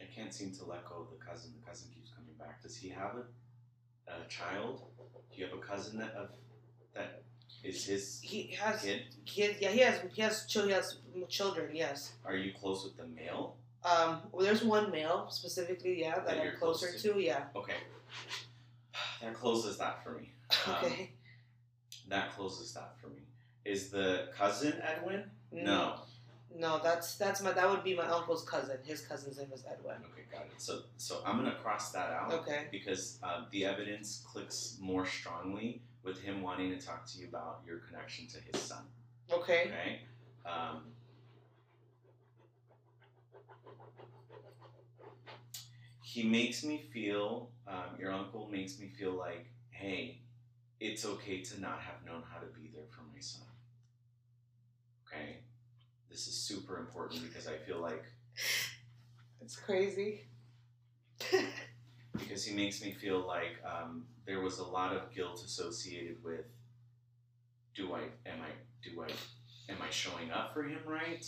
I 0.01 0.05
can't 0.05 0.33
seem 0.33 0.51
to 0.53 0.65
let 0.65 0.85
go 0.85 0.95
of 1.01 1.07
the 1.17 1.23
cousin. 1.25 1.51
The 1.59 1.65
cousin 1.69 1.89
keeps 1.93 2.11
coming 2.15 2.33
back. 2.39 2.61
Does 2.61 2.77
he 2.77 2.89
have 2.89 3.15
a, 3.15 4.11
a 4.11 4.27
child? 4.29 4.83
Do 5.31 5.41
you 5.41 5.45
have 5.47 5.53
a 5.57 5.61
cousin 5.61 5.97
that 5.99 6.13
of 6.13 6.29
that 6.93 7.23
is 7.65 7.85
his 7.85 8.19
He 8.21 8.55
has. 8.61 8.81
kid? 8.81 9.01
He 9.25 9.41
has, 9.41 9.61
yeah, 9.61 9.69
he 9.71 9.79
has. 9.79 9.99
He 10.13 10.21
has. 10.21 10.45
chil- 10.47 10.67
He 10.67 10.71
has 10.73 10.97
children. 11.29 11.75
Yes. 11.75 12.13
Are 12.25 12.35
you 12.35 12.53
close 12.53 12.83
with 12.83 12.97
the 12.97 13.07
male? 13.07 13.57
Um. 13.83 14.21
Well, 14.31 14.45
there's 14.45 14.63
one 14.63 14.91
male 14.91 15.27
specifically. 15.29 15.99
Yeah, 16.01 16.15
that, 16.15 16.25
That 16.27 16.37
I'm 16.37 16.43
you're 16.43 16.53
close 16.55 16.79
closer 16.79 16.97
to. 16.97 17.13
to. 17.13 17.19
Yeah. 17.21 17.43
Okay. 17.55 17.73
That 19.21 19.33
closes 19.33 19.77
that 19.77 20.03
for 20.03 20.11
me. 20.11 20.31
Um, 20.67 20.75
Okay. 20.83 21.11
That 22.07 22.31
closes 22.35 22.73
that 22.73 22.93
for 23.01 23.07
me. 23.07 23.21
Is 23.63 23.89
the 23.89 24.29
cousin 24.37 24.73
Edwin? 24.83 25.23
No. 25.51 26.01
No, 26.57 26.79
that's 26.83 27.15
that's 27.15 27.41
my. 27.41 27.51
That 27.51 27.69
would 27.69 27.83
be 27.83 27.95
my 27.95 28.05
uncle's 28.07 28.47
cousin. 28.47 28.77
His 28.85 29.01
cousin's 29.01 29.37
name 29.37 29.51
is 29.53 29.63
Edwin. 29.69 29.97
Okay, 30.13 30.23
got 30.31 30.43
it. 30.43 30.53
So 30.57 30.83
so 30.97 31.21
I'm 31.25 31.37
gonna 31.37 31.55
cross 31.61 31.91
that 31.91 32.11
out. 32.11 32.31
Okay. 32.31 32.67
because 32.71 33.19
um, 33.23 33.47
the 33.51 33.65
evidence 33.65 34.23
clicks 34.25 34.77
more 34.79 35.05
strongly 35.05 35.81
with 36.05 36.21
him 36.21 36.41
wanting 36.41 36.69
to 36.77 36.85
talk 36.85 37.05
to 37.07 37.17
you 37.19 37.27
about 37.27 37.61
your 37.65 37.79
connection 37.79 38.27
to 38.27 38.37
his 38.51 38.61
son. 38.61 38.83
Okay. 39.31 39.63
Okay. 39.65 40.01
Um, 40.45 40.83
he 46.03 46.23
makes 46.23 46.63
me 46.63 46.85
feel. 46.93 47.49
Um, 47.67 47.97
your 47.99 48.11
uncle 48.11 48.47
makes 48.51 48.79
me 48.79 48.89
feel 48.97 49.13
like, 49.17 49.47
hey, 49.71 50.21
it's 50.79 51.03
okay 51.05 51.41
to 51.41 51.59
not 51.59 51.79
have 51.79 52.05
known 52.05 52.23
how 52.31 52.39
to 52.39 52.45
be 52.47 52.69
there 52.73 52.85
for 52.91 53.01
my 53.13 53.19
son. 53.19 53.41
Okay. 55.07 55.37
This 56.09 56.27
is 56.27 56.35
super 56.35 56.77
important 56.77 57.23
because 57.23 57.47
I 57.47 57.57
feel 57.57 57.79
like 57.81 58.05
It's 59.41 59.55
crazy. 59.55 60.21
because 62.17 62.45
he 62.45 62.55
makes 62.55 62.81
me 62.81 62.91
feel 62.91 63.25
like 63.25 63.57
um, 63.65 64.05
there 64.25 64.41
was 64.41 64.59
a 64.59 64.63
lot 64.63 64.95
of 64.95 65.13
guilt 65.13 65.43
associated 65.43 66.23
with 66.23 66.45
do 67.75 67.93
I 67.93 68.01
am 68.29 68.41
I 68.41 68.49
do 68.83 69.03
I 69.03 69.71
am 69.71 69.81
I 69.81 69.89
showing 69.89 70.31
up 70.31 70.53
for 70.53 70.63
him 70.63 70.79
right? 70.85 71.25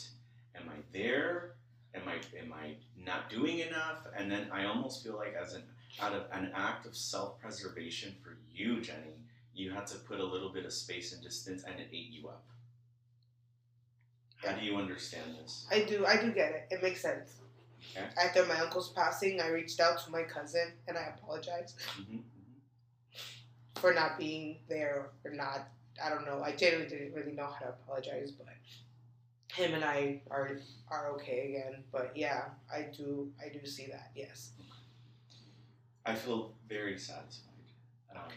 Am 0.55 0.69
I 0.69 0.75
there? 0.91 1.55
Am 1.93 2.03
I 2.07 2.15
am 2.39 2.53
I 2.53 2.75
not 2.97 3.29
doing 3.29 3.60
enough? 3.60 4.07
And 4.15 4.31
then 4.31 4.47
I 4.51 4.65
almost 4.65 5.03
feel 5.03 5.15
like 5.15 5.36
as 5.39 5.53
an 5.53 5.63
out 6.01 6.13
of 6.13 6.23
an 6.31 6.51
act 6.53 6.86
of 6.86 6.95
self-preservation 6.95 8.15
for 8.23 8.38
you, 8.51 8.81
Jenny, 8.81 9.15
you 9.53 9.71
had 9.71 9.88
to 9.88 9.97
put 9.97 10.19
a 10.19 10.25
little 10.25 10.49
bit 10.49 10.65
of 10.65 10.73
space 10.73 11.13
and 11.13 11.21
distance 11.21 11.63
and 11.63 11.79
it 11.79 11.88
ate 11.91 12.12
you 12.12 12.27
up. 12.27 12.43
How 14.38 14.53
do 14.53 14.63
you 14.63 14.77
understand 14.77 15.36
this? 15.41 15.65
I 15.71 15.81
do. 15.81 16.05
I 16.05 16.17
do 16.17 16.31
get 16.31 16.51
it. 16.51 16.67
It 16.69 16.83
makes 16.83 17.01
sense. 17.01 17.38
Okay. 17.95 18.05
After 18.23 18.45
my 18.45 18.60
uncle's 18.60 18.89
passing, 18.89 19.41
I 19.41 19.47
reached 19.47 19.79
out 19.79 20.03
to 20.05 20.12
my 20.12 20.23
cousin 20.23 20.73
and 20.88 20.97
I 20.97 21.13
apologized 21.15 21.81
hmm 21.95 22.17
for 23.77 23.93
not 23.93 24.17
being 24.17 24.57
there 24.69 25.09
or 25.23 25.31
not. 25.31 25.67
I 26.03 26.09
don't 26.09 26.25
know. 26.25 26.41
I 26.43 26.51
genuinely 26.55 26.89
didn't 26.89 27.13
really 27.13 27.31
know 27.31 27.45
how 27.47 27.65
to 27.65 27.69
apologize, 27.69 28.31
but 28.31 28.47
him 29.53 29.73
and 29.73 29.83
I 29.83 30.21
are 30.29 30.59
are 30.89 31.09
okay 31.15 31.55
again. 31.55 31.83
But 31.91 32.11
yeah, 32.15 32.45
I 32.71 32.87
do. 32.95 33.31
I 33.43 33.49
do 33.49 33.65
see 33.65 33.87
that. 33.87 34.11
Yes. 34.15 34.51
I 36.05 36.15
feel 36.15 36.53
very 36.69 36.97
satisfied 36.97 37.51
um, 38.15 38.31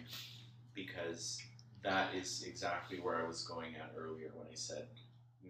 because 0.75 1.41
that 1.85 2.15
is 2.15 2.43
exactly 2.47 2.99
where 2.99 3.17
I 3.17 3.27
was 3.27 3.45
going 3.45 3.77
at 3.77 3.93
earlier 3.97 4.31
when 4.35 4.49
I 4.51 4.55
said 4.55 4.89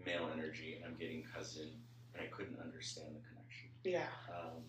male 0.04 0.28
energy 0.32 0.76
and 0.76 0.84
I'm 0.84 0.98
getting 0.98 1.24
cousin 1.34 1.70
and 2.12 2.22
I 2.22 2.26
couldn't 2.26 2.58
understand 2.60 3.08
the 3.08 3.20
connection. 3.26 3.68
Yeah. 3.84 4.08
Um, 4.28 4.62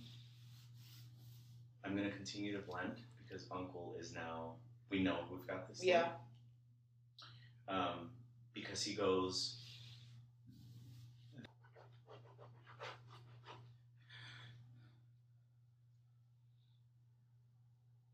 I'm 1.84 1.96
going 1.96 2.10
to 2.10 2.16
continue 2.16 2.54
to 2.54 2.64
blend 2.66 3.02
because 3.18 3.48
uncle 3.52 3.96
is 4.00 4.14
now, 4.14 4.54
we 4.92 5.02
know 5.02 5.20
we've 5.32 5.48
got 5.48 5.68
this. 5.68 5.84
Yeah. 5.84 6.10
Um, 7.68 8.12
because 8.54 8.84
he 8.84 8.94
goes, 8.94 9.62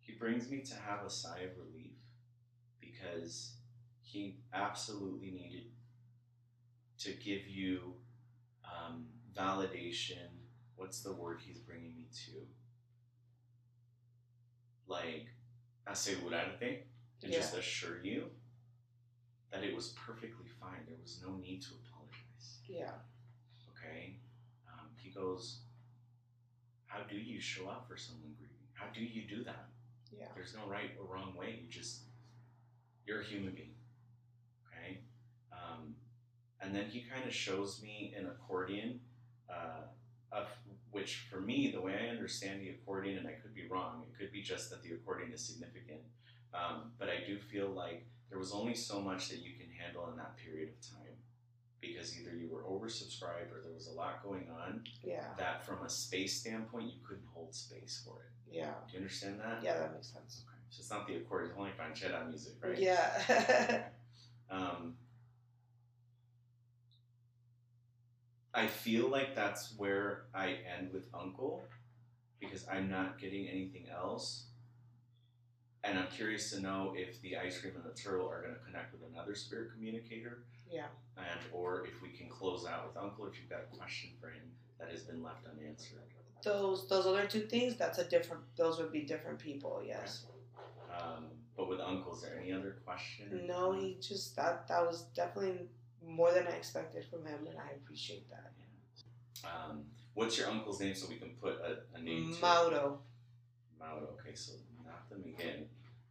he 0.02 0.14
brings 0.14 0.50
me 0.50 0.62
to 0.62 0.76
have 0.76 1.04
a 1.04 1.10
sigh 1.10 1.40
of 1.40 1.58
relief 1.58 1.96
because 2.80 3.56
he 4.04 4.38
absolutely 4.54 5.32
needed 5.32 5.72
to 7.00 7.12
give 7.14 7.48
you 7.48 7.96
um, 8.64 9.08
validation. 9.36 10.28
What's 10.76 11.02
the 11.02 11.14
word 11.14 11.40
he's 11.44 11.58
bringing 11.58 11.96
me 11.96 12.06
to? 12.26 12.46
Like, 14.88 15.28
asegurarte, 15.90 16.84
to 17.22 17.28
just 17.30 17.56
assure 17.56 18.00
you 18.04 18.26
that 19.52 19.64
it 19.64 19.76
was 19.76 19.94
perfectly 20.06 20.46
fine. 20.60 20.86
There 20.88 20.98
was 21.02 21.20
no 21.26 21.36
need 21.38 21.62
to 21.64 21.70
apologize. 21.86 22.60
Yeah. 22.68 22.92
Okay? 23.72 24.18
Um, 24.68 24.88
he 24.98 25.10
goes, 25.10 25.60
How 26.86 27.00
do 27.10 27.16
you 27.16 27.40
show 27.40 27.68
up 27.68 27.88
for 27.88 27.98
someone 27.98 28.34
grieving? 28.38 28.56
How 28.74 28.88
do 28.94 29.02
you 29.02 29.24
do 29.28 29.44
that? 29.46 29.68
Yeah. 30.18 30.28
There's 30.36 30.54
no 30.54 30.70
right 30.70 30.92
or 31.00 31.14
wrong 31.14 31.36
way. 31.36 31.60
You 31.64 31.70
just, 31.70 32.02
you're 33.06 33.22
a 33.22 33.26
human 33.26 33.54
being. 33.54 33.76
Okay? 34.68 35.00
Um, 35.52 35.96
and 36.62 36.76
then 36.76 36.86
he 36.86 37.02
kind 37.02 37.26
of 37.26 37.34
shows 37.34 37.82
me 37.82 38.14
an 38.18 38.28
accordion, 38.28 39.00
uh, 39.50 39.88
of 40.32 40.48
which 40.98 41.28
for 41.30 41.39
me, 41.39 41.72
the 41.72 41.80
way 41.80 41.93
I 42.04 42.10
understand 42.10 42.60
the 42.60 42.70
accordion, 42.70 43.20
and 43.20 43.28
I 43.28 43.34
could 43.34 43.54
be 43.54 43.68
wrong, 43.68 44.04
it 44.10 44.18
could 44.18 44.32
be 44.32 44.41
just 44.41 44.72
that 44.72 44.82
the 44.82 44.93
accordion 44.93 45.32
is 45.32 45.41
significant. 45.45 46.02
Um, 46.56 46.91
but 46.98 47.08
I 47.08 47.24
do 47.26 47.38
feel 47.38 47.70
like 47.70 48.08
there 48.30 48.39
was 48.39 48.52
only 48.52 48.74
so 48.74 49.00
much 49.00 49.30
that 49.30 49.38
you 49.38 49.52
can 49.60 49.68
handle 49.80 50.10
in 50.10 50.18
that 50.18 50.36
period 50.38 50.70
of 50.70 50.82
time 50.82 51.14
because 51.80 52.18
either 52.20 52.36
you 52.36 52.50
were 52.50 52.64
oversubscribed 52.64 53.54
or 53.54 53.62
there 53.64 53.74
was 53.76 53.88
a 53.88 53.91
lot 53.93 54.24
going 54.24 54.48
on 54.50 54.82
Yeah. 55.04 55.28
that 55.38 55.64
from 55.64 55.84
a 55.86 55.89
space 55.89 56.39
standpoint 56.39 56.88
you 56.88 57.00
couldn't 57.08 57.28
hold 57.32 57.54
space 57.54 58.02
for 58.04 58.24
it. 58.24 58.56
Yeah. 58.56 58.74
Do 58.88 58.93
you 58.93 59.00
understand 59.00 59.39
that? 59.39 59.62
Yeah, 59.64 59.78
that 59.78 59.93
makes 59.93 60.12
sense. 60.12 60.43
Okay. 60.48 60.58
So 60.72 60.80
it's 60.80 60.89
not 60.89 61.08
the 61.08 61.18
accordion, 61.18 61.52
it's 61.52 61.60
only 61.60 61.72
pancetta 61.80 62.28
music, 62.28 62.54
right? 62.64 62.80
Yeah. 62.80 63.84
Um, 64.50 64.95
I 68.58 68.66
feel 68.66 69.08
like 69.08 69.36
that's 69.36 69.76
where 69.78 70.24
I 70.34 70.58
end 70.78 70.91
with 70.91 71.05
Uncle 71.14 71.64
because 72.39 72.66
I'm 72.68 72.89
not 72.89 73.20
getting 73.20 73.47
anything 73.47 73.86
else. 73.88 74.45
And 75.84 75.99
I'm 75.99 76.08
curious 76.08 76.49
to 76.51 76.60
know 76.60 76.95
if 76.97 77.22
the 77.22 77.38
ice 77.38 77.62
cream 77.62 77.74
and 77.76 77.86
the 77.86 77.95
turtle 77.95 78.28
are 78.28 78.41
going 78.41 78.55
to 78.55 78.60
connect 78.66 78.93
with 78.93 79.01
another 79.14 79.36
spirit 79.36 79.74
communicator, 79.74 80.39
yeah. 80.72 80.88
and 81.18 81.39
or 81.53 81.86
if 81.86 82.01
we 82.01 82.10
can 82.10 82.28
close 82.30 82.66
out 82.66 82.88
with 82.88 82.97
Uncle 82.97 83.28
if 83.28 83.39
you've 83.39 83.47
got 83.47 83.60
a 83.72 83.78
question 83.78 84.10
for 84.20 84.30
him 84.30 84.41
that 84.80 84.89
has 84.89 85.03
been 85.03 85.22
left 85.22 85.45
unanswered. 85.45 85.99
Those 86.43 86.88
those 86.89 87.05
other 87.05 87.28
two 87.28 87.41
things, 87.41 87.76
that's 87.76 87.99
a 87.99 88.05
different 88.05 88.41
those 88.58 88.80
would 88.80 88.91
be 88.91 89.01
different 89.01 89.38
people, 89.38 89.84
yes. 89.86 90.26
Um, 90.99 91.26
but 91.55 91.70
with 91.70 91.80
Uncle, 91.80 92.16
is 92.16 92.24
there 92.24 92.39
any 92.41 92.51
other 92.51 92.78
question? 92.84 93.45
No, 93.45 93.72
he 93.72 93.97
just 94.01 94.36
that 94.36 94.68
that 94.68 94.86
was 94.86 95.03
definitely 95.16 95.68
more 96.08 96.32
than 96.34 96.47
I 96.47 96.51
expected 96.51 97.05
from 97.05 97.26
him 97.26 97.47
and 97.47 97.58
I 97.60 97.72
appreciate 97.76 98.30
that. 98.30 98.51
Um, 99.43 99.84
what's 100.14 100.38
your 100.38 100.47
uncle's 100.49 100.80
name 100.80 100.95
so 100.95 101.08
we 101.10 101.18
can 101.18 101.30
put 101.41 101.60
a, 101.62 101.97
a 101.97 102.01
name 102.01 102.32
to 102.32 102.38
it? 102.38 102.41
Mauro. 102.41 102.99
Mauro. 103.80 104.08
Okay, 104.20 104.34
so 104.34 104.53
not 104.86 105.10
the 105.10 105.16
McGinn, 105.16 105.66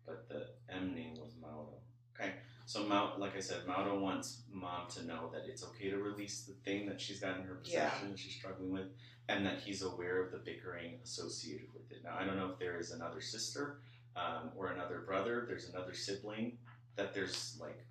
but 0.06 0.28
the 0.28 0.46
M 0.72 0.94
name 0.94 1.14
was 1.14 1.32
Mauro. 1.40 1.74
Okay, 2.18 2.32
so 2.66 2.84
Mau, 2.84 3.14
like 3.18 3.36
I 3.36 3.40
said, 3.40 3.66
Mauro 3.66 3.98
wants 3.98 4.42
mom 4.50 4.88
to 4.90 5.04
know 5.06 5.28
that 5.32 5.42
it's 5.48 5.64
okay 5.64 5.90
to 5.90 5.96
release 5.98 6.42
the 6.42 6.54
thing 6.68 6.86
that 6.88 7.00
she's 7.00 7.20
got 7.20 7.36
in 7.38 7.42
her 7.44 7.60
Yeah. 7.64 7.88
possession 7.90 8.10
that 8.10 8.18
she's 8.18 8.34
struggling 8.34 8.70
with, 8.72 8.86
and 9.28 9.44
that 9.44 9.58
he's 9.58 9.82
aware 9.82 10.22
of 10.22 10.30
the 10.30 10.38
bickering 10.38 10.98
associated 11.02 11.66
with 11.74 11.90
it. 11.90 12.02
Now, 12.04 12.16
I 12.18 12.24
don't 12.24 12.36
know 12.36 12.50
if 12.52 12.58
there 12.58 12.78
is 12.78 12.92
another 12.92 13.20
sister 13.20 13.78
um, 14.14 14.50
or 14.56 14.68
another 14.68 15.00
brother. 15.00 15.44
There's 15.48 15.68
another 15.68 15.94
sibling. 15.94 16.58
That 16.94 17.12
there's 17.12 17.58
like 17.60 17.84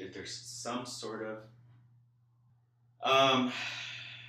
there, 0.00 0.10
there's 0.12 0.34
some 0.34 0.86
sort 0.86 1.26
of. 1.26 1.38
Um. 3.02 3.52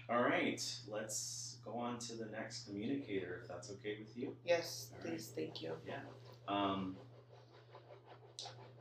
All 0.09 0.21
right, 0.21 0.61
let's 0.89 1.57
go 1.63 1.73
on 1.75 1.97
to 1.99 2.15
the 2.15 2.25
next 2.25 2.67
communicator, 2.67 3.39
if 3.41 3.47
that's 3.47 3.71
okay 3.71 3.97
with 3.99 4.17
you. 4.17 4.35
Yes, 4.45 4.89
All 4.93 5.09
please, 5.09 5.31
thank 5.33 5.61
you. 5.61 5.73
Yeah. 5.87 5.99
Um, 6.47 6.97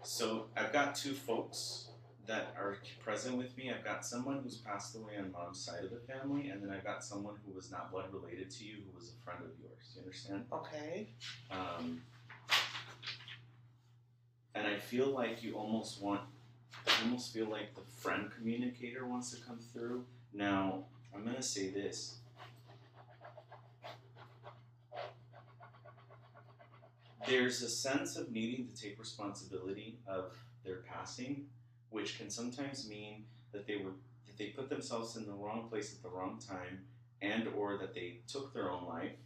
so 0.03 0.47
I've 0.57 0.73
got 0.73 0.97
two 0.97 1.13
folks 1.13 1.91
that 2.27 2.55
are 2.59 2.79
present 3.05 3.37
with 3.37 3.57
me. 3.57 3.71
I've 3.71 3.85
got 3.85 4.05
someone 4.05 4.41
who's 4.43 4.57
passed 4.57 4.97
away 4.97 5.19
on 5.19 5.31
mom's 5.31 5.61
side 5.65 5.85
of 5.85 5.91
the 5.91 6.01
family, 6.13 6.49
and 6.49 6.63
then 6.63 6.71
I've 6.71 6.85
got 6.85 7.05
someone 7.05 7.35
who 7.47 7.53
was 7.53 7.71
not 7.71 7.93
blood 7.93 8.07
related 8.13 8.51
to 8.51 8.65
you, 8.65 8.77
who 8.87 8.99
was 8.99 9.13
a 9.13 9.25
friend 9.25 9.41
of 9.45 9.51
yours. 9.61 9.95
You 9.95 10.03
understand? 10.03 10.45
Okay. 10.53 11.11
Um, 11.51 12.03
and 14.55 14.67
I 14.67 14.79
feel 14.79 15.09
like 15.09 15.43
you 15.43 15.55
almost 15.55 16.03
want, 16.03 16.23
I 16.87 17.05
almost 17.05 17.33
feel 17.33 17.47
like 17.49 17.75
the 17.75 17.83
friend 17.83 18.31
communicator 18.31 19.07
wants 19.07 19.31
to 19.33 19.43
come 19.45 19.59
through. 19.73 20.05
Now, 20.33 20.85
I'm 21.15 21.25
gonna 21.25 21.43
say 21.43 21.71
this. 21.71 22.17
There's 27.27 27.63
a 27.63 27.69
sense 27.69 28.17
of 28.17 28.33
needing 28.33 28.67
to 28.67 28.75
take 28.75 28.99
responsibility 28.99 29.99
of 30.07 30.37
their 30.65 30.79
passing, 30.79 31.47
which 31.91 32.19
can 32.19 32.31
sometimes 32.31 32.89
mean 32.89 33.25
that 33.53 33.67
they 33.67 33.77
were 33.77 33.93
that 34.27 34.37
they 34.37 34.47
put 34.47 34.69
themselves 34.69 35.17
in 35.17 35.27
the 35.27 35.33
wrong 35.33 35.69
place 35.69 35.95
at 35.95 36.03
the 36.03 36.09
wrong 36.09 36.39
time, 36.39 36.85
and 37.23 37.49
or 37.49 37.79
that 37.79 37.95
they 37.95 38.21
took 38.27 38.53
their 38.53 38.71
own 38.71 38.87
life, 38.87 39.17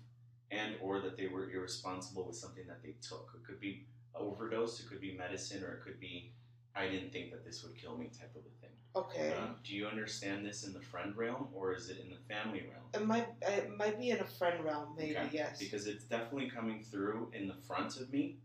and 0.51 0.75
or 0.83 1.01
that 1.01 1.17
they 1.17 1.29
were 1.29 1.51
irresponsible 1.51 2.25
with 2.27 2.37
something 2.37 2.67
that 2.67 2.83
they 2.83 2.95
took. 3.01 3.31
It 3.35 3.47
could 3.47 3.61
be 3.61 3.87
overdose, 4.15 4.81
it 4.81 4.89
could 4.89 5.01
be 5.01 5.17
medicine, 5.17 5.63
or 5.65 5.75
it 5.75 5.83
could 5.83 6.01
be 6.01 6.33
I 6.77 6.89
didn't 6.89 7.13
think 7.13 7.31
that 7.31 7.45
this 7.45 7.63
would 7.63 7.77
kill 7.77 7.97
me 7.97 8.07
type 8.07 8.35
of 8.35 8.43
a 8.43 8.61
thing. 8.61 8.71
Okay. 8.97 9.35
Um, 9.37 9.57
do 9.65 9.75
you 9.75 9.87
understand 9.87 10.45
this 10.45 10.65
in 10.65 10.73
the 10.73 10.81
friend 10.81 11.17
realm 11.17 11.49
or 11.53 11.75
is 11.75 11.89
it 11.89 11.99
in 11.99 12.11
the 12.11 12.35
family 12.35 12.65
realm? 12.71 12.85
It 12.95 13.07
might 13.07 13.29
it 13.43 13.71
might 13.77 13.99
be 13.99 14.11
in 14.11 14.21
a 14.21 14.25
friend 14.25 14.65
realm, 14.65 14.95
maybe, 14.97 15.17
Okay, 15.17 15.29
yes. 15.33 15.59
Because 15.59 15.87
it's 15.87 16.05
definitely 16.05 16.51
coming 16.51 16.83
through 16.83 17.31
in 17.33 17.49
the 17.49 17.55
front 17.67 17.97
of 18.01 18.13
me. 18.13 18.39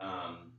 Um, 0.00 0.52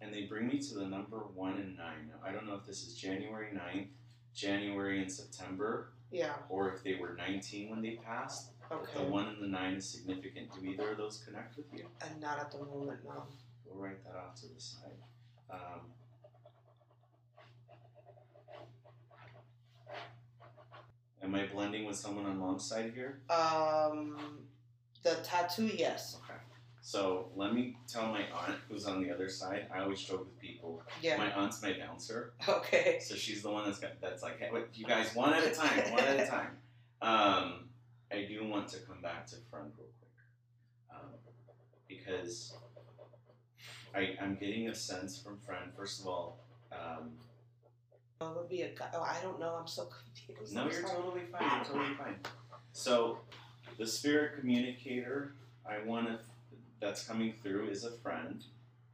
and 0.00 0.12
they 0.12 0.22
bring 0.22 0.48
me 0.48 0.58
to 0.58 0.74
the 0.74 0.84
number 0.84 1.18
one 1.34 1.54
and 1.54 1.76
nine. 1.76 2.08
Now, 2.08 2.28
I 2.28 2.32
don't 2.32 2.46
know 2.46 2.54
if 2.54 2.66
this 2.66 2.86
is 2.86 2.94
January 2.94 3.48
9th, 3.54 3.88
January 4.34 5.00
and 5.00 5.10
September, 5.10 5.92
yeah, 6.10 6.34
or 6.48 6.72
if 6.72 6.82
they 6.82 6.96
were 6.96 7.14
19 7.16 7.70
when 7.70 7.82
they 7.82 7.98
passed. 8.04 8.50
But 8.68 8.80
okay. 8.82 9.04
the 9.04 9.10
one 9.10 9.28
and 9.28 9.42
the 9.42 9.48
nine 9.48 9.74
is 9.74 9.88
significant. 9.88 10.48
Do 10.52 10.66
either 10.66 10.92
of 10.92 10.98
those 10.98 11.22
connect 11.26 11.56
with 11.56 11.66
you? 11.72 11.86
And 12.00 12.20
not 12.20 12.38
at 12.38 12.50
the 12.50 12.58
moment, 12.58 13.00
no. 13.04 13.24
We'll 13.72 13.84
write 13.84 14.04
that 14.04 14.14
off 14.16 14.34
to 14.36 14.46
the 14.46 14.60
side. 14.60 14.98
Um, 15.50 15.80
am 21.22 21.34
I 21.34 21.46
blending 21.46 21.84
with 21.84 21.96
someone 21.96 22.26
on 22.26 22.38
mom's 22.38 22.64
side 22.64 22.92
here? 22.94 23.20
Um 23.30 24.16
the 25.02 25.16
tattoo, 25.24 25.66
yes. 25.66 26.16
Okay. 26.22 26.38
So 26.80 27.30
let 27.36 27.54
me 27.54 27.76
tell 27.88 28.06
my 28.06 28.22
aunt 28.22 28.56
who's 28.68 28.86
on 28.86 29.02
the 29.02 29.10
other 29.12 29.28
side. 29.28 29.66
I 29.72 29.80
always 29.80 30.00
joke 30.00 30.20
with 30.26 30.38
people. 30.38 30.82
Yeah. 31.00 31.16
My 31.16 31.32
aunt's 31.32 31.62
my 31.62 31.72
bouncer, 31.78 32.34
Okay. 32.48 32.98
so 33.00 33.14
she's 33.14 33.42
the 33.42 33.50
one 33.50 33.64
that's 33.64 33.78
got 33.78 34.00
that's 34.00 34.22
like, 34.22 34.38
hey, 34.38 34.50
wait, 34.52 34.64
you 34.74 34.84
guys 34.86 35.14
one 35.14 35.32
at 35.32 35.44
a 35.44 35.50
time, 35.50 35.78
one 35.92 36.04
at 36.04 36.20
a 36.20 36.26
time. 36.26 36.56
Um, 37.00 37.68
I 38.12 38.26
do 38.28 38.46
want 38.48 38.68
to 38.68 38.78
come 38.80 39.00
back 39.00 39.26
to 39.28 39.36
friend 39.50 39.72
real 39.76 39.88
quick, 39.98 40.10
um, 40.90 41.10
because 41.88 42.54
I 43.94 44.16
I'm 44.20 44.36
getting 44.36 44.68
a 44.68 44.74
sense 44.74 45.20
from 45.20 45.38
friend. 45.38 45.70
First 45.76 46.00
of 46.00 46.06
all, 46.06 46.38
um, 46.72 47.12
it 48.20 48.36
would 48.36 48.48
be 48.48 48.62
a 48.62 48.68
guy. 48.68 48.88
Oh, 48.94 49.02
I 49.02 49.20
don't 49.22 49.38
know. 49.40 49.56
I'm 49.60 49.66
so 49.66 49.88
confused. 50.26 50.54
No, 50.54 50.62
I'm 50.62 50.70
you're 50.70 50.82
sorry. 50.82 50.94
totally 50.94 51.22
fine. 51.30 51.42
You're 51.42 51.64
totally 51.64 51.94
fine. 51.96 52.16
So, 52.72 53.18
the 53.78 53.86
spirit 53.86 54.40
communicator 54.40 55.34
I 55.68 55.84
want 55.84 56.08
to 56.08 56.18
that's 56.80 57.04
coming 57.06 57.34
through 57.42 57.68
is 57.68 57.84
a 57.84 57.92
friend. 57.92 58.42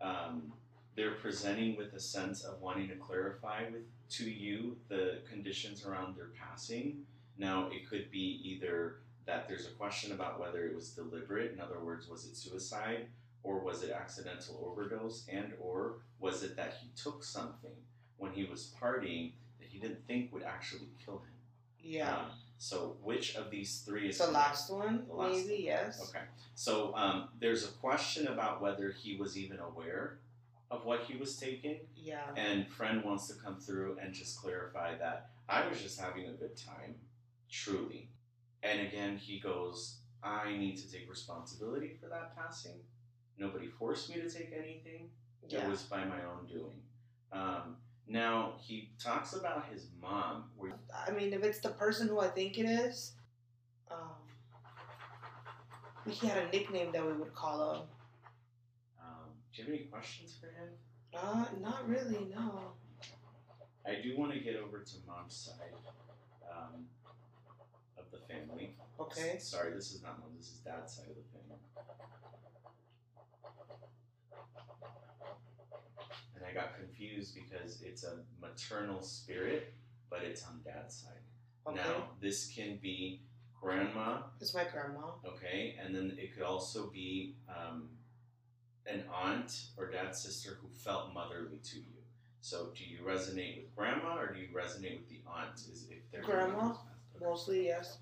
Um, 0.01 0.53
they're 0.95 1.15
presenting 1.15 1.77
with 1.77 1.95
a 1.95 2.01
sense 2.01 2.45
of 2.45 2.61
wanting 2.61 2.89
to 2.89 2.97
clarify 2.97 3.65
with 3.71 3.83
to 4.11 4.29
you 4.29 4.77
the 4.89 5.19
conditions 5.31 5.85
around 5.87 6.17
their 6.17 6.31
passing. 6.39 6.99
Now, 7.39 7.69
it 7.73 7.89
could 7.89 8.11
be 8.11 8.41
either 8.45 8.97
that 9.27 9.47
there's 9.49 9.67
a 9.67 9.71
question 9.71 10.13
about 10.13 10.41
whether 10.41 10.65
it 10.67 10.75
was 10.75 10.91
deliberate. 10.91 11.53
In 11.53 11.61
other 11.61 11.79
words, 11.79 12.09
was 12.09 12.25
it 12.27 12.37
suicide 12.37 13.07
or 13.43 13.61
was 13.61 13.83
it 13.83 13.91
accidental 13.91 14.69
overdose, 14.71 15.27
and 15.33 15.53
or 15.61 15.97
was 16.19 16.43
it 16.43 16.57
that 16.57 16.75
he 16.83 16.89
took 17.01 17.23
something 17.25 17.77
when 18.17 18.33
he 18.33 18.45
was 18.45 18.75
partying 18.81 19.33
that 19.61 19.69
he 19.69 19.79
didn't 19.79 20.05
think 20.07 20.33
would 20.33 20.43
actually 20.43 20.89
kill 21.05 21.19
him. 21.19 21.35
Yeah. 21.81 22.17
Um, 22.17 22.27
so 22.59 22.97
which 23.03 23.37
of 23.37 23.51
these 23.51 23.83
three 23.87 24.09
is 24.09 24.19
the 24.19 24.31
last 24.33 24.71
one, 24.73 25.05
The 25.07 25.15
last 25.15 25.47
maybe, 25.47 25.63
yes. 25.63 26.09
Okay. 26.11 26.25
So 26.57 26.93
um, 26.97 27.29
there's 27.41 27.65
a 27.65 27.69
question 27.69 28.27
about 28.27 28.61
whether 28.61 28.91
he 28.91 29.17
was 29.17 29.39
even 29.39 29.61
aware 29.61 30.19
of 30.71 30.85
what 30.85 31.03
he 31.05 31.17
was 31.17 31.37
taking, 31.37 31.77
Yeah. 31.97 32.27
and 32.37 32.67
friend 32.69 33.05
wants 33.05 33.29
to 33.29 33.35
come 33.35 33.61
through 33.61 33.99
and 34.03 34.13
just 34.13 34.39
clarify 34.43 34.97
that 34.99 35.31
I 35.49 35.67
was 35.69 35.81
just 35.81 36.01
having 36.01 36.27
a 36.27 36.33
good 36.33 36.57
time, 36.57 36.97
truly. 37.49 38.09
And 38.63 38.81
again, 38.81 39.17
he 39.17 39.39
goes, 39.39 39.99
I 40.23 40.51
need 40.57 40.77
to 40.79 40.91
take 40.93 41.09
responsibility 41.09 41.97
for 42.01 42.09
that 42.09 42.37
passing. 42.37 42.81
Nobody 43.39 43.69
forced 43.69 44.11
me 44.11 44.17
to 44.21 44.29
take 44.29 44.53
anything. 44.53 45.11
Yeah. 45.49 45.65
It 45.65 45.71
was 45.71 45.83
by 45.83 46.05
my 46.05 46.17
own 46.17 46.47
doing. 46.49 46.83
Um, 47.33 47.77
now 48.09 48.55
he 48.61 48.91
talks 49.03 49.35
about 49.35 49.67
his 49.73 49.87
mom. 50.01 50.45
Where, 50.57 50.73
I 51.07 51.11
mean, 51.13 51.33
if 51.33 51.43
it's 51.45 51.61
the 51.61 51.71
person 51.71 52.09
who 52.09 52.21
I 52.21 52.29
think 52.29 52.59
it 52.59 52.65
is, 52.65 53.13
um, 53.91 54.17
he 56.07 56.27
had 56.27 56.39
a 56.39 56.51
nickname 56.51 56.91
that 56.93 57.07
we 57.07 57.13
would 57.13 57.35
call 57.35 57.73
him. 57.73 57.83
um, 59.01 59.29
do 59.55 59.63
you 59.63 59.65
have 59.65 59.75
any 59.75 59.85
questions 59.85 60.37
for 60.41 60.47
him? 60.47 60.69
Uh, 61.15 61.45
not 61.61 61.89
really. 61.89 62.27
No. 62.35 62.73
I 63.87 64.01
do 64.03 64.19
want 64.19 64.33
to 64.33 64.41
get 64.41 64.57
over 64.57 64.81
to 64.81 64.95
mom's 65.07 65.35
side 65.35 65.73
um, 66.51 66.87
of 67.97 68.05
the 68.11 68.19
family. 68.33 68.75
Okay. 69.01 69.39
Sorry, 69.39 69.73
this 69.73 69.93
is 69.93 70.03
not 70.03 70.19
mom. 70.19 70.31
This 70.37 70.49
is 70.49 70.59
dad's 70.59 70.95
side 70.95 71.07
of 71.09 71.17
the 71.17 71.23
family. 71.33 71.59
And 76.39 76.47
I 76.49 76.55
got 76.55 76.77
confused 76.79 77.35
because 77.35 77.83
it's 77.83 78.05
a 78.05 78.19
maternal 78.41 79.03
spirit, 79.03 79.73
but 80.09 80.21
it's 80.23 80.45
on 80.47 80.61
dad's 80.65 80.95
side. 80.95 81.13
Okay. 81.67 81.77
Now, 81.77 82.11
this 82.21 82.47
can 82.47 82.79
be 82.81 83.23
grandma, 83.61 84.19
It's 84.41 84.55
my 84.55 84.65
grandma. 84.73 85.09
okay, 85.27 85.77
and 85.83 85.95
then 85.95 86.17
it 86.17 86.33
could 86.33 86.45
also 86.45 86.87
be 86.87 87.35
um, 87.49 87.89
an 88.87 89.03
aunt 89.13 89.63
or 89.77 89.91
dad's 89.91 90.21
sister 90.21 90.59
who 90.63 90.69
felt 90.69 91.13
motherly 91.13 91.59
to 91.65 91.77
you. 91.79 91.99
So, 92.41 92.69
do 92.77 92.85
you 92.85 93.01
resonate 93.01 93.57
with 93.57 93.75
grandma 93.77 94.17
or 94.17 94.33
do 94.33 94.39
you 94.41 94.49
resonate 94.55 94.99
with 95.01 95.09
the 95.09 95.21
aunt? 95.27 95.57
Is 95.73 95.87
if 95.91 95.99
they're 96.13 96.23
Grandma. 96.23 96.75
Mostly, 97.21 97.67
yes. 97.67 97.99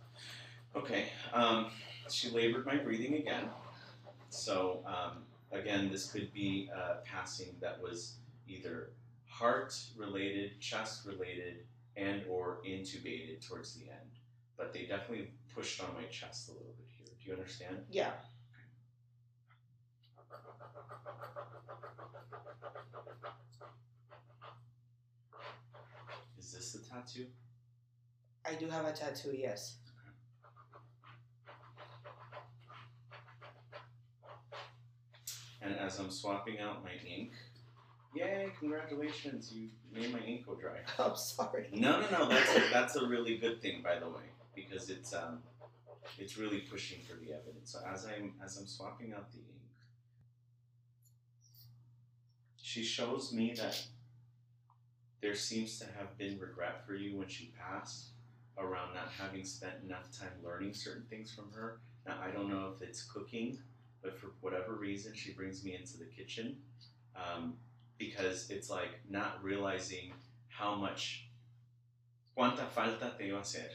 Okay. 0.76 1.06
Um, 1.32 1.70
she 2.10 2.28
labored 2.30 2.66
my 2.66 2.76
breathing 2.76 3.14
again. 3.14 3.44
So 4.28 4.84
um, 4.86 5.22
again, 5.50 5.90
this 5.90 6.12
could 6.12 6.32
be 6.34 6.68
a 6.74 6.96
passing 7.04 7.56
that 7.60 7.80
was 7.80 8.16
either 8.46 8.92
heart 9.28 9.74
related, 9.96 10.60
chest 10.60 11.06
related, 11.06 11.66
and 11.96 12.22
or 12.28 12.60
intubated 12.66 13.46
towards 13.46 13.74
the 13.74 13.88
end. 13.88 14.10
But 14.56 14.72
they 14.72 14.86
definitely 14.86 15.30
pushed 15.54 15.82
on 15.82 15.94
my 15.94 16.04
chest 16.04 16.48
a 16.48 16.52
little 16.52 16.74
bit 16.78 16.86
here. 16.88 17.06
Do 17.18 17.30
you 17.30 17.36
understand? 17.36 17.78
Yeah. 17.90 18.12
Is 26.38 26.52
this 26.52 26.72
the 26.72 26.78
tattoo? 26.88 27.26
I 28.44 28.54
do 28.54 28.68
have 28.68 28.86
a 28.86 28.92
tattoo. 28.92 29.34
Yes. 29.36 29.78
And 35.60 35.74
as 35.76 35.98
I'm 35.98 36.10
swapping 36.10 36.60
out 36.60 36.84
my 36.84 36.92
ink, 37.04 37.32
yay! 38.16 38.52
Congratulations, 38.58 39.52
you 39.52 39.68
made 39.92 40.12
my 40.12 40.20
ink 40.20 40.46
go 40.46 40.54
dry. 40.54 40.78
I'm 40.98 41.16
sorry. 41.16 41.68
No, 41.72 42.00
no, 42.00 42.10
no. 42.10 42.28
That's 42.28 42.56
a, 42.56 42.60
that's 42.72 42.96
a 42.96 43.06
really 43.06 43.36
good 43.38 43.60
thing, 43.60 43.82
by 43.82 43.98
the 43.98 44.08
way, 44.08 44.24
because 44.54 44.90
it's 44.90 45.14
um, 45.14 45.40
it's 46.18 46.38
really 46.38 46.60
pushing 46.60 46.98
for 47.02 47.14
the 47.16 47.32
evidence. 47.32 47.72
So 47.72 47.80
as 47.86 48.06
I'm 48.06 48.34
as 48.44 48.56
I'm 48.56 48.66
swapping 48.66 49.12
out 49.12 49.30
the 49.32 49.38
ink, 49.38 49.70
she 52.60 52.82
shows 52.82 53.32
me 53.32 53.54
that 53.56 53.80
there 55.20 55.34
seems 55.34 55.78
to 55.78 55.86
have 55.98 56.16
been 56.18 56.38
regret 56.38 56.86
for 56.86 56.94
you 56.94 57.16
when 57.16 57.28
she 57.28 57.52
passed 57.58 58.08
around 58.58 58.94
not 58.94 59.10
having 59.18 59.44
spent 59.44 59.74
enough 59.84 60.10
time 60.18 60.32
learning 60.44 60.72
certain 60.72 61.04
things 61.10 61.32
from 61.32 61.50
her. 61.52 61.80
Now 62.06 62.18
I 62.22 62.30
don't 62.30 62.48
know 62.48 62.72
if 62.74 62.86
it's 62.86 63.02
cooking, 63.02 63.58
but 64.02 64.18
for 64.18 64.28
whatever 64.40 64.74
reason, 64.74 65.12
she 65.14 65.32
brings 65.32 65.64
me 65.64 65.74
into 65.74 65.98
the 65.98 66.04
kitchen 66.04 66.56
um, 67.16 67.54
because 67.98 68.50
it's 68.50 68.68
like 68.70 69.00
not 69.08 69.42
realizing 69.42 70.12
how 70.48 70.74
much 70.74 71.28
cuánta 72.36 72.68
falta 72.68 73.16
te 73.16 73.24
iba 73.28 73.38
a 73.38 73.40
hacer. 73.40 73.68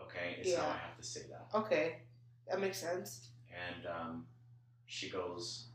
Okay, 0.00 0.38
is 0.40 0.56
how 0.56 0.68
I 0.68 0.76
have 0.78 0.96
to 0.96 1.02
say 1.02 1.22
that. 1.30 1.48
Okay. 1.54 1.96
That 2.48 2.60
makes 2.60 2.78
sense. 2.78 3.28
And 3.52 3.86
um, 3.86 4.26
she 4.86 5.10
goes, 5.10 5.66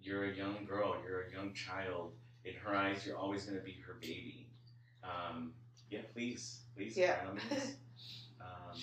You're 0.00 0.24
a 0.24 0.34
young 0.34 0.64
girl, 0.66 0.96
you're 1.06 1.22
a 1.28 1.32
young 1.32 1.52
child. 1.54 2.12
In 2.44 2.54
her 2.54 2.74
eyes, 2.76 3.04
you're 3.06 3.16
always 3.18 3.44
going 3.44 3.58
to 3.58 3.64
be 3.64 3.76
her 3.86 3.94
baby. 4.00 4.48
Um, 5.02 5.52
yeah, 5.90 6.00
please, 6.12 6.60
please, 6.76 6.96
Yeah. 6.96 7.22
by 7.22 7.28
all 7.28 7.34
means. 7.34 7.76
um, 8.40 8.80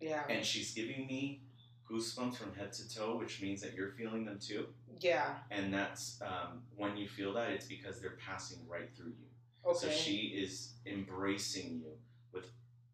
Yeah. 0.00 0.24
and 0.28 0.44
she's 0.44 0.72
giving 0.74 1.06
me 1.06 1.43
goosebumps 1.90 2.36
from 2.36 2.54
head 2.54 2.72
to 2.72 2.88
toe, 2.94 3.16
which 3.18 3.42
means 3.42 3.60
that 3.62 3.74
you're 3.74 3.90
feeling 3.92 4.24
them 4.24 4.38
too. 4.38 4.66
Yeah. 5.00 5.34
And 5.50 5.72
that's 5.72 6.20
um, 6.22 6.62
when 6.76 6.96
you 6.96 7.08
feel 7.08 7.32
that, 7.34 7.50
it's 7.50 7.66
because 7.66 8.00
they're 8.00 8.16
passing 8.24 8.58
right 8.68 8.90
through 8.96 9.12
you. 9.18 9.26
Okay. 9.66 9.78
So 9.78 9.90
she 9.90 10.16
is 10.36 10.74
embracing 10.86 11.80
you 11.82 11.92
with 12.32 12.46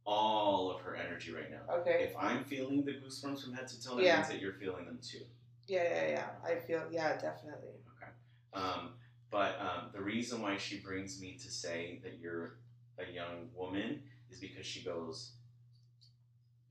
all 0.05 0.71
of 0.71 0.81
her 0.81 0.97
energy 0.97 1.33
right 1.33 1.51
now. 1.51 1.75
okay. 1.77 2.07
If 2.11 2.17
I'm 2.17 2.45
feeling 2.45 2.85
the 2.85 2.93
goosebumps 2.93 3.45
from 3.45 3.53
head 3.55 3.69
to 3.69 3.83
toe, 3.83 3.97
that 3.97 4.05
Yeah. 4.05 4.17
means 4.17 4.29
that 4.29 4.41
you're 4.41 4.55
feeling 4.55 4.85
them 4.87 4.99
too. 5.03 5.25
Yeah, 5.67 5.85
yeah, 5.85 6.09
yeah. 6.11 6.27
I 6.45 6.57
feel. 6.57 6.83
Yeah, 6.91 7.17
definitely. 7.17 7.75
Okay. 7.97 8.11
Um, 8.53 8.95
but 9.31 9.61
um, 9.61 9.91
the 9.93 10.01
reason 10.01 10.43
why 10.43 10.57
she 10.57 10.79
brings 10.81 11.21
me 11.21 11.37
to 11.41 11.51
say 11.51 12.01
that 12.03 12.19
you're 12.21 12.57
a 12.99 13.09
young 13.13 13.49
woman 13.55 14.03
is 14.31 14.41
because 14.41 14.67
she 14.67 14.83
goes, 14.83 15.33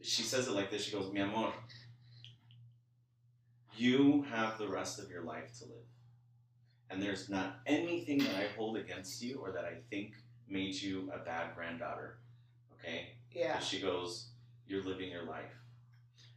she 0.02 0.24
says 0.24 0.48
it 0.48 0.52
like 0.52 0.70
this. 0.72 0.84
She 0.84 0.92
goes, 0.92 1.12
Mi 1.14 1.22
amor, 1.22 1.54
you 3.80 4.26
have 4.30 4.58
the 4.58 4.68
rest 4.68 5.00
of 5.00 5.10
your 5.10 5.24
life 5.24 5.58
to 5.60 5.66
live. 5.66 5.88
And 6.90 7.02
there's 7.02 7.30
not 7.30 7.60
anything 7.66 8.18
that 8.20 8.36
I 8.36 8.48
hold 8.58 8.78
against 8.78 9.22
you 9.22 9.40
or 9.42 9.52
that 9.52 9.64
I 9.64 9.76
think 9.90 10.16
made 10.48 10.76
you 10.76 11.10
a 11.14 11.20
bad 11.20 11.56
granddaughter. 11.56 12.18
Okay? 12.74 13.12
Yeah. 13.32 13.60
She 13.60 13.80
goes, 13.80 14.30
You're 14.68 14.84
living 14.84 15.10
your 15.12 15.24
life. 15.24 15.54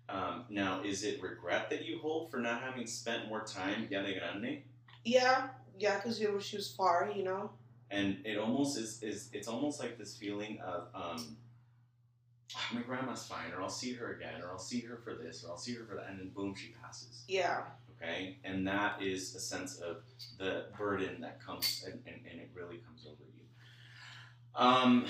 Um, 0.08 0.44
now, 0.50 0.82
is 0.82 1.04
it 1.04 1.22
regret 1.22 1.70
that 1.70 1.84
you 1.86 1.98
hold 1.98 2.30
for 2.30 2.38
not 2.38 2.60
having 2.60 2.86
spent 2.86 3.28
more 3.28 3.44
time 3.44 3.88
ya 3.90 4.02
de 4.02 4.18
grande? 4.18 4.62
Yeah. 5.04 5.48
Yeah, 5.78 5.96
because 5.96 6.18
she 6.18 6.56
was 6.56 6.70
far, 6.70 7.10
you 7.16 7.24
know. 7.24 7.50
And 7.90 8.18
it 8.24 8.38
almost 8.38 8.78
is, 8.78 9.02
is 9.02 9.30
it's 9.32 9.48
almost 9.48 9.80
like 9.80 9.98
this 9.98 10.16
feeling 10.16 10.60
of 10.60 10.82
um, 10.94 11.16
"Ah, 11.16 11.34
my 12.72 12.80
grandma's 12.82 13.26
fine, 13.26 13.52
or 13.56 13.62
I'll 13.62 13.68
see 13.68 13.92
her 13.94 14.12
again, 14.14 14.40
or 14.42 14.50
I'll 14.50 14.58
see 14.58 14.80
her 14.80 14.96
for 15.04 15.14
this, 15.14 15.44
or 15.44 15.50
I'll 15.50 15.58
see 15.58 15.74
her 15.74 15.84
for 15.84 15.94
that, 15.96 16.08
and 16.10 16.18
then 16.18 16.30
boom, 16.30 16.54
she 16.54 16.72
passes. 16.82 17.24
Yeah. 17.28 17.62
Okay? 17.96 18.38
And 18.44 18.66
that 18.66 19.00
is 19.00 19.34
a 19.34 19.40
sense 19.40 19.78
of 19.78 19.98
the 20.38 20.66
burden 20.76 21.20
that 21.20 21.40
comes 21.44 21.84
and, 21.86 22.00
and, 22.06 22.16
and 22.30 22.40
it 22.40 22.50
really 22.54 22.78
comes 22.78 23.06
over 23.06 23.22
you. 23.36 23.44
Um, 24.56 25.06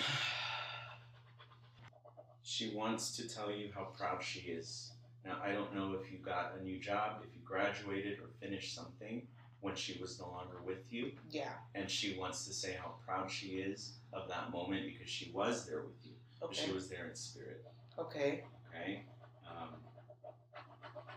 she 2.43 2.75
wants 2.75 3.17
to 3.17 3.29
tell 3.29 3.51
you 3.51 3.71
how 3.75 3.85
proud 3.99 4.23
she 4.23 4.41
is. 4.41 4.93
Now, 5.25 5.39
I 5.43 5.53
don't 5.53 5.75
know 5.75 5.95
if 6.03 6.13
you 6.13 6.19
got 6.19 6.55
a 6.61 6.63
new 6.63 6.79
job, 6.79 7.23
if 7.27 7.35
you 7.35 7.41
graduated 7.45 8.19
or 8.19 8.29
finished 8.41 8.75
something 8.75 9.27
when 9.61 9.77
she 9.77 9.99
was 10.01 10.19
no 10.19 10.29
longer 10.29 10.61
with 10.67 10.93
you, 10.93 11.13
Yeah. 11.31 11.53
and 11.77 11.89
she 11.89 12.19
wants 12.19 12.45
to 12.47 12.53
say 12.53 12.77
how 12.83 12.95
proud 13.07 13.31
she 13.31 13.59
is 13.59 13.93
of 14.13 14.29
that 14.29 14.51
moment 14.51 14.85
because 14.85 15.09
she 15.09 15.31
was 15.33 15.67
there 15.67 15.83
with 15.83 15.95
you. 16.05 16.12
But 16.43 16.57
She 16.57 16.73
was 16.73 16.89
there 16.89 17.07
in 17.09 17.15
spirit. 17.15 17.65
Okay. 17.99 18.45
Okay? 18.69 19.05
Um, 19.49 19.75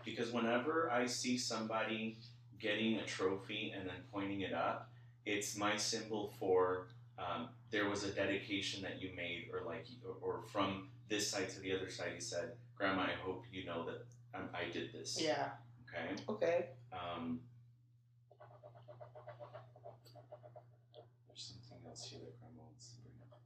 because 0.04 0.32
whenever 0.32 0.90
I 0.90 1.06
see 1.06 1.36
somebody 1.36 2.18
getting 2.58 2.98
a 2.98 3.04
trophy 3.04 3.74
and 3.76 3.86
then 3.86 3.96
pointing 4.12 4.42
it 4.42 4.54
up, 4.54 4.90
it's 5.24 5.56
my 5.56 5.76
symbol 5.76 6.32
for 6.38 6.86
um, 7.18 7.48
there 7.70 7.88
was 7.88 8.04
a 8.04 8.10
dedication 8.10 8.82
that 8.82 9.00
you 9.02 9.10
made, 9.16 9.48
or 9.52 9.66
like, 9.66 9.86
or, 10.04 10.16
or 10.20 10.42
from 10.52 10.88
this 11.08 11.28
side 11.30 11.48
to 11.50 11.60
the 11.60 11.74
other 11.74 11.90
side, 11.90 12.12
you 12.14 12.20
said, 12.20 12.52
"Grandma, 12.76 13.02
I 13.02 13.14
hope 13.22 13.44
you 13.50 13.64
know 13.64 13.84
that 13.86 14.06
um, 14.34 14.48
I 14.54 14.70
did 14.70 14.92
this." 14.92 15.20
Yeah. 15.20 15.48
Okay. 15.88 16.22
Okay. 16.28 16.66
Um, 16.92 17.40
there's 21.26 21.54
something 21.54 21.86
else 21.88 22.04
here 22.04 22.20
that 22.20 22.38
Grandma 22.38 22.62
wants 22.64 22.90
to 22.90 23.00
bring 23.00 23.14
up. 23.22 23.40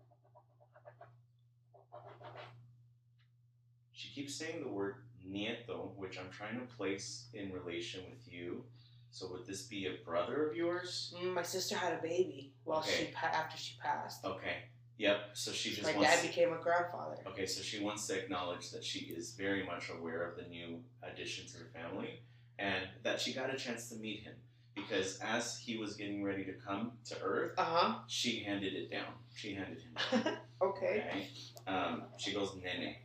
She 4.13 4.23
keeps 4.23 4.35
saying 4.35 4.63
the 4.63 4.69
word 4.69 4.97
nieto, 5.27 5.95
which 5.97 6.19
I'm 6.19 6.31
trying 6.31 6.59
to 6.59 6.67
place 6.77 7.27
in 7.35 7.53
relation 7.53 8.01
with 8.11 8.33
you. 8.33 8.65
So 9.13 9.29
would 9.33 9.47
this 9.47 9.63
be 9.63 9.87
a 9.87 10.05
brother 10.05 10.49
of 10.49 10.57
yours? 10.57 11.15
Mm, 11.21 11.35
my 11.35 11.43
sister 11.43 11.77
had 11.77 11.93
a 11.95 12.03
baby 12.03 12.53
while 12.65 12.83
she 12.83 13.03
Okay. 13.05 13.13
pa- 13.15 13.27
after 13.33 13.57
she 13.57 13.77
passed. 13.81 14.25
Okay. 14.25 14.65
Yep. 14.99 15.31
So 15.35 15.53
she 15.53 15.71
just 15.71 15.83
My 15.83 15.95
wants. 15.95 16.11
dad 16.17 16.23
became 16.27 16.53
a 16.53 16.59
grandfather. 16.59 17.17
Okay, 17.27 17.47
so 17.47 17.63
she 17.63 17.81
wants 17.83 18.07
to 18.09 18.19
acknowledge 18.19 18.71
that 18.71 18.85
she 18.85 19.01
is 19.07 19.35
very 19.35 19.65
much 19.65 19.91
aware 19.91 20.23
of 20.29 20.37
the 20.37 20.45
new 20.49 20.83
addition 21.03 21.47
to 21.49 21.59
the 21.59 21.65
family 21.71 22.21
and 22.59 22.85
that 23.03 23.21
she 23.21 23.33
got 23.33 23.53
a 23.53 23.57
chance 23.57 23.89
to 23.91 23.97
meet 23.97 24.23
him 24.23 24.35
because 24.75 25.19
as 25.21 25.57
he 25.59 25.77
was 25.79 25.97
getting 25.97 26.23
ready 26.23 26.45
to 26.45 26.53
come 26.53 26.93
to 27.07 27.21
Earth, 27.23 27.55
Uh 27.59 27.65
huh. 27.65 27.99
she 28.09 28.43
handed 28.45 28.75
it 28.75 28.91
down. 28.91 29.13
She 29.35 29.55
handed 29.55 29.81
him 29.81 29.95
down. 30.25 30.37
okay. 30.63 31.05
Okay? 31.09 31.29
Um, 31.67 32.05
she 32.19 32.33
goes, 32.33 32.55
Nene. 32.57 32.97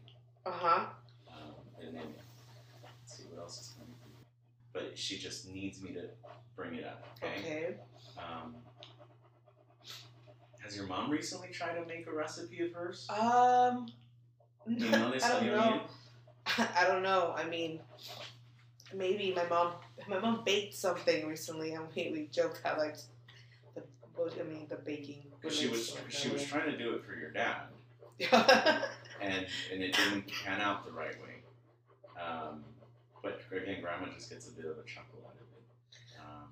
Uh 0.45 0.51
huh. 0.51 0.85
Um, 1.27 1.55
el 1.81 1.91
nene. 1.91 2.13
Let's 2.83 3.17
see 3.17 3.23
what 3.29 3.41
else 3.41 3.61
is 3.61 3.73
coming. 3.77 3.95
But 4.73 4.97
she 4.97 5.17
just 5.17 5.47
needs 5.47 5.81
me 5.81 5.93
to 5.93 6.03
bring 6.55 6.75
it 6.75 6.85
up. 6.85 7.05
Okay. 7.23 7.39
Okay. 7.39 7.75
Um, 8.17 8.55
has 10.63 10.75
your 10.75 10.87
mom 10.87 11.09
recently 11.09 11.49
tried 11.49 11.73
to 11.75 11.85
make 11.85 12.07
a 12.07 12.11
recipe 12.13 12.61
of 12.61 12.71
hers? 12.73 13.07
Um. 13.09 13.87
You 14.67 14.89
know 14.91 15.13
I 15.23 15.29
don't 15.29 15.45
know. 15.47 15.81
I 16.57 16.85
don't 16.87 17.03
know. 17.03 17.33
I 17.37 17.45
mean, 17.47 17.79
maybe 18.93 19.33
my 19.35 19.45
mom 19.47 19.73
my 20.07 20.19
mom 20.19 20.43
baked 20.45 20.73
something 20.73 21.27
recently, 21.27 21.73
and 21.73 21.85
we, 21.95 22.09
we 22.11 22.27
joked 22.31 22.61
how 22.63 22.77
like 22.77 22.97
the 23.75 23.83
I 24.39 24.43
mean 24.43 24.67
the 24.69 24.77
baking. 24.77 25.23
She 25.49 25.67
was 25.67 25.91
relates 25.91 25.91
to 25.91 25.97
it 26.05 26.13
she 26.13 26.29
was 26.29 26.43
trying 26.43 26.71
to 26.71 26.77
do 26.77 26.93
it 26.95 27.05
for 27.05 27.15
your 27.15 27.31
dad. 27.31 27.67
and 29.21 29.45
and 29.71 29.83
it 29.83 29.93
didn't 29.93 30.31
pan 30.43 30.61
out 30.61 30.85
the 30.85 30.91
right 30.91 31.15
way. 31.21 31.41
Um, 32.21 32.63
but 33.21 33.41
again, 33.51 33.81
Grandma 33.81 34.07
just 34.13 34.29
gets 34.29 34.47
a 34.47 34.51
bit 34.51 34.65
of 34.65 34.77
a 34.77 34.83
chuckle 34.83 35.19
out 35.25 35.35
of 35.35 35.47
it. 35.57 36.19
Um, 36.19 36.49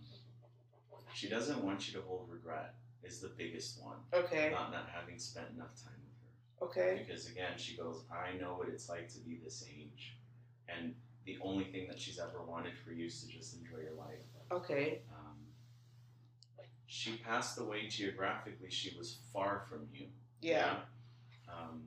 she 1.13 1.29
doesn't 1.29 1.63
want 1.63 1.87
you 1.87 1.99
to 1.99 2.05
hold 2.05 2.27
regret. 2.29 2.75
Is 3.03 3.19
the 3.19 3.31
biggest 3.37 3.83
one. 3.83 3.97
okay. 4.13 4.49
Not 4.51 4.71
not 4.71 4.87
having 4.93 5.19
spent 5.19 5.47
enough 5.53 5.75
time 5.83 5.99
with 6.07 6.69
her. 6.77 6.83
Okay. 6.85 7.05
Because 7.05 7.27
again, 7.29 7.51
she 7.57 7.75
goes, 7.75 8.03
I 8.09 8.37
know 8.37 8.53
what 8.53 8.69
it's 8.69 8.87
like 8.87 9.09
to 9.13 9.19
be 9.19 9.39
this 9.43 9.65
age, 9.69 10.15
and 10.69 10.95
the 11.25 11.37
only 11.41 11.65
thing 11.65 11.87
that 11.89 11.99
she's 11.99 12.17
ever 12.17 12.41
wanted 12.47 12.73
for 12.77 12.93
you 12.93 13.07
is 13.07 13.21
to 13.23 13.27
just 13.27 13.57
enjoy 13.57 13.81
your 13.83 13.93
life. 13.97 14.23
Okay. 14.51 15.01
Um, 15.13 15.35
she 16.87 17.17
passed 17.17 17.59
away 17.59 17.87
geographically. 17.87 18.69
She 18.69 18.95
was 18.97 19.17
far 19.33 19.65
from 19.69 19.87
you. 19.93 20.07
Yeah. 20.41 20.75
Um, 21.49 21.83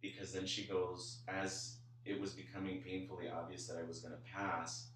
because 0.00 0.32
then 0.32 0.46
she 0.46 0.64
goes, 0.64 1.20
as 1.28 1.76
it 2.04 2.20
was 2.20 2.32
becoming 2.32 2.80
painfully 2.80 3.28
obvious 3.28 3.66
that 3.66 3.76
I 3.76 3.86
was 3.86 4.00
going 4.00 4.14
to 4.14 4.30
pass. 4.32 4.88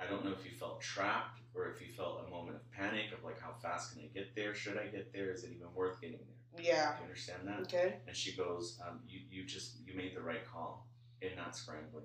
I 0.00 0.06
don't 0.06 0.24
know 0.24 0.32
if 0.32 0.44
you 0.44 0.56
felt 0.56 0.80
trapped 0.80 1.40
or 1.54 1.70
if 1.70 1.80
you 1.80 1.88
felt 1.92 2.24
a 2.26 2.30
moment 2.30 2.56
of 2.56 2.70
panic 2.70 3.06
of 3.16 3.24
like, 3.24 3.40
how 3.40 3.52
fast 3.60 3.92
can 3.92 4.02
I 4.02 4.06
get 4.06 4.34
there? 4.36 4.54
Should 4.54 4.78
I 4.78 4.86
get 4.86 5.12
there? 5.12 5.32
Is 5.32 5.44
it 5.44 5.50
even 5.50 5.72
worth 5.74 6.00
getting 6.00 6.18
there? 6.18 6.64
Yeah. 6.64 6.92
Do 6.92 6.98
you 6.98 7.04
understand 7.04 7.40
that? 7.46 7.60
Okay. 7.62 7.96
And 8.06 8.16
she 8.16 8.36
goes, 8.36 8.78
um, 8.86 9.00
you, 9.08 9.20
you 9.30 9.44
just, 9.44 9.76
you 9.84 9.94
made 9.94 10.14
the 10.14 10.20
right 10.20 10.46
call 10.46 10.86
in 11.20 11.30
not 11.36 11.56
scrambling. 11.56 12.04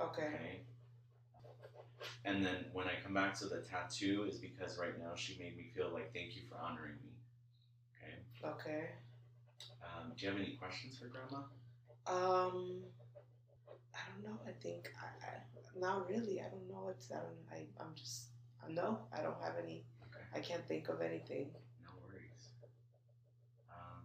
Okay. 0.00 0.22
Okay. 0.34 0.60
And 2.24 2.44
then 2.44 2.66
when 2.72 2.86
I 2.86 2.92
come 3.02 3.14
back 3.14 3.34
to 3.38 3.46
the 3.46 3.62
tattoo 3.62 4.26
is 4.28 4.38
because 4.38 4.78
right 4.78 4.98
now 4.98 5.14
she 5.14 5.36
made 5.38 5.56
me 5.56 5.70
feel 5.74 5.90
like 5.92 6.12
thank 6.12 6.34
you 6.34 6.42
for 6.48 6.58
honoring 6.58 6.96
me. 7.02 7.12
Okay. 7.96 8.48
Okay. 8.48 8.86
Um, 9.82 10.12
do 10.16 10.26
you 10.26 10.32
have 10.32 10.40
any 10.40 10.52
questions 10.56 10.98
for 10.98 11.06
Grandma? 11.06 11.44
Um, 12.06 12.82
I 13.94 14.00
don't 14.10 14.24
know. 14.24 14.38
I 14.46 14.52
think 14.62 14.90
I, 15.00 15.06
I 15.26 15.78
not 15.78 16.08
really. 16.08 16.40
I 16.40 16.48
don't 16.50 16.68
know 16.68 16.88
It's 16.90 17.10
I 17.10 17.16
don't. 17.16 17.38
I 17.50 17.66
I'm 17.82 17.94
just. 17.94 18.28
No, 18.68 18.98
I 19.16 19.22
don't 19.22 19.40
have 19.42 19.54
any. 19.62 19.84
Okay. 20.04 20.24
I 20.34 20.40
can't 20.40 20.66
think 20.66 20.88
of 20.88 21.00
anything. 21.00 21.50
No 21.82 21.90
worries. 22.00 22.50
Um, 23.70 24.02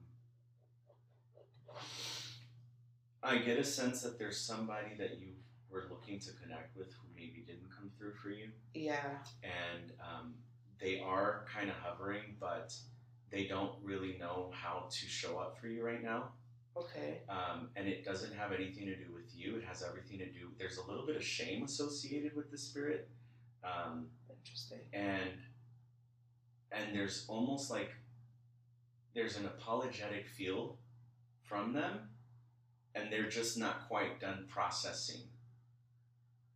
I 3.22 3.38
get 3.38 3.60
a 3.60 3.64
sense 3.64 4.02
that 4.02 4.18
there's 4.18 4.40
somebody 4.40 4.96
that 4.98 5.20
you 5.20 5.34
were 5.70 5.86
looking 5.90 6.20
to 6.20 6.32
connect 6.42 6.76
with 6.76 6.88
who 6.94 7.08
maybe 7.16 7.44
didn't 7.46 7.70
come 7.70 7.92
through 7.98 8.14
for 8.16 8.30
you, 8.30 8.50
Yeah. 8.74 9.18
and 9.44 9.92
um, 10.02 10.34
they 10.80 11.00
are 11.02 11.46
kind 11.54 11.70
of 11.70 11.76
hovering, 11.76 12.36
but 12.40 12.74
they 13.30 13.46
don't 13.46 13.74
really 13.84 14.18
know 14.18 14.50
how 14.54 14.88
to 14.90 15.06
show 15.08 15.38
up 15.38 15.58
for 15.60 15.68
you 15.68 15.84
right 15.84 16.02
now. 16.02 16.30
Okay. 16.78 17.22
Um, 17.30 17.70
and 17.76 17.88
it 17.88 18.06
doesn't 18.06 18.34
have 18.36 18.52
anything 18.52 18.86
to 18.86 18.96
do 18.96 19.14
with 19.14 19.36
you. 19.36 19.56
It 19.58 19.64
has 19.64 19.84
everything 19.84 20.20
to 20.20 20.26
do. 20.26 20.52
There's 20.60 20.78
a 20.78 20.86
little 20.88 21.06
bit 21.06 21.16
of 21.16 21.24
shame 21.24 21.64
associated 21.64 22.36
with 22.36 22.52
the 22.52 22.58
spirit, 22.58 23.10
um, 23.64 24.08
Interesting. 24.30 24.80
and 24.94 25.32
and 26.72 26.96
there's 26.96 27.26
almost 27.28 27.72
like 27.72 27.92
there's 29.16 29.38
an 29.38 29.46
apologetic 29.46 30.28
feel 30.28 30.78
from 31.44 31.74
them, 31.74 32.10
and 32.94 33.12
they're 33.12 33.30
just 33.30 33.58
not 33.58 33.88
quite 33.88 34.20
done 34.20 34.46
processing 34.48 35.22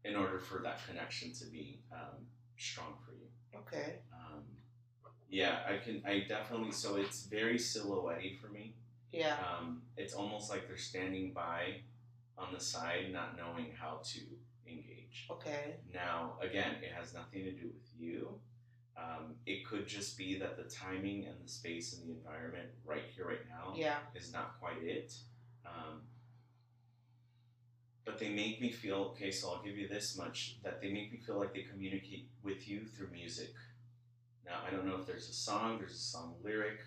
in 0.03 0.15
order 0.15 0.39
for 0.39 0.61
that 0.63 0.80
connection 0.88 1.34
to 1.34 1.45
be 1.45 1.80
um, 1.91 2.26
strong 2.57 2.93
for 3.05 3.13
you. 3.13 3.28
Okay. 3.55 3.99
Um, 4.13 4.43
yeah, 5.30 5.59
I 5.67 5.78
can. 5.78 6.03
I 6.05 6.26
definitely. 6.28 6.72
So 6.72 6.97
it's 6.97 7.26
very 7.26 7.57
silhouette 7.57 8.22
for 8.41 8.49
me. 8.49 8.76
Yeah. 9.12 9.36
Um, 9.38 9.82
it's 9.97 10.14
almost 10.14 10.49
like 10.49 10.68
they're 10.68 10.78
standing 10.78 11.34
by 11.34 11.82
on 12.38 12.53
the 12.53 12.59
side, 12.59 13.12
not 13.12 13.38
knowing 13.38 13.72
how 13.78 13.99
to 14.03 14.20
engage. 14.68 15.28
Okay. 15.30 15.76
Now, 15.93 16.38
again, 16.41 16.76
it 16.82 16.91
has 16.97 17.14
nothing 17.14 17.43
to 17.43 17.51
do 17.51 17.68
with 17.68 17.89
you. 17.99 18.39
Um, 18.97 19.36
it 19.45 19.66
could 19.66 19.88
just 19.88 20.18
be 20.18 20.38
that 20.39 20.57
the 20.57 20.64
timing 20.64 21.26
and 21.26 21.36
the 21.43 21.49
space 21.49 21.93
and 21.93 22.07
the 22.07 22.14
environment 22.14 22.70
right 22.86 23.03
here, 23.16 23.28
right 23.28 23.47
now, 23.49 23.74
Yeah. 23.76 23.99
is 24.16 24.32
not 24.32 24.59
quite 24.59 24.82
it. 24.84 25.14
Um, 25.66 26.01
but 28.03 28.18
they 28.20 28.30
make 28.30 28.59
me 28.62 28.72
feel 28.72 28.95
okay. 29.12 29.32
So 29.32 29.51
I'll 29.51 29.64
give 29.64 29.78
you 29.78 29.88
this 29.88 30.18
much: 30.18 30.57
that 30.64 30.82
they 30.82 30.91
make 30.91 31.12
me 31.12 31.20
feel 31.20 31.38
like 31.38 31.53
they 31.53 31.62
communicate 31.62 32.30
with 32.43 32.68
you 32.68 32.86
through 32.86 33.09
music. 33.12 33.53
Now 34.45 34.62
I 34.68 34.72
don't 34.72 34.86
know 34.86 34.95
if 34.95 35.05
there's 35.05 35.30
a 35.30 35.34
song, 35.34 35.78
there's 35.78 35.93
a 35.93 35.97
song 35.97 36.36
lyric, 36.43 36.80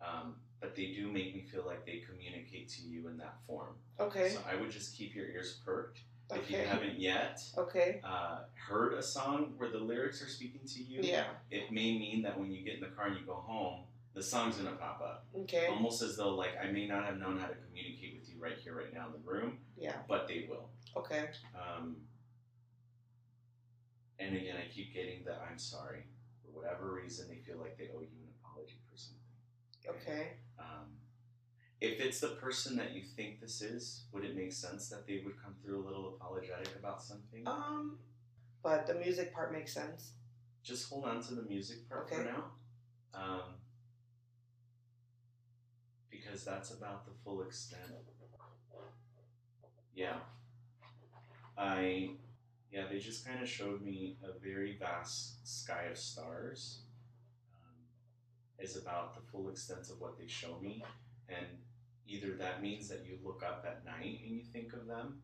um, 0.00 0.36
but 0.60 0.76
they 0.76 0.86
do 0.92 1.10
make 1.10 1.34
me 1.34 1.42
feel 1.50 1.64
like 1.66 1.84
they 1.86 2.02
communicate 2.08 2.68
to 2.68 2.82
you 2.82 3.08
in 3.08 3.16
that 3.18 3.36
form. 3.46 3.74
Okay. 3.98 4.30
So 4.30 4.40
I 4.50 4.56
would 4.60 4.70
just 4.70 4.96
keep 4.96 5.14
your 5.14 5.26
ears 5.26 5.60
perked. 5.64 6.00
If 6.32 6.48
you 6.48 6.58
haven't 6.58 7.00
yet 7.00 7.40
Okay. 7.58 8.00
uh, 8.04 8.42
heard 8.54 8.92
a 8.94 9.02
song 9.02 9.54
where 9.56 9.68
the 9.70 9.78
lyrics 9.78 10.22
are 10.22 10.28
speaking 10.28 10.60
to 10.64 10.80
you, 10.82 11.00
Yeah. 11.02 11.26
it 11.50 11.72
may 11.72 11.98
mean 11.98 12.22
that 12.22 12.38
when 12.38 12.52
you 12.52 12.62
get 12.62 12.74
in 12.74 12.80
the 12.80 12.86
car 12.94 13.06
and 13.08 13.18
you 13.18 13.26
go 13.26 13.34
home, 13.34 13.86
the 14.14 14.22
song's 14.22 14.56
gonna 14.56 14.76
pop 14.76 15.00
up. 15.00 15.26
Okay. 15.34 15.66
Almost 15.66 16.02
as 16.02 16.16
though 16.16 16.34
like 16.36 16.56
I 16.62 16.70
may 16.70 16.86
not 16.86 17.04
have 17.04 17.16
known 17.18 17.36
how 17.38 17.48
to 17.48 17.54
communicate 17.56 18.14
with 18.20 18.28
you 18.32 18.38
right 18.38 18.56
here, 18.58 18.76
right 18.76 18.92
now 18.94 19.06
in 19.06 19.12
the 19.12 19.18
room, 19.28 19.58
Yeah. 19.76 20.02
but 20.08 20.28
they 20.28 20.46
will. 20.48 20.70
Okay. 20.96 21.30
Um, 21.54 21.96
and 24.20 24.36
again, 24.36 24.56
I 24.56 24.68
keep 24.72 24.92
getting 24.94 25.24
that 25.24 25.40
I'm 25.50 25.58
sorry. 25.58 26.04
For 26.44 26.50
whatever 26.56 26.92
reason, 26.92 27.28
they 27.28 27.38
feel 27.38 27.58
like 27.58 27.76
they 27.76 27.88
owe 27.88 28.00
you 28.02 28.08
an 28.22 28.28
apology 28.40 28.78
for 28.88 28.96
something. 28.96 29.20
Okay. 29.88 30.36
Um, 30.60 30.86
if 31.80 32.00
it's 32.00 32.20
the 32.20 32.28
person 32.28 32.76
that 32.76 32.92
you 32.92 33.02
think 33.02 33.40
this 33.40 33.62
is, 33.62 34.04
would 34.12 34.24
it 34.24 34.36
make 34.36 34.52
sense 34.52 34.88
that 34.90 35.06
they 35.06 35.22
would 35.24 35.42
come 35.42 35.54
through 35.64 35.82
a 35.82 35.84
little 35.84 36.14
apologetic 36.14 36.76
about 36.78 37.02
something? 37.02 37.42
Um, 37.46 37.98
but 38.62 38.86
the 38.86 38.94
music 38.94 39.32
part 39.34 39.52
makes 39.52 39.72
sense. 39.72 40.12
Just 40.62 40.90
hold 40.90 41.06
on 41.06 41.22
to 41.22 41.34
the 41.34 41.42
music 41.42 41.88
part 41.88 42.08
for 42.08 42.16
Okay. 42.16 42.28
now. 42.30 42.44
Um, 43.14 43.54
because 46.10 46.44
that's 46.44 46.72
about 46.72 47.06
the 47.06 47.12
full 47.24 47.42
extent. 47.42 47.92
Yeah. 49.94 50.18
I, 51.56 52.10
yeah, 52.70 52.84
they 52.90 52.98
just 52.98 53.26
kind 53.26 53.42
of 53.42 53.48
showed 53.48 53.82
me 53.82 54.16
a 54.22 54.38
very 54.38 54.76
vast 54.78 55.46
sky 55.46 55.84
of 55.90 55.98
stars. 55.98 56.80
Is 58.60 58.76
about 58.76 59.14
the 59.14 59.22
full 59.32 59.48
extent 59.48 59.88
of 59.90 60.00
what 60.00 60.18
they 60.18 60.26
show 60.26 60.58
me. 60.60 60.84
And 61.28 61.46
either 62.06 62.34
that 62.34 62.60
means 62.62 62.88
that 62.88 63.06
you 63.06 63.18
look 63.24 63.42
up 63.42 63.64
at 63.66 63.84
night 63.84 64.20
and 64.24 64.34
you 64.36 64.42
think 64.42 64.72
of 64.74 64.86
them, 64.86 65.22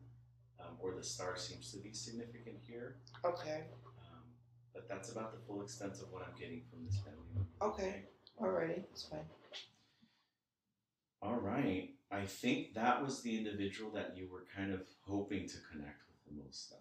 um, 0.59 0.75
or 0.79 0.95
the 0.95 1.03
star 1.03 1.37
seems 1.37 1.71
to 1.71 1.77
be 1.79 1.93
significant 1.93 2.57
here. 2.67 2.97
Okay. 3.23 3.63
Um, 3.99 4.23
but 4.73 4.87
that's 4.89 5.11
about 5.11 5.33
the 5.33 5.39
full 5.45 5.61
extent 5.61 5.93
of 6.01 6.11
what 6.11 6.23
I'm 6.23 6.39
getting 6.39 6.63
from 6.69 6.83
this 6.85 6.95
family 6.97 7.27
member. 7.33 7.49
Okay. 7.61 8.05
Alrighty. 8.41 8.83
It's 8.91 9.03
fine. 9.03 9.19
All 11.21 11.35
right. 11.35 11.89
I 12.11 12.25
think 12.25 12.73
that 12.73 13.03
was 13.03 13.21
the 13.21 13.37
individual 13.37 13.91
that 13.91 14.15
you 14.15 14.29
were 14.31 14.45
kind 14.55 14.73
of 14.73 14.81
hoping 15.01 15.47
to 15.47 15.57
connect 15.71 16.01
with 16.07 16.23
the 16.37 16.43
most, 16.43 16.69
though. 16.69 16.77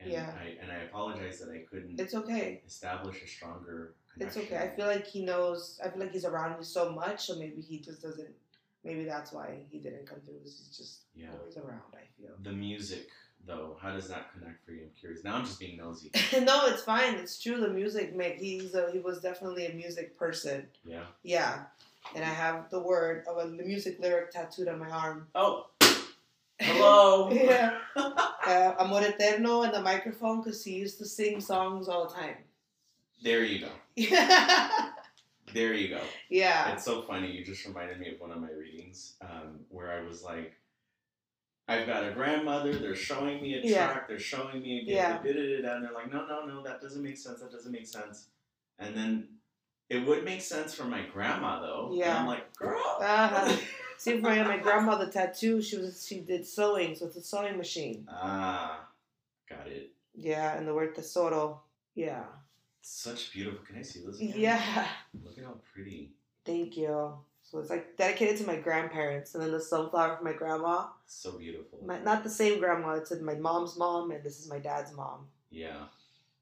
And 0.00 0.10
Yeah. 0.10 0.32
I, 0.40 0.56
and 0.62 0.70
I 0.72 0.84
apologize 0.84 1.38
that 1.40 1.50
I 1.50 1.64
couldn't 1.70 2.00
It's 2.00 2.14
okay. 2.14 2.62
establish 2.66 3.22
a 3.22 3.26
stronger 3.26 3.96
It's 4.18 4.36
okay. 4.36 4.56
I 4.58 4.68
feel 4.68 4.86
like 4.86 5.06
he 5.06 5.24
knows. 5.24 5.78
I 5.84 5.88
feel 5.90 6.00
like 6.00 6.12
he's 6.12 6.24
around 6.24 6.58
me 6.58 6.64
so 6.64 6.90
much, 6.92 7.26
so 7.26 7.36
maybe 7.36 7.60
he 7.60 7.78
just 7.78 8.02
doesn't. 8.02 8.30
Maybe 8.84 9.04
that's 9.04 9.32
why 9.32 9.58
he 9.70 9.78
didn't 9.78 10.06
come 10.06 10.20
through. 10.20 10.36
He's 10.42 10.70
just 10.76 11.00
Yeah. 11.14 11.32
always 11.32 11.56
around. 11.56 11.82
I 11.92 12.06
feel. 12.20 12.30
The 12.42 12.52
music, 12.52 13.08
though, 13.46 13.76
how 13.80 13.92
does 13.92 14.08
that 14.08 14.32
connect 14.32 14.64
for 14.64 14.72
you? 14.72 14.84
I'm 14.84 14.90
curious. 14.98 15.24
Now 15.24 15.36
I'm 15.36 15.44
just 15.44 15.58
being 15.58 15.76
nosy. 15.76 16.10
no, 16.40 16.66
it's 16.66 16.82
fine. 16.82 17.14
It's 17.16 17.40
true. 17.42 17.60
The 17.60 17.68
music, 17.68 18.14
make 18.14 18.36
he's 18.36 18.74
a, 18.74 18.90
he 18.92 18.98
was 19.00 19.20
definitely 19.20 19.66
a 19.66 19.72
music 19.74 20.16
person. 20.18 20.68
Yeah. 20.84 21.04
Yeah, 21.22 21.64
and 22.14 22.24
I 22.24 22.28
have 22.28 22.70
the 22.70 22.80
word 22.80 23.24
of 23.28 23.36
a 23.38 23.48
the 23.50 23.64
music 23.64 23.98
lyric 24.00 24.30
tattooed 24.30 24.68
on 24.68 24.78
my 24.78 24.88
arm. 24.90 25.26
Oh. 25.34 25.66
Hello. 26.60 27.30
yeah, 27.30 27.78
uh, 27.96 28.74
Amor 28.78 29.00
Eterno 29.02 29.62
and 29.62 29.74
the 29.74 29.82
microphone 29.82 30.40
because 30.42 30.64
he 30.64 30.76
used 30.76 30.96
to 30.98 31.04
sing 31.04 31.40
songs 31.40 31.86
all 31.88 32.08
the 32.08 32.14
time. 32.14 32.36
There 33.22 33.44
you 33.44 33.60
go. 33.66 33.70
There 35.52 35.72
you 35.74 35.88
go. 35.88 36.00
yeah, 36.28 36.72
It's 36.72 36.84
so 36.84 37.02
funny. 37.02 37.30
You 37.30 37.44
just 37.44 37.64
reminded 37.64 38.00
me 38.00 38.12
of 38.12 38.20
one 38.20 38.32
of 38.32 38.40
my 38.40 38.50
readings 38.50 39.14
um, 39.22 39.60
where 39.70 39.92
I 39.92 40.02
was 40.06 40.22
like, 40.22 40.54
I've 41.68 41.86
got 41.86 42.06
a 42.06 42.10
grandmother. 42.10 42.74
They're 42.74 42.96
showing 42.96 43.40
me 43.40 43.54
a 43.54 43.60
Yeah. 43.62 44.00
They're 44.08 44.18
showing 44.18 44.60
me 44.60 44.80
a 44.80 44.82
Yeah. 44.82 45.18
da-da-da-da, 45.22 45.76
and 45.76 45.84
they're 45.84 45.92
like, 45.92 46.12
no, 46.12 46.26
no, 46.26 46.44
no, 46.46 46.62
that 46.64 46.80
doesn't 46.82 47.02
make 47.02 47.16
sense. 47.16 47.40
That 47.40 47.52
doesn't 47.52 47.70
make 47.72 47.86
sense. 47.86 48.26
And 48.80 48.94
then 48.96 49.28
it 49.88 50.04
would 50.06 50.24
make 50.24 50.42
sense 50.42 50.74
for 50.74 50.84
my 50.84 51.02
grandma 51.12 51.60
though. 51.60 51.88
And 51.90 51.98
Yeah. 52.00 52.18
I'm 52.18 52.26
like, 52.26 52.52
girl. 52.56 52.98
Uh-huh. 53.00 53.56
See, 53.98 54.16
for 54.20 54.22
my, 54.28 54.42
my 54.42 54.58
grandmother 54.58 55.08
tattoo, 55.08 55.62
she 55.62 55.78
was 55.78 56.04
she 56.06 56.20
did 56.20 56.44
sewing, 56.46 56.96
so 56.96 57.06
it's 57.06 57.16
a 57.16 57.22
sewing 57.22 57.56
machine. 57.56 58.06
ah, 58.10 58.86
got 59.48 59.68
it. 59.68 59.92
Yeah, 60.14 60.56
and 60.58 60.66
the 60.68 60.74
word 60.74 60.94
tesoro. 60.94 61.60
Yeah. 61.94 62.24
Such 62.88 63.32
beautiful. 63.32 63.64
Can 63.66 63.78
I 63.78 63.82
see 63.82 64.00
those? 64.04 64.20
again? 64.20 64.34
Yeah. 64.38 64.86
Look 65.24 65.36
at 65.36 65.44
how 65.44 65.54
pretty. 65.74 66.12
Thank 66.44 66.76
you. 66.76 67.14
So 67.42 67.58
it's 67.58 67.68
like 67.68 67.96
dedicated 67.96 68.36
to 68.38 68.46
my 68.46 68.56
grandparents, 68.56 69.34
and 69.34 69.42
then 69.42 69.50
the 69.50 69.60
sunflower 69.60 70.18
for 70.18 70.22
my 70.24 70.32
grandma. 70.32 70.86
So 71.04 71.32
beautiful. 71.32 71.80
My, 71.84 71.98
not 71.98 72.22
the 72.22 72.30
same 72.30 72.60
grandma. 72.60 72.90
It's 72.94 73.10
my 73.20 73.34
mom's 73.34 73.76
mom, 73.76 74.12
and 74.12 74.22
this 74.22 74.38
is 74.38 74.48
my 74.48 74.60
dad's 74.60 74.92
mom. 74.94 75.26
yeah. 75.50 75.86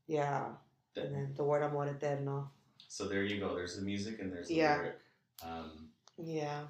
Yeah. 0.06 0.48
That- 0.94 1.06
And 1.06 1.14
then 1.14 1.34
the 1.34 1.44
word 1.44 1.62
amor 1.62 1.86
eterno. 1.88 2.50
So 2.88 3.08
there 3.08 3.24
you 3.24 3.40
go. 3.40 3.54
There's 3.54 3.76
the 3.76 3.82
music 3.82 4.20
and 4.20 4.30
there's 4.30 4.48
the 4.48 4.54
Yeah. 4.56 4.76
lyric. 4.76 4.98
Um, 5.42 5.88
Yeah. 6.18 6.66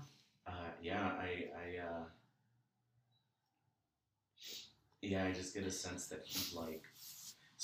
uh, 0.46 0.70
yeah, 0.80 1.02
I, 1.18 1.50
I, 1.62 1.66
uh, 1.88 2.04
yeah, 5.02 5.24
I 5.24 5.32
just 5.32 5.52
get 5.52 5.64
a 5.66 5.70
sense 5.70 6.06
that 6.06 6.24
he 6.24 6.56
like. 6.56 6.84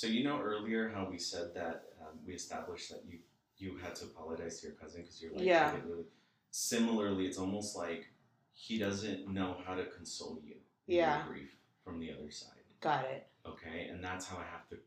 So 0.01 0.07
you 0.07 0.23
know 0.23 0.39
earlier 0.39 0.89
how 0.89 1.07
we 1.07 1.19
said 1.19 1.53
that 1.53 1.83
um, 2.01 2.17
we 2.25 2.33
established 2.33 2.89
that 2.89 3.03
you 3.07 3.19
you 3.59 3.77
had 3.77 3.93
to 3.97 4.05
apologize 4.05 4.59
to 4.59 4.69
your 4.69 4.75
cousin 4.75 5.03
because 5.03 5.21
you're 5.21 5.31
like 5.31 5.43
Yeah. 5.45 5.75
Really. 5.85 6.05
Similarly, 6.49 7.27
it's 7.27 7.37
almost 7.37 7.77
like 7.77 8.07
he 8.51 8.79
doesn't 8.79 9.27
know 9.31 9.57
how 9.63 9.75
to 9.75 9.85
console 9.85 10.39
you. 10.43 10.55
Yeah. 10.87 11.21
grief 11.27 11.55
from 11.83 11.99
the 11.99 12.11
other 12.11 12.31
side. 12.31 12.65
Got 12.79 13.05
it. 13.05 13.27
Okay, 13.45 13.89
and 13.91 14.03
that's 14.03 14.25
how 14.27 14.37
I 14.37 14.45
have 14.51 14.67
to. 14.69 14.77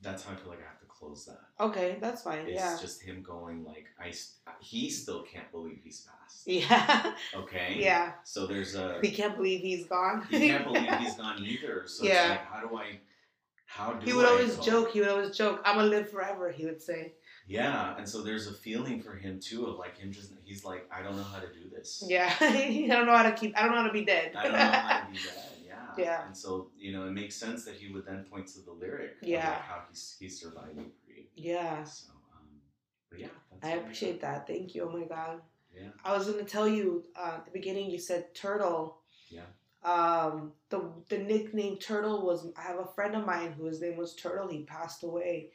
That's 0.00 0.24
how 0.24 0.32
I 0.32 0.36
feel 0.36 0.48
like 0.48 0.60
I 0.60 0.68
have 0.70 0.80
to 0.80 0.86
close 0.86 1.26
that. 1.26 1.42
Okay, 1.60 1.98
that's 2.00 2.22
fine. 2.22 2.46
It's 2.46 2.54
yeah. 2.54 2.78
just 2.80 3.02
him 3.02 3.22
going 3.22 3.64
like 3.64 3.88
I. 4.00 4.14
He 4.60 4.88
still 4.88 5.22
can't 5.22 5.52
believe 5.52 5.80
he's 5.84 6.00
passed. 6.08 6.46
Yeah. 6.46 7.12
Okay. 7.34 7.76
yeah. 7.76 8.12
So 8.24 8.46
there's 8.46 8.74
a. 8.74 9.00
He 9.02 9.10
can't 9.10 9.36
believe 9.36 9.60
he's 9.60 9.84
gone. 9.84 10.26
He 10.30 10.48
can't 10.48 10.64
believe 10.72 10.90
he's 10.94 11.16
gone 11.16 11.44
either. 11.44 11.82
So 11.86 12.04
Yeah. 12.06 12.12
it's 12.12 12.30
like, 12.30 12.46
how 12.50 12.66
do 12.66 12.74
I? 12.78 13.00
How 13.74 13.94
do 13.94 14.04
He 14.06 14.12
would 14.12 14.26
I 14.26 14.30
always 14.30 14.56
cope? 14.56 14.64
joke. 14.64 14.90
He 14.92 15.00
would 15.00 15.08
always 15.08 15.36
joke. 15.36 15.62
I'm 15.64 15.76
gonna 15.76 15.88
live 15.88 16.10
forever. 16.10 16.50
He 16.50 16.64
would 16.66 16.82
say. 16.82 17.14
Yeah, 17.48 17.96
and 17.96 18.08
so 18.08 18.22
there's 18.22 18.46
a 18.46 18.52
feeling 18.52 19.00
for 19.00 19.14
him 19.14 19.40
too 19.40 19.66
of 19.66 19.76
like 19.78 19.96
him 19.98 20.12
just 20.12 20.32
he's 20.44 20.64
like 20.64 20.86
I 20.90 21.02
don't 21.02 21.16
know 21.16 21.22
how 21.24 21.40
to 21.40 21.46
do 21.46 21.68
this. 21.74 22.04
Yeah. 22.06 22.32
I 22.40 22.86
don't 22.88 23.06
know 23.06 23.16
how 23.16 23.22
to 23.24 23.32
keep. 23.32 23.56
I 23.56 23.62
don't 23.62 23.72
know 23.72 23.78
how 23.78 23.86
to 23.86 23.92
be 23.92 24.04
dead. 24.04 24.32
I 24.36 24.42
don't 24.42 24.52
know 24.52 24.58
how 24.58 25.00
to 25.00 25.06
be 25.10 25.16
dead. 25.24 25.34
Yeah. 25.66 26.04
Yeah. 26.04 26.26
And 26.26 26.36
so 26.36 26.70
you 26.78 26.92
know 26.92 27.06
it 27.06 27.12
makes 27.12 27.34
sense 27.34 27.64
that 27.64 27.74
he 27.74 27.92
would 27.92 28.06
then 28.06 28.24
point 28.30 28.46
to 28.48 28.60
the 28.60 28.72
lyric. 28.72 29.16
Yeah. 29.22 29.48
Like 29.48 29.62
how 29.62 29.82
he's 29.88 30.16
he's 30.20 30.40
surviving 30.40 30.92
yeah. 31.34 31.84
So 31.84 32.12
um, 32.12 32.46
but 33.10 33.20
yeah. 33.20 33.28
That's 33.50 33.64
I 33.64 33.76
appreciate 33.78 34.20
that. 34.20 34.46
Thank 34.46 34.74
you. 34.74 34.88
Oh 34.88 34.96
my 34.98 35.04
god. 35.04 35.40
Yeah. 35.74 35.88
I 36.04 36.16
was 36.16 36.28
gonna 36.28 36.44
tell 36.44 36.68
you 36.68 37.04
uh, 37.16 37.32
at 37.36 37.44
the 37.46 37.50
beginning. 37.50 37.90
You 37.90 37.98
said 37.98 38.34
turtle. 38.34 38.98
Yeah. 39.30 39.42
Um, 39.84 40.52
the 40.70 40.90
the 41.08 41.18
nickname 41.18 41.76
turtle 41.78 42.24
was. 42.24 42.46
I 42.56 42.62
have 42.62 42.78
a 42.78 42.86
friend 42.94 43.14
of 43.16 43.26
mine 43.26 43.52
whose 43.52 43.80
name 43.80 43.96
was 43.96 44.14
Turtle. 44.14 44.48
He 44.48 44.62
passed 44.62 45.02
away, 45.02 45.50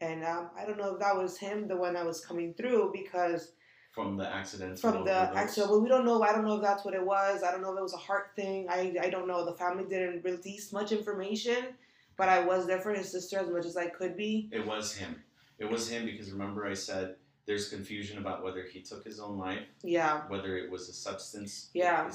and 0.00 0.24
um, 0.24 0.50
I 0.58 0.66
don't 0.66 0.76
know 0.78 0.94
if 0.94 1.00
that 1.00 1.16
was 1.16 1.38
him, 1.38 1.66
the 1.66 1.76
one 1.76 1.94
that 1.94 2.04
was 2.04 2.24
coming 2.24 2.52
through, 2.54 2.92
because 2.92 3.52
From 3.92 4.16
the 4.18 4.26
accidental. 4.26 4.76
from 4.76 5.04
the 5.04 5.16
overdose. 5.16 5.36
accident. 5.36 5.70
Well, 5.70 5.80
we 5.80 5.88
don't 5.88 6.04
know. 6.04 6.22
I 6.22 6.32
don't 6.32 6.44
know 6.44 6.56
if 6.56 6.62
that's 6.62 6.84
what 6.84 6.94
it 6.94 7.04
was. 7.04 7.42
I 7.42 7.50
don't 7.52 7.62
know 7.62 7.72
if 7.72 7.78
it 7.78 7.82
was 7.82 7.94
a 7.94 8.04
heart 8.08 8.32
thing. 8.36 8.66
I 8.68 8.94
I 9.00 9.08
don't 9.08 9.26
know. 9.26 9.44
The 9.46 9.54
family 9.54 9.84
didn't 9.88 10.22
release 10.24 10.72
much 10.74 10.92
information, 10.92 11.74
but 12.18 12.28
I 12.28 12.44
was 12.44 12.66
there 12.66 12.80
for 12.80 12.92
his 12.92 13.10
sister 13.10 13.38
as 13.38 13.48
much 13.48 13.64
as 13.64 13.76
I 13.78 13.86
could 13.88 14.14
be. 14.16 14.50
It 14.52 14.66
was 14.66 14.94
him. 14.94 15.22
It 15.58 15.70
was 15.70 15.88
him 15.88 16.04
because 16.04 16.30
remember 16.32 16.66
I 16.66 16.74
said 16.74 17.16
there's 17.46 17.68
confusion 17.68 18.18
about 18.18 18.44
whether 18.44 18.62
he 18.62 18.80
took 18.80 19.04
his 19.04 19.18
own 19.18 19.38
life, 19.38 19.66
Yeah. 19.82 20.22
whether 20.28 20.56
it 20.56 20.70
was 20.70 20.88
a 20.88 20.92
substance. 20.92 21.70
Yeah. 21.74 22.10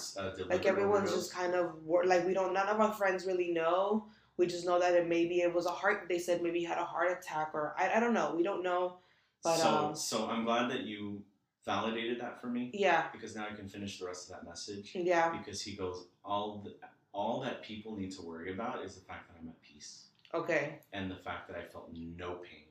Like 0.49 0.65
everyone's 0.65 1.09
overdose. 1.09 1.15
just 1.15 1.33
kind 1.33 1.55
of 1.55 1.75
wor- 1.83 2.05
like 2.05 2.25
we 2.25 2.33
don't 2.33 2.53
none 2.53 2.67
of 2.69 2.79
our 2.79 2.93
friends 2.93 3.25
really 3.25 3.51
know 3.51 4.07
we 4.37 4.45
just 4.47 4.65
know 4.65 4.79
that 4.79 4.93
it 4.93 5.07
maybe 5.07 5.39
it 5.41 5.53
was 5.53 5.65
a 5.65 5.71
heart 5.71 6.07
they 6.09 6.19
said 6.19 6.41
maybe 6.41 6.59
he 6.59 6.65
had 6.65 6.77
a 6.77 6.83
heart 6.83 7.09
attack 7.17 7.51
or 7.53 7.73
i, 7.77 7.89
I 7.95 7.99
don't 8.01 8.13
know 8.13 8.33
we 8.35 8.43
don't 8.43 8.63
know 8.63 8.97
but 9.43 9.55
so, 9.57 9.69
um 9.69 9.95
so 9.95 10.27
I'm 10.27 10.43
glad 10.43 10.69
that 10.71 10.81
you 10.81 11.23
validated 11.65 12.19
that 12.21 12.39
for 12.41 12.47
me 12.47 12.69
yeah 12.73 13.05
because 13.13 13.35
now 13.35 13.45
I 13.49 13.55
can 13.55 13.67
finish 13.69 13.97
the 13.99 14.05
rest 14.05 14.29
of 14.29 14.35
that 14.35 14.45
message. 14.47 14.91
yeah 14.93 15.31
Because 15.37 15.61
he 15.61 15.73
goes, 15.75 16.07
all 16.23 16.61
the, 16.65 16.75
all 17.13 17.39
that 17.41 17.63
people 17.63 17.95
need 17.95 18.11
to 18.11 18.21
worry 18.21 18.51
about 18.53 18.83
is 18.83 18.95
the 18.95 19.01
fact 19.01 19.29
that 19.29 19.37
I'm 19.41 19.47
at 19.47 19.59
peace 19.61 20.07
okay 20.33 20.79
and 20.93 21.09
the 21.09 21.15
fact 21.15 21.47
that 21.47 21.57
I 21.57 21.63
felt 21.63 21.89
no 21.93 22.33
pain. 22.35 22.64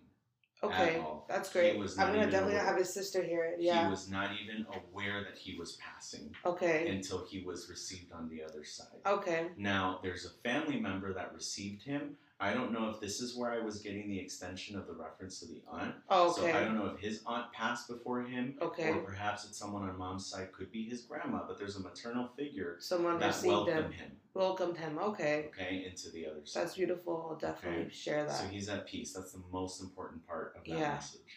Okay 0.63 1.03
that's 1.29 1.53
great 1.53 1.77
i'm 1.77 2.13
gonna 2.13 2.31
definitely 2.31 2.53
aware. 2.55 2.65
have 2.65 2.77
his 2.77 2.93
sister 2.93 3.23
hear 3.23 3.45
it 3.45 3.57
Yeah, 3.61 3.85
He 3.85 3.91
was 3.91 4.09
not 4.11 4.31
even 4.43 4.65
aware 4.73 5.23
that 5.25 5.37
he 5.37 5.59
was 5.59 5.73
passing 5.77 6.31
okay 6.47 6.89
until 6.89 7.25
he 7.27 7.43
was 7.43 7.69
received 7.69 8.13
on 8.13 8.29
the 8.29 8.43
other 8.43 8.65
side. 8.65 9.01
okay 9.07 9.49
Now, 9.57 10.01
there's 10.03 10.25
a 10.25 10.31
family 10.49 10.81
member 10.81 11.13
that 11.13 11.35
received 11.35 11.83
him. 11.83 12.17
I 12.45 12.53
don't 12.53 12.73
know 12.73 12.91
if 12.91 13.01
this 13.01 13.21
is 13.23 13.35
where 13.39 13.51
I 13.53 13.61
was 13.65 13.81
getting 13.81 14.07
the 14.11 14.19
extension 14.19 14.77
of 14.77 14.87
the 14.87 14.93
reference 14.93 15.41
to 15.41 15.47
the 15.47 15.63
aunt. 15.73 15.95
oh, 16.11 16.31
okay. 16.31 16.53
So 16.53 16.59
I 16.59 16.63
don't 16.63 16.77
know 16.77 16.87
if 16.95 17.01
his 17.01 17.23
aunt 17.27 17.51
passed 17.55 17.89
before 17.89 18.23
him, 18.23 18.59
okay 18.61 18.91
or 18.91 18.99
perhaps 18.99 19.47
it's 19.47 19.59
someone 19.59 19.89
on 19.89 19.97
mom's 19.97 20.27
side, 20.27 20.53
could 20.53 20.71
be 20.71 20.85
his 20.85 21.03
grandma, 21.07 21.41
but 21.49 21.59
there's 21.59 21.77
a 21.77 21.81
maternal 21.81 22.29
figure 22.37 22.77
someone 22.81 23.19
that 23.19 23.43
welcomed 23.45 23.77
him 23.77 23.93
him, 23.93 24.13
welcomed 24.35 24.77
him 24.77 24.99
okay 24.99 25.47
okay, 25.49 25.87
into 25.91 26.11
the 26.11 26.27
other 26.27 26.45
side. 26.45 26.65
that's 26.65 26.75
beautiful 26.77 27.29
i'll 27.31 27.39
definitely 27.39 27.85
Okay. 27.85 27.91
share 27.95 28.27
that 28.27 28.37
So 28.37 28.45
he's 28.49 28.69
at 28.69 28.87
peace. 28.87 29.15
That's 29.15 29.33
the 29.33 29.43
most 29.51 29.81
important 29.81 30.27
part 30.27 30.55
of 30.59 30.65
that 30.67 30.79
Yeah. 30.79 30.95
message. 30.97 31.33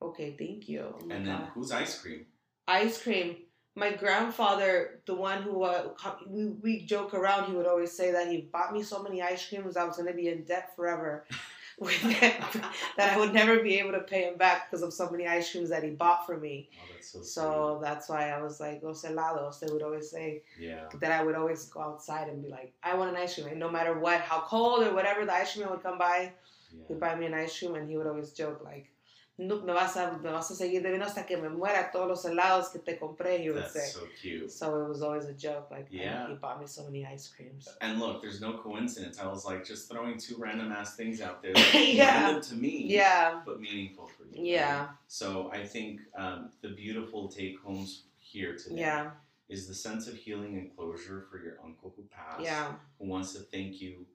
okay 0.00 0.34
thank 0.38 0.70
you 0.70 0.94
oh 0.94 1.00
And 1.10 1.26
then 1.26 1.36
God. 1.40 1.50
who's 1.54 1.70
ice 1.70 2.00
cream? 2.00 2.24
ice 2.66 3.02
cream. 3.02 3.36
My 3.76 3.92
grandfather, 3.92 5.00
the 5.04 5.14
one 5.14 5.42
who 5.42 5.62
uh, 5.62 5.88
we, 6.26 6.46
we 6.46 6.80
joke 6.80 7.12
around, 7.12 7.50
he 7.50 7.52
would 7.52 7.66
always 7.66 7.92
say 7.92 8.10
that 8.10 8.28
he 8.28 8.48
bought 8.50 8.72
me 8.72 8.82
so 8.82 9.02
many 9.02 9.22
ice 9.22 9.46
creams 9.46 9.76
I 9.76 9.84
was 9.84 9.96
going 9.96 10.08
to 10.08 10.14
be 10.14 10.28
in 10.28 10.44
debt 10.44 10.74
forever. 10.74 11.24
That, 11.78 12.72
that 12.96 13.12
I 13.12 13.18
would 13.18 13.34
never 13.34 13.62
be 13.62 13.78
able 13.78 13.92
to 13.92 14.00
pay 14.00 14.22
him 14.22 14.38
back 14.38 14.70
because 14.70 14.82
of 14.82 14.94
so 14.94 15.10
many 15.10 15.26
ice 15.26 15.52
creams 15.52 15.68
that 15.68 15.84
he 15.84 15.90
bought 15.90 16.24
for 16.24 16.38
me. 16.38 16.70
Oh, 16.72 16.84
that's 16.94 17.10
so, 17.12 17.22
So 17.22 17.80
that's 17.82 18.08
why 18.08 18.30
I 18.30 18.42
was 18.42 18.60
like, 18.60 18.82
los 18.82 19.02
helados. 19.04 19.60
They 19.60 19.70
would 19.70 19.82
always 19.82 20.10
say. 20.10 20.42
Yeah. 20.58 20.88
that 21.00 21.12
I 21.12 21.22
would 21.22 21.34
always 21.34 21.66
go 21.66 21.82
outside 21.82 22.28
and 22.28 22.42
be 22.42 22.48
like, 22.48 22.72
I 22.82 22.94
want 22.94 23.10
an 23.10 23.16
ice 23.16 23.34
cream. 23.34 23.48
And 23.48 23.60
no 23.60 23.70
matter 23.70 23.98
what, 23.98 24.22
how 24.22 24.40
cold 24.40 24.84
or 24.84 24.94
whatever 24.94 25.26
the 25.26 25.34
ice 25.34 25.52
cream 25.54 25.68
would 25.68 25.82
come 25.82 25.98
by, 25.98 26.32
yeah. 26.72 26.84
he'd 26.88 26.98
buy 26.98 27.14
me 27.14 27.26
an 27.26 27.34
ice 27.34 27.58
cream 27.58 27.74
and 27.74 27.90
he 27.90 27.98
would 27.98 28.06
always 28.06 28.32
joke 28.32 28.62
like, 28.64 28.90
no, 29.38 29.60
me 29.60 29.72
vas 29.72 29.96
a 29.96 30.16
me 30.18 30.30
vas 30.30 30.50
a 30.50 30.54
seguir 30.54 30.82
debiendo 30.82 31.04
hasta 31.04 31.26
que 31.26 31.36
me 31.36 31.48
muera 31.50 31.90
todos 31.92 32.08
los 32.08 32.24
helados 32.24 32.70
que 32.70 32.78
te 32.78 32.98
compré. 32.98 33.38
He 33.42 33.50
would 33.50 33.62
That's 33.62 33.72
say. 33.74 34.00
so 34.00 34.06
cute. 34.20 34.50
So 34.50 34.82
it 34.84 34.88
was 34.88 35.02
always 35.02 35.26
a 35.26 35.34
joke. 35.34 35.70
Like, 35.70 35.88
Yeah. 35.90 36.28
he 36.28 36.34
bought 36.34 36.58
me 36.60 36.66
so 36.66 36.84
many 36.84 37.04
ice 37.04 37.28
creams. 37.28 37.68
And 37.82 38.00
look, 38.00 38.22
there's 38.22 38.40
no 38.40 38.54
coincidence. 38.58 39.18
I 39.20 39.26
was 39.26 39.44
like 39.44 39.64
just 39.64 39.90
throwing 39.90 40.16
two 40.18 40.36
random 40.38 40.72
ass 40.72 40.96
things 40.96 41.20
out 41.20 41.42
there. 41.42 41.52
Yeah. 41.74 42.22
Random 42.24 42.42
to 42.42 42.54
me. 42.54 42.86
Yeah, 42.86 43.42
But 43.44 43.60
meaningful 43.60 44.06
for 44.06 44.24
you. 44.24 44.42
yeah, 44.54 44.88
So 45.06 45.50
I 45.52 45.64
think 45.66 46.00
um, 46.16 46.50
the 46.62 46.70
beautiful 46.70 47.28
take 47.28 47.58
homes 47.60 48.04
here 48.18 48.56
today 48.56 48.80
yeah, 48.80 49.10
is 49.48 49.68
the 49.68 49.74
sense 49.74 50.08
of 50.08 50.14
healing 50.16 50.56
and 50.56 50.74
closure 50.74 51.26
for 51.30 51.38
your 51.38 51.58
uncle 51.62 51.92
who 51.94 52.04
passed. 52.04 52.42
yeah, 52.42 52.72
Who 52.98 53.06
wants 53.06 53.32
to 53.34 53.40
thank 53.40 53.80
you, 53.82 54.06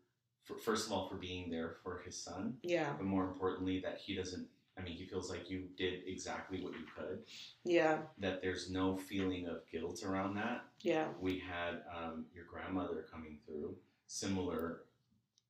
for, 0.43 0.57
first 0.57 0.87
of 0.87 0.93
all, 0.93 1.07
for 1.07 1.15
being 1.15 1.49
there 1.51 1.75
for 1.83 2.01
his 2.03 2.17
son, 2.17 2.57
yeah, 2.63 2.93
but 2.97 3.05
more 3.05 3.23
importantly, 3.25 3.79
that 3.81 3.99
he 4.03 4.15
doesn't. 4.15 4.47
I 4.81 4.83
mean, 4.83 4.93
he 4.97 5.05
feels 5.05 5.29
like 5.29 5.49
you 5.49 5.67
did 5.77 6.01
exactly 6.07 6.61
what 6.63 6.73
you 6.73 6.85
could. 6.95 7.19
yeah, 7.63 7.99
That 8.17 8.41
there's 8.41 8.69
no 8.69 8.97
feeling 8.97 9.47
of 9.47 9.61
guilt 9.71 10.03
around 10.03 10.35
that. 10.35 10.63
yeah. 10.81 11.07
We 11.19 11.39
had 11.39 11.83
um, 11.95 12.25
your 12.33 12.45
grandmother 12.45 13.05
coming 13.11 13.37
through, 13.45 13.75
similar. 14.07 14.83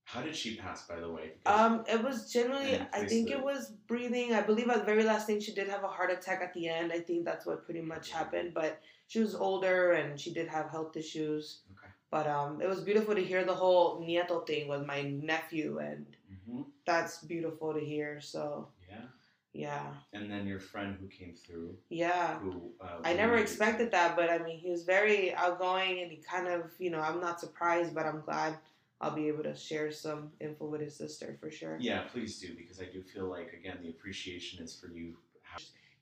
How 0.04 0.22
did 0.22 0.36
she 0.36 0.56
pass, 0.58 0.86
by 0.88 1.00
the 1.00 1.10
way? 1.10 1.34
Um, 1.46 1.86
it 1.88 2.04
was 2.04 2.32
generally, 2.32 2.76
I 2.94 3.06
think 3.06 3.28
the- 3.30 3.36
it 3.38 3.44
was 3.44 3.72
breathing. 3.88 4.34
I 4.34 4.42
believe 4.42 4.70
at 4.70 4.80
the 4.80 4.84
very 4.86 5.04
last 5.04 5.28
thing 5.28 5.40
she 5.40 5.54
did 5.54 5.70
have 5.70 5.84
a 5.84 5.88
heart 5.88 6.12
attack 6.12 6.42
at 6.42 6.54
the 6.54 6.68
end. 6.68 6.92
I 6.92 7.00
think 7.00 7.24
that's 7.24 7.46
what 7.46 7.64
pretty 7.66 7.82
much 7.82 8.10
happened. 8.12 8.54
But 8.54 8.82
she 9.08 9.20
was 9.20 9.36
older 9.36 9.94
and 9.94 10.20
she 10.20 10.34
did 10.34 10.48
have 10.50 10.70
health 10.70 10.98
issues. 10.98 11.62
Okay. 11.78 11.88
But 12.10 12.28
um, 12.28 12.62
it 12.62 12.68
was 12.68 12.82
beautiful 12.82 13.16
to 13.16 13.24
hear 13.24 13.46
the 13.46 13.56
whole 13.56 14.02
nieto 14.02 14.46
thing 14.46 14.68
with 14.68 14.86
my 14.86 15.04
nephew, 15.04 15.78
and 15.80 16.06
Mhm. 16.50 16.66
that's 16.86 17.20
beautiful 17.24 17.74
to 17.74 17.80
hear. 17.80 18.20
So 18.20 18.68
Yeah. 18.90 19.08
Yeah, 19.54 19.88
And 20.14 20.32
then 20.32 20.48
your 20.48 20.60
friend 20.60 20.98
who 21.00 21.08
came 21.08 21.34
through, 21.36 21.76
yeah. 21.90 22.40
who 22.40 22.72
uh, 22.80 23.02
I 23.04 23.14
never 23.14 23.36
expected 23.38 23.92
that, 23.92 24.16
but 24.16 24.30
I 24.30 24.38
mean, 24.38 24.58
he 24.58 24.70
was 24.72 24.84
very 24.84 25.34
outgoing 25.36 26.00
and 26.02 26.10
he 26.10 26.18
kind 26.18 26.48
of, 26.48 26.72
you 26.80 26.90
know, 26.90 27.02
I'm 27.02 27.20
not 27.20 27.40
surprised, 27.40 27.94
but 27.94 28.06
I'm 28.06 28.22
glad 28.22 28.58
I'll 29.02 29.16
be 29.16 29.28
able 29.28 29.44
to 29.44 29.56
share 29.56 29.92
some 29.92 30.32
info 30.40 30.66
with 30.68 30.80
his 30.82 30.96
sister 30.96 31.36
for 31.42 31.52
sure. 31.52 31.78
Yeah, 31.82 32.04
please 32.14 32.40
do 32.40 32.54
because 32.56 32.80
I 32.80 32.86
do 32.86 33.02
feel 33.02 33.26
like 33.30 33.52
again 33.52 33.80
the 33.82 33.90
appreciation 33.90 34.64
is 34.64 34.74
for 34.76 34.88
you. 34.88 35.16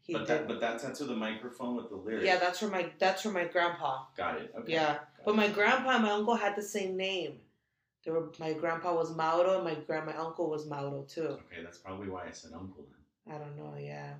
He 0.02 0.14
but 0.14 0.28
did. 0.28 0.28
that 0.28 0.48
but 0.48 0.60
that's 0.60 0.98
to 0.98 1.06
the 1.06 1.16
microphone 1.16 1.76
with 1.76 1.90
the 1.90 1.96
lyrics. 1.96 2.26
yeah, 2.26 2.38
that's 2.38 2.60
from 2.60 2.72
my 2.72 2.90
that's 3.00 3.22
from 3.22 3.34
my 3.34 3.46
grandpa. 3.46 4.04
got 4.18 4.36
it. 4.42 4.52
Okay. 4.58 4.74
Yeah, 4.74 4.94
Got 4.94 5.08
but 5.26 5.32
it. 5.34 5.38
my 5.38 5.48
grandpa 5.50 5.90
and 5.92 6.04
my 6.04 6.12
uncle 6.12 6.36
had 6.36 6.56
the 6.56 6.64
same 6.64 6.98
name. 6.98 7.34
They 8.04 8.12
were 8.12 8.32
my 8.40 8.54
grandpa 8.54 8.94
was 8.96 9.16
Mauro 9.16 9.56
and 9.56 9.64
my 9.64 9.76
grand 9.76 10.06
my 10.08 10.16
uncle 10.16 10.50
was 10.50 10.66
Mauro 10.68 11.04
too. 11.08 11.38
Okay, 11.48 11.62
that's 11.64 11.78
probably 11.78 12.10
why 12.10 12.26
I 12.28 12.32
said 12.32 12.52
uncle 12.54 12.86
then. 12.90 12.99
I 13.30 13.38
don't 13.38 13.56
know. 13.58 13.74
Yeah, 13.80 14.14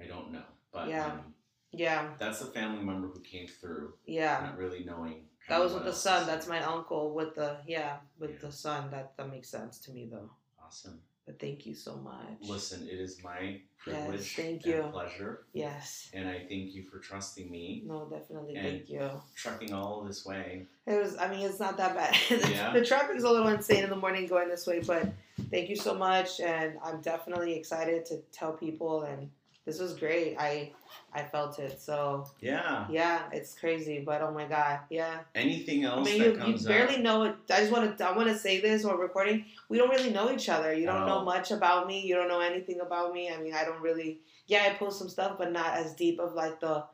I 0.00 0.06
don't 0.06 0.32
know, 0.32 0.44
but 0.72 0.88
Yeah. 0.88 1.06
um, 1.06 1.34
yeah, 1.72 2.14
that's 2.18 2.40
the 2.40 2.46
family 2.46 2.82
member 2.84 3.08
who 3.08 3.20
came 3.20 3.46
through, 3.46 3.94
yeah. 4.06 4.40
not 4.42 4.56
really 4.58 4.84
knowing. 4.84 5.26
That 5.48 5.60
was 5.60 5.72
with 5.72 5.84
the 5.84 5.92
son. 5.94 6.26
That's 6.26 6.46
my 6.46 6.60
uncle 6.62 7.14
with 7.14 7.34
the 7.34 7.58
yeah 7.66 7.98
with 8.18 8.32
Yeah. 8.32 8.36
the 8.42 8.52
son. 8.52 8.90
That 8.90 9.16
that 9.16 9.30
makes 9.30 9.48
sense 9.48 9.78
to 9.80 9.92
me 9.92 10.08
though. 10.10 10.30
Awesome. 10.62 11.00
But 11.28 11.38
thank 11.38 11.66
you 11.66 11.74
so 11.74 11.94
much. 11.96 12.48
Listen, 12.48 12.88
it 12.90 12.98
is 12.98 13.22
my 13.22 13.60
privilege 13.76 14.20
yes, 14.20 14.32
thank 14.32 14.64
and 14.64 14.74
you. 14.74 14.88
pleasure. 14.90 15.44
Yes. 15.52 16.08
And 16.14 16.26
I 16.26 16.38
thank 16.38 16.74
you 16.74 16.84
for 16.84 16.98
trusting 17.00 17.50
me, 17.50 17.82
No, 17.84 18.06
definitely. 18.06 18.54
Thank 18.54 18.88
you. 18.88 19.10
trucking 19.36 19.74
all 19.74 20.02
this 20.04 20.24
way. 20.24 20.64
It 20.86 20.98
was. 20.98 21.18
I 21.18 21.28
mean, 21.28 21.40
it's 21.46 21.60
not 21.60 21.76
that 21.76 21.94
bad. 21.94 22.16
Yeah. 22.50 22.72
the 22.72 22.82
traffic's 22.82 23.24
a 23.24 23.30
little 23.30 23.48
insane 23.48 23.84
in 23.84 23.90
the 23.90 23.96
morning 23.96 24.26
going 24.26 24.48
this 24.48 24.66
way, 24.66 24.80
but 24.80 25.12
thank 25.50 25.68
you 25.68 25.76
so 25.76 25.94
much, 25.94 26.40
and 26.40 26.78
I'm 26.82 27.02
definitely 27.02 27.52
excited 27.52 28.06
to 28.06 28.22
tell 28.32 28.54
people. 28.54 29.02
And 29.02 29.30
this 29.68 29.78
was 29.80 29.92
great. 29.94 30.34
I 30.38 30.72
I 31.12 31.22
felt 31.22 31.58
it. 31.58 31.78
So 31.80 32.24
Yeah. 32.40 32.86
yeah, 32.90 33.28
it's 33.32 33.52
crazy, 33.58 34.02
but 34.04 34.22
oh 34.22 34.32
my 34.32 34.46
god, 34.46 34.80
yeah. 34.88 35.20
Anything 35.34 35.84
else? 35.84 36.08
I 36.08 36.10
mean, 36.10 36.22
you, 36.22 36.46
you 36.46 36.58
barely 36.66 36.96
up? 36.96 37.02
know 37.02 37.22
it. 37.24 37.34
I 37.50 37.60
just 37.60 37.70
want 37.70 37.98
to. 37.98 38.08
I 38.08 38.16
want 38.16 38.28
to 38.28 38.38
say 38.38 38.60
this 38.60 38.82
while 38.84 38.96
recording. 38.96 39.44
We 39.68 39.76
don't 39.76 39.90
really 39.90 40.10
know 40.10 40.32
each 40.32 40.48
other. 40.48 40.72
You 40.72 40.86
don't 40.86 41.06
know 41.06 41.22
much 41.22 41.50
about 41.50 41.86
me. 41.86 42.00
You 42.06 42.14
don't 42.14 42.28
know 42.28 42.40
anything 42.40 42.80
about 42.80 43.12
me. 43.12 43.30
I 43.30 43.36
mean, 43.42 43.54
I 43.54 43.64
don't 43.66 43.82
really. 43.82 44.20
Yeah, 44.46 44.62
I 44.66 44.70
post 44.74 44.98
some 44.98 45.10
stuff, 45.10 45.36
but 45.38 45.52
not 45.52 45.74
as 45.74 45.94
deep 45.94 46.18
of 46.18 46.32
like 46.34 46.60
the. 46.60 46.84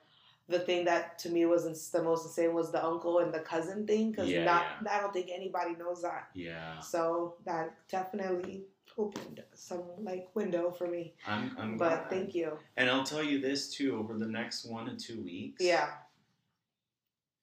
The 0.46 0.58
thing 0.58 0.84
that 0.84 1.18
to 1.20 1.30
me 1.30 1.46
was 1.46 1.62
the 1.90 2.02
most 2.02 2.26
insane 2.26 2.52
was 2.52 2.70
the 2.70 2.84
uncle 2.84 3.20
and 3.20 3.32
the 3.32 3.38
cousin 3.40 3.86
thing 3.86 4.10
because 4.10 4.28
Yeah, 4.28 4.44
not 4.44 4.64
I 4.90 5.00
don't 5.00 5.10
think 5.10 5.30
anybody 5.34 5.74
knows 5.74 6.02
that. 6.02 6.28
Yeah. 6.34 6.80
So 6.80 7.36
that 7.46 7.74
definitely 7.88 8.64
opened 8.98 9.42
some 9.54 9.82
like 9.98 10.28
window 10.34 10.70
for 10.70 10.86
me. 10.86 11.14
I'm, 11.26 11.56
I'm 11.58 11.76
but 11.76 11.88
glad. 11.88 12.10
thank 12.10 12.34
you. 12.34 12.58
And 12.76 12.88
I'll 12.90 13.04
tell 13.04 13.22
you 13.22 13.40
this 13.40 13.72
too 13.74 13.98
over 13.98 14.18
the 14.18 14.26
next 14.26 14.64
one 14.64 14.86
to 14.86 14.96
two 14.96 15.22
weeks. 15.22 15.62
Yeah. 15.62 15.90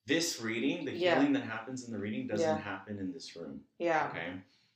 This 0.06 0.42
reading, 0.42 0.86
the 0.86 0.92
Yeah. 0.92 1.16
healing 1.16 1.34
that 1.34 1.44
happens 1.44 1.86
in 1.86 1.94
the 1.94 2.00
reading 2.00 2.28
doesn't 2.28 2.46
Yeah. 2.48 2.58
happen 2.58 3.00
in 3.00 3.12
this 3.12 3.36
room. 3.36 3.62
Yeah. 3.78 4.08
Okay. 4.10 4.34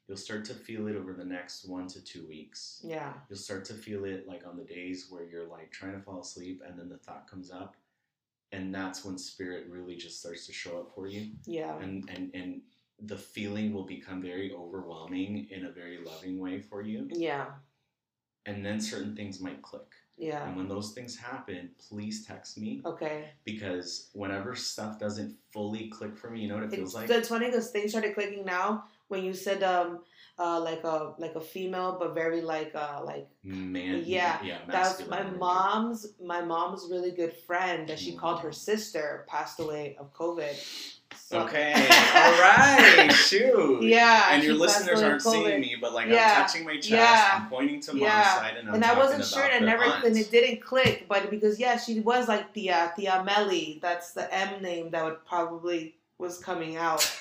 You'll 0.08 0.18
start 0.18 0.46
to 0.46 0.54
feel 0.54 0.88
it 0.88 0.96
over 0.96 1.14
the 1.14 1.26
next 1.26 1.66
one 1.68 1.88
to 1.88 2.04
two 2.04 2.28
weeks. 2.28 2.80
Yeah. 2.84 3.14
You'll 3.28 3.40
start 3.40 3.66
to 3.66 3.74
feel 3.74 4.06
it 4.06 4.28
like 4.28 4.46
on 4.46 4.56
the 4.56 4.64
days 4.64 5.08
where 5.10 5.24
you're 5.24 5.48
like 5.48 5.72
trying 5.72 5.94
to 5.94 6.00
fall 6.00 6.22
asleep 6.22 6.62
and 6.66 6.78
then 6.78 6.90
the 6.90 6.98
thought 6.98 7.28
comes 7.30 7.50
up. 7.52 7.76
And 8.52 8.74
that's 8.74 9.04
when 9.04 9.18
spirit 9.18 9.66
really 9.68 9.96
just 9.96 10.20
starts 10.20 10.46
to 10.46 10.54
show 10.54 10.80
up 10.80 10.94
for 10.94 11.08
you. 11.08 11.32
Yeah. 11.46 11.76
And 11.80 12.08
and, 12.10 12.32
and 12.36 12.62
the 13.02 13.18
feeling 13.18 13.74
will 13.74 13.84
become 13.86 14.22
very 14.22 14.54
overwhelming 14.54 15.48
in 15.52 15.66
a 15.66 15.72
very 15.72 15.98
loving 16.04 16.40
way 16.40 16.60
for 16.62 16.82
you. 16.82 17.08
Yeah. 17.12 17.48
And 18.46 18.66
then 18.66 18.80
certain 18.80 19.16
things 19.16 19.40
might 19.42 19.62
click. 19.62 19.92
Yeah. 20.18 20.48
And 20.48 20.56
when 20.56 20.70
those 20.70 20.94
things 20.94 21.18
happen, 21.18 21.72
please 21.90 22.26
text 22.26 22.58
me 22.58 22.82
Okay. 22.86 23.26
because 23.44 24.10
whenever 24.14 24.56
stuff 24.56 24.98
doesn't 25.00 25.36
fully 25.52 25.90
click 25.90 26.18
for 26.18 26.30
me, 26.30 26.42
you 26.42 26.48
know 26.48 26.56
what 26.56 26.64
it 26.64 26.72
feels 26.72 26.90
It's, 26.90 26.96
like? 26.96 27.10
it's 27.10 27.28
funny 27.28 27.48
because 27.48 27.70
things 27.72 27.92
started 27.92 28.14
clicking 28.14 28.46
now 28.46 28.86
when 29.08 29.24
you 29.24 29.34
said 29.34 29.62
um 29.62 30.00
uh 30.40 30.60
like 30.60 30.84
a 30.84 31.14
like 31.20 31.36
a 31.36 31.42
female 31.42 31.98
but 32.00 32.14
very 32.16 32.42
like 32.42 32.72
uh 32.76 33.02
like 33.04 33.28
Man, 33.44 34.02
Yeah, 34.06 34.42
yeah, 34.44 34.58
that's 34.68 35.06
my 35.08 35.20
energy. 35.20 35.38
mom's 35.38 36.14
my 36.24 36.42
mom's 36.42 36.88
really 36.90 37.12
good 37.12 37.34
friend 37.34 37.88
that 37.90 38.00
she 38.00 38.14
Mm. 38.14 38.18
called 38.18 38.40
her 38.42 38.52
sister 38.52 39.26
passed 39.28 39.60
away 39.60 39.96
of 40.00 40.12
COVID. 40.14 40.56
So- 41.18 41.42
Okay, 41.42 41.74
all 42.16 42.40
right, 42.40 43.10
shoot. 43.12 43.82
Yeah, 43.82 44.30
and 44.32 44.44
your 44.44 44.54
listeners 44.54 45.02
aren't 45.02 45.22
seeing 45.22 45.60
me, 45.60 45.76
but 45.82 45.92
like 45.94 46.08
Yeah, 46.08 46.36
I'm 46.38 46.46
touching 46.46 46.64
my 46.66 46.76
chest, 46.76 46.90
yeah, 46.92 47.40
I'm 47.42 47.50
pointing 47.50 47.80
to 47.82 47.92
mom's 47.94 48.02
yeah. 48.04 48.36
side, 48.40 48.58
and 48.58 48.70
I'm 48.70 48.76
and 48.76 48.86
I 48.86 48.98
wasn't 48.98 49.26
sure 49.26 49.44
and 49.44 49.66
never 49.66 49.84
aunt. 49.84 50.06
and 50.06 50.16
it 50.18 50.30
didn't 50.30 50.62
click, 50.62 51.06
but 51.10 51.30
because 51.32 51.60
yeah, 51.60 51.78
she 51.78 52.00
was 52.00 52.28
like 52.28 52.54
the 52.54 52.70
uh, 52.72 52.90
the 52.98 53.08
Amelie. 53.08 53.80
That's 53.82 54.14
the 54.14 54.32
M 54.34 54.62
name 54.62 54.92
that 54.92 55.04
would 55.04 55.26
probably 55.26 55.96
was 56.20 56.38
coming 56.38 56.78
out, 56.78 57.12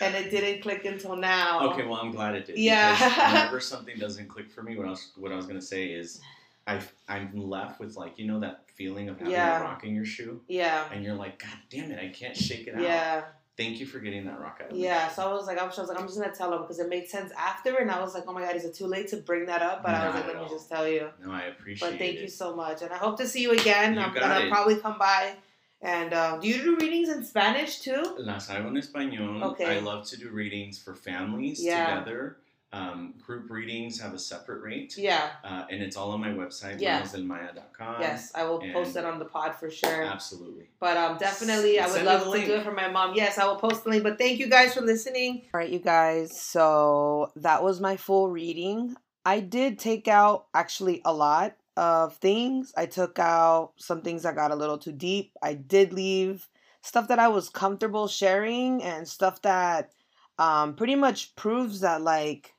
and 0.00 0.14
it 0.14 0.30
didn't 0.30 0.60
click 0.62 0.84
until 0.84 1.16
now. 1.16 1.70
Okay, 1.70 1.86
well 1.86 2.00
I'm 2.00 2.10
glad 2.12 2.34
it 2.34 2.46
did. 2.46 2.58
Yeah. 2.58 2.96
Whenever 3.32 3.60
something 3.60 3.96
doesn't 3.98 4.28
click 4.28 4.50
for 4.50 4.62
me, 4.62 4.76
what 4.76 4.86
I 4.86 4.90
was 4.90 5.12
what 5.16 5.32
I 5.32 5.36
was 5.36 5.46
gonna 5.46 5.62
say 5.62 5.86
is, 5.86 6.20
I 6.66 6.80
I'm 7.08 7.30
left 7.34 7.78
with 7.80 7.96
like 7.96 8.18
you 8.18 8.26
know 8.26 8.40
that 8.40 8.64
feeling 8.74 9.08
of 9.08 9.18
having 9.18 9.32
Yeah. 9.32 9.60
a 9.60 9.62
rock 9.64 9.84
in 9.84 9.94
your 9.94 10.04
shoe, 10.04 10.40
Yeah. 10.48 10.84
and 10.92 11.04
you're 11.04 11.14
like, 11.14 11.38
God 11.38 11.56
damn 11.70 11.90
it, 11.90 11.98
I 11.98 12.08
can't 12.08 12.36
shake 12.36 12.66
it 12.66 12.74
out. 12.74 12.80
Yeah, 12.82 13.24
Thank 13.56 13.78
you 13.78 13.86
for 13.86 14.00
getting 14.00 14.24
that 14.26 14.40
rock 14.40 14.60
out. 14.64 14.70
of 14.70 14.76
me. 14.76 14.82
yeah. 14.82 15.08
So 15.08 15.30
I 15.30 15.32
was 15.32 15.46
like, 15.46 15.58
I 15.58 15.64
was, 15.64 15.78
I 15.78 15.82
was 15.82 15.88
like, 15.90 16.00
I'm 16.00 16.06
just 16.08 16.18
gonna 16.18 16.34
tell 16.34 16.52
him 16.52 16.62
because 16.62 16.80
it 16.80 16.88
made 16.88 17.08
sense 17.08 17.32
after, 17.38 17.76
and 17.76 17.90
I 17.90 18.00
was 18.00 18.12
like, 18.14 18.24
oh 18.26 18.32
my 18.32 18.40
god, 18.42 18.56
is 18.56 18.64
it 18.64 18.74
too 18.74 18.86
late 18.86 19.08
to 19.08 19.18
bring 19.18 19.46
that 19.46 19.62
up? 19.62 19.82
But 19.84 19.94
I 19.94 20.06
was 20.06 20.14
like, 20.16 20.26
let 20.26 20.42
me 20.42 20.48
just 20.48 20.68
tell 20.68 20.88
you. 20.88 21.08
No, 21.24 21.30
I 21.30 21.42
appreciate 21.42 21.86
it. 21.86 21.90
But 21.92 21.98
thank 21.98 22.16
it. 22.16 22.22
you 22.22 22.28
so 22.28 22.56
much, 22.56 22.82
and 22.82 22.90
I 22.92 22.96
hope 22.96 23.16
to 23.18 23.28
see 23.28 23.42
you 23.42 23.52
again. 23.52 23.94
You 23.94 24.00
I'm 24.00 24.12
gonna 24.14 24.40
it. 24.46 24.50
probably 24.50 24.76
come 24.76 24.98
by. 24.98 25.34
And 25.82 26.14
uh, 26.14 26.38
do 26.38 26.48
you 26.48 26.62
do 26.62 26.76
readings 26.76 27.10
in 27.10 27.22
Spanish 27.24 27.80
too? 27.80 28.16
Las 28.18 28.48
hago 28.48 28.68
en 28.68 28.74
español. 28.76 29.42
Okay. 29.52 29.76
I 29.76 29.80
love 29.80 30.06
to 30.08 30.16
do 30.16 30.30
readings 30.30 30.78
for 30.82 30.94
families 30.94 31.62
Yeah. 31.62 31.94
together. 32.00 32.38
Um, 32.74 33.14
group 33.24 33.50
readings 33.50 34.00
have 34.00 34.14
a 34.14 34.18
separate 34.18 34.60
rate, 34.62 34.96
Yeah. 34.98 35.30
uh, 35.44 35.64
and 35.70 35.80
it's 35.80 35.96
all 35.96 36.10
on 36.10 36.20
my 36.20 36.30
website, 36.30 36.80
Yeah. 36.80 37.02
manosdelmaya.com. 37.02 38.00
yes, 38.00 38.32
I 38.34 38.42
will 38.44 38.58
post 38.72 38.96
and- 38.96 39.06
it 39.06 39.12
on 39.12 39.18
the 39.20 39.24
pod 39.26 39.54
for 39.54 39.70
sure. 39.70 40.02
Absolutely. 40.02 40.70
But 40.80 40.96
um, 40.96 41.16
definitely, 41.18 41.78
I 41.78 41.86
would 41.90 42.02
love 42.02 42.24
to 42.32 42.44
do 42.44 42.54
it 42.54 42.64
for 42.64 42.72
my 42.72 42.88
mom. 42.88 43.14
Yes, 43.14 43.38
I 43.38 43.46
will 43.46 43.56
post 43.56 43.84
the 43.84 43.90
link. 43.90 44.02
But 44.02 44.18
thank 44.18 44.38
you 44.40 44.48
guys 44.48 44.74
for 44.74 44.80
listening. 44.80 45.42
All 45.54 45.60
right, 45.60 45.70
you 45.70 45.78
guys. 45.78 46.40
So 46.40 47.30
that 47.36 47.62
was 47.62 47.80
my 47.80 47.96
full 47.96 48.28
reading. 48.28 48.96
I 49.24 49.40
did 49.40 49.78
take 49.78 50.08
out 50.08 50.46
actually 50.52 51.00
a 51.04 51.12
lot 51.12 51.56
of 51.76 52.16
things. 52.16 52.72
I 52.76 52.86
took 52.86 53.18
out 53.18 53.72
some 53.76 54.02
things 54.02 54.24
that 54.24 54.34
got 54.34 54.50
a 54.50 54.56
little 54.56 54.78
too 54.78 54.92
deep. 54.92 55.32
I 55.42 55.54
did 55.54 55.92
leave 55.92 56.48
stuff 56.82 57.06
that 57.08 57.18
I 57.18 57.28
was 57.28 57.48
comfortable 57.48 58.08
sharing 58.08 58.82
and 58.82 59.06
stuff 59.08 59.40
that 59.42 59.92
um 60.38 60.74
pretty 60.74 60.96
much 60.96 61.36
proves 61.36 61.80
that 61.80 62.02
like 62.02 62.53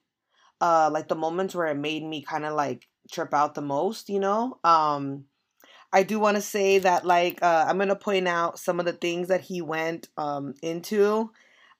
uh 0.61 0.89
like 0.91 1.07
the 1.07 1.15
moments 1.15 1.55
where 1.55 1.67
it 1.67 1.75
made 1.75 2.03
me 2.03 2.21
kind 2.21 2.45
of 2.45 2.53
like 2.53 2.87
trip 3.11 3.33
out 3.33 3.55
the 3.55 3.61
most, 3.61 4.09
you 4.09 4.19
know? 4.19 4.59
Um 4.63 5.25
I 5.93 6.03
do 6.03 6.19
want 6.19 6.35
to 6.35 6.41
say 6.41 6.79
that 6.79 7.05
like 7.05 7.41
uh, 7.41 7.65
I'm 7.67 7.77
gonna 7.77 7.95
point 7.95 8.27
out 8.27 8.59
some 8.59 8.79
of 8.79 8.85
the 8.85 8.93
things 8.93 9.29
that 9.29 9.41
he 9.41 9.61
went 9.61 10.09
um, 10.17 10.53
into. 10.61 11.31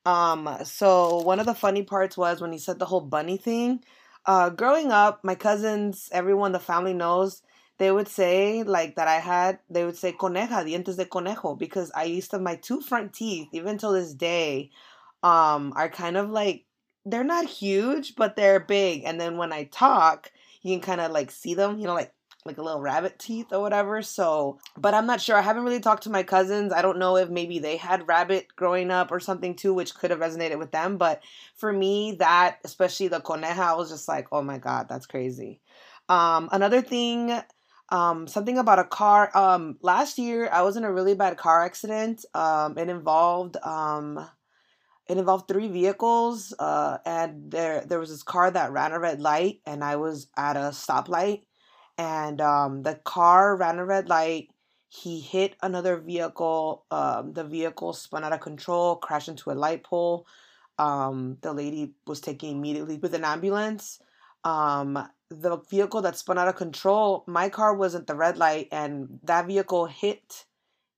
Um, 0.05 0.57
so 0.63 1.17
one 1.21 1.39
of 1.39 1.45
the 1.45 1.55
funny 1.55 1.83
parts 1.83 2.17
was 2.17 2.41
when 2.41 2.51
he 2.53 2.57
said 2.59 2.79
the 2.79 2.85
whole 2.85 3.01
bunny 3.01 3.37
thing. 3.37 3.83
Uh, 4.25 4.49
growing 4.49 4.91
up, 4.91 5.21
my 5.23 5.35
cousins, 5.35 6.09
everyone, 6.11 6.51
the 6.53 6.59
family 6.59 6.93
knows. 6.93 7.41
They 7.77 7.91
would 7.91 8.07
say 8.07 8.63
like 8.63 8.95
that 8.95 9.07
I 9.07 9.19
had. 9.19 9.59
They 9.69 9.83
would 9.85 9.97
say 9.97 10.13
coneja, 10.13 10.63
dientes 10.65 10.95
de 10.97 11.05
conejo, 11.05 11.55
because 11.55 11.91
I 11.95 12.05
used 12.05 12.31
to 12.31 12.39
my 12.39 12.55
two 12.55 12.81
front 12.81 13.13
teeth, 13.13 13.49
even 13.51 13.77
till 13.77 13.91
this 13.93 14.13
day, 14.13 14.71
um, 15.23 15.73
are 15.75 15.89
kind 15.89 16.17
of 16.17 16.29
like 16.29 16.64
they're 17.05 17.23
not 17.23 17.45
huge, 17.45 18.15
but 18.15 18.35
they're 18.35 18.59
big. 18.59 19.03
And 19.05 19.19
then 19.19 19.37
when 19.37 19.53
I 19.53 19.65
talk, 19.65 20.31
you 20.61 20.73
can 20.73 20.81
kind 20.81 21.01
of 21.01 21.11
like 21.11 21.31
see 21.31 21.53
them, 21.53 21.77
you 21.77 21.85
know, 21.85 21.93
like 21.93 22.11
like 22.45 22.59
a 22.59 22.61
little 22.61 22.81
rabbit 22.81 23.17
teeth 23.17 23.47
or 23.51 23.59
whatever. 23.59 24.03
So, 24.03 24.59
but 24.77 24.93
I'm 24.93 25.07
not 25.07 25.19
sure. 25.19 25.35
I 25.35 25.41
haven't 25.41 25.63
really 25.63 25.79
talked 25.79 26.03
to 26.03 26.11
my 26.11 26.21
cousins. 26.21 26.71
I 26.71 26.83
don't 26.83 26.99
know 26.99 27.17
if 27.17 27.27
maybe 27.27 27.57
they 27.57 27.75
had 27.75 28.07
rabbit 28.07 28.55
growing 28.55 28.91
up 28.91 29.11
or 29.11 29.19
something 29.19 29.55
too, 29.55 29.73
which 29.73 29.95
could 29.95 30.11
have 30.11 30.19
resonated 30.19 30.59
with 30.59 30.71
them. 30.71 30.97
But 30.97 31.23
for 31.55 31.73
me, 31.73 32.17
that, 32.19 32.59
especially 32.63 33.07
the 33.07 33.19
coneja, 33.19 33.57
I 33.57 33.73
was 33.73 33.89
just 33.89 34.07
like, 34.07 34.27
oh 34.31 34.43
my 34.43 34.59
God, 34.59 34.87
that's 34.87 35.07
crazy. 35.07 35.59
Um, 36.07 36.49
another 36.51 36.83
thing, 36.83 37.35
um, 37.89 38.27
something 38.27 38.59
about 38.59 38.77
a 38.77 38.83
car. 38.83 39.35
Um, 39.35 39.77
last 39.81 40.19
year, 40.19 40.47
I 40.51 40.61
was 40.61 40.77
in 40.77 40.83
a 40.83 40.93
really 40.93 41.15
bad 41.15 41.37
car 41.37 41.63
accident. 41.65 42.25
Um, 42.35 42.77
it 42.77 42.89
involved, 42.89 43.57
um, 43.63 44.23
it 45.07 45.17
involved 45.17 45.47
three 45.47 45.67
vehicles, 45.67 46.53
uh, 46.59 46.97
and 47.05 47.51
there 47.51 47.81
there 47.85 47.99
was 47.99 48.09
this 48.09 48.23
car 48.23 48.51
that 48.51 48.71
ran 48.71 48.91
a 48.91 48.99
red 48.99 49.21
light, 49.21 49.61
and 49.65 49.83
I 49.83 49.97
was 49.97 50.27
at 50.37 50.57
a 50.57 50.71
stoplight, 50.71 51.43
and 51.97 52.41
um, 52.41 52.83
the 52.83 52.95
car 52.95 53.55
ran 53.55 53.79
a 53.79 53.85
red 53.85 54.09
light. 54.09 54.49
He 54.89 55.19
hit 55.19 55.55
another 55.61 55.97
vehicle. 55.97 56.85
Um, 56.91 57.33
the 57.33 57.43
vehicle 57.43 57.93
spun 57.93 58.23
out 58.23 58.33
of 58.33 58.39
control, 58.39 58.95
crashed 58.95 59.27
into 59.29 59.51
a 59.51 59.53
light 59.53 59.83
pole. 59.83 60.25
Um, 60.79 61.37
the 61.41 61.53
lady 61.53 61.93
was 62.07 62.19
taken 62.21 62.49
immediately 62.49 62.97
with 62.97 63.13
an 63.13 63.23
ambulance. 63.25 63.99
Um, 64.43 65.07
the 65.29 65.57
vehicle 65.69 66.01
that 66.03 66.17
spun 66.17 66.37
out 66.37 66.47
of 66.47 66.55
control, 66.55 67.23
my 67.27 67.49
car 67.49 67.75
was 67.75 67.95
at 67.95 68.07
the 68.07 68.15
red 68.15 68.37
light, 68.37 68.67
and 68.71 69.19
that 69.23 69.47
vehicle 69.47 69.85
hit 69.85 70.45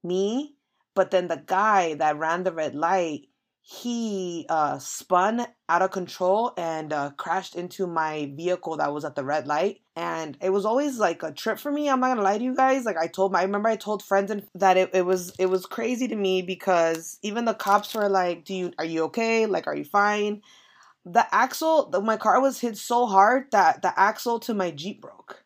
me. 0.03 0.55
But 0.95 1.11
then 1.11 1.27
the 1.27 1.43
guy 1.45 1.93
that 1.95 2.17
ran 2.17 2.43
the 2.43 2.51
red 2.51 2.75
light, 2.75 3.26
he 3.69 4.45
uh, 4.47 4.79
spun 4.79 5.45
out 5.67 5.81
of 5.81 5.91
control 5.91 6.53
and 6.55 6.93
uh, 6.93 7.11
crashed 7.17 7.53
into 7.53 7.85
my 7.85 8.31
vehicle 8.33 8.77
that 8.77 8.93
was 8.93 9.03
at 9.03 9.15
the 9.15 9.25
red 9.25 9.45
light. 9.45 9.81
And 9.93 10.37
it 10.41 10.51
was 10.51 10.65
always 10.65 10.99
like 10.99 11.21
a 11.21 11.33
trip 11.33 11.59
for 11.59 11.69
me. 11.69 11.89
I'm 11.89 11.99
not 11.99 12.07
gonna 12.07 12.21
lie 12.21 12.37
to 12.37 12.43
you 12.45 12.55
guys. 12.55 12.85
Like 12.85 12.95
I 12.95 13.07
told 13.07 13.33
my, 13.33 13.41
I 13.41 13.43
remember 13.43 13.67
I 13.67 13.75
told 13.75 14.01
friends 14.01 14.31
and 14.31 14.47
that 14.55 14.77
it, 14.77 14.91
it 14.93 15.05
was 15.05 15.33
it 15.37 15.47
was 15.47 15.65
crazy 15.65 16.07
to 16.07 16.15
me 16.15 16.41
because 16.41 17.19
even 17.23 17.43
the 17.43 17.53
cops 17.53 17.93
were 17.93 18.07
like, 18.07 18.45
"Do 18.45 18.53
you 18.53 18.71
are 18.79 18.85
you 18.85 19.03
okay? 19.05 19.47
Like 19.47 19.67
are 19.67 19.75
you 19.75 19.83
fine?" 19.83 20.43
The 21.03 21.25
axle, 21.35 21.89
the, 21.89 21.99
my 21.99 22.15
car 22.15 22.41
was 22.41 22.61
hit 22.61 22.77
so 22.77 23.05
hard 23.05 23.51
that 23.51 23.81
the 23.81 23.97
axle 23.99 24.39
to 24.41 24.53
my 24.53 24.71
Jeep 24.71 25.01
broke, 25.01 25.43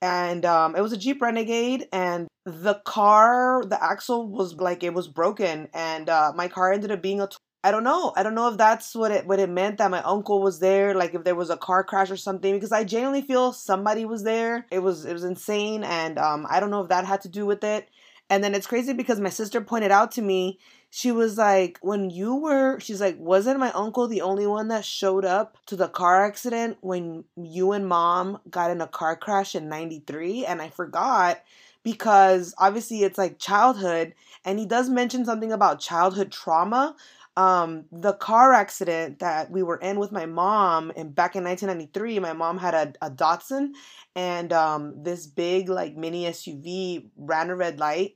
and 0.00 0.44
um, 0.44 0.76
it 0.76 0.80
was 0.80 0.92
a 0.92 0.96
Jeep 0.96 1.20
Renegade, 1.20 1.88
and 1.92 2.28
the 2.46 2.74
car, 2.84 3.64
the 3.66 3.82
axle 3.82 4.28
was 4.28 4.54
like 4.54 4.84
it 4.84 4.94
was 4.94 5.08
broken, 5.08 5.68
and 5.74 6.08
uh, 6.08 6.32
my 6.36 6.46
car 6.46 6.72
ended 6.72 6.92
up 6.92 7.02
being 7.02 7.20
a 7.20 7.28
I 7.64 7.70
don't 7.70 7.82
know. 7.82 8.12
I 8.14 8.22
don't 8.22 8.34
know 8.34 8.48
if 8.50 8.58
that's 8.58 8.94
what 8.94 9.10
it 9.10 9.26
what 9.26 9.40
it 9.40 9.48
meant 9.48 9.78
that 9.78 9.90
my 9.90 10.02
uncle 10.02 10.42
was 10.42 10.58
there, 10.60 10.94
like 10.94 11.14
if 11.14 11.24
there 11.24 11.34
was 11.34 11.48
a 11.48 11.56
car 11.56 11.82
crash 11.82 12.10
or 12.10 12.16
something, 12.18 12.52
because 12.52 12.72
I 12.72 12.84
genuinely 12.84 13.22
feel 13.22 13.54
somebody 13.54 14.04
was 14.04 14.22
there. 14.22 14.66
It 14.70 14.80
was 14.80 15.06
it 15.06 15.14
was 15.14 15.24
insane, 15.24 15.82
and 15.82 16.18
um, 16.18 16.46
I 16.50 16.60
don't 16.60 16.70
know 16.70 16.82
if 16.82 16.90
that 16.90 17.06
had 17.06 17.22
to 17.22 17.28
do 17.30 17.46
with 17.46 17.64
it. 17.64 17.88
And 18.28 18.44
then 18.44 18.54
it's 18.54 18.66
crazy 18.66 18.92
because 18.92 19.18
my 19.18 19.30
sister 19.30 19.62
pointed 19.62 19.90
out 19.90 20.12
to 20.12 20.22
me, 20.22 20.58
she 20.90 21.10
was 21.12 21.38
like, 21.38 21.78
when 21.82 22.10
you 22.10 22.34
were, 22.36 22.80
she's 22.80 23.00
like, 23.00 23.18
wasn't 23.18 23.60
my 23.60 23.70
uncle 23.72 24.08
the 24.08 24.22
only 24.22 24.46
one 24.46 24.68
that 24.68 24.84
showed 24.84 25.24
up 25.24 25.58
to 25.66 25.76
the 25.76 25.88
car 25.88 26.24
accident 26.24 26.78
when 26.80 27.24
you 27.36 27.72
and 27.72 27.86
mom 27.86 28.40
got 28.50 28.70
in 28.70 28.80
a 28.80 28.86
car 28.86 29.16
crash 29.16 29.54
in 29.54 29.68
93? 29.68 30.44
And 30.46 30.60
I 30.62 30.68
forgot 30.70 31.42
because 31.82 32.54
obviously 32.58 33.02
it's 33.02 33.18
like 33.18 33.38
childhood 33.38 34.14
and 34.44 34.58
he 34.58 34.66
does 34.66 34.88
mention 34.88 35.24
something 35.24 35.52
about 35.52 35.80
childhood 35.80 36.32
trauma 36.32 36.96
um 37.36 37.84
the 37.90 38.12
car 38.12 38.52
accident 38.52 39.18
that 39.18 39.50
we 39.50 39.62
were 39.62 39.78
in 39.78 39.98
with 39.98 40.12
my 40.12 40.24
mom 40.24 40.92
and 40.96 41.14
back 41.14 41.34
in 41.34 41.42
1993 41.42 42.20
my 42.20 42.32
mom 42.32 42.58
had 42.58 42.74
a, 42.74 43.06
a 43.06 43.10
datsun 43.10 43.70
and 44.14 44.52
um 44.52 45.02
this 45.02 45.26
big 45.26 45.68
like 45.68 45.96
mini 45.96 46.24
suv 46.26 47.10
ran 47.16 47.50
a 47.50 47.56
red 47.56 47.80
light 47.80 48.12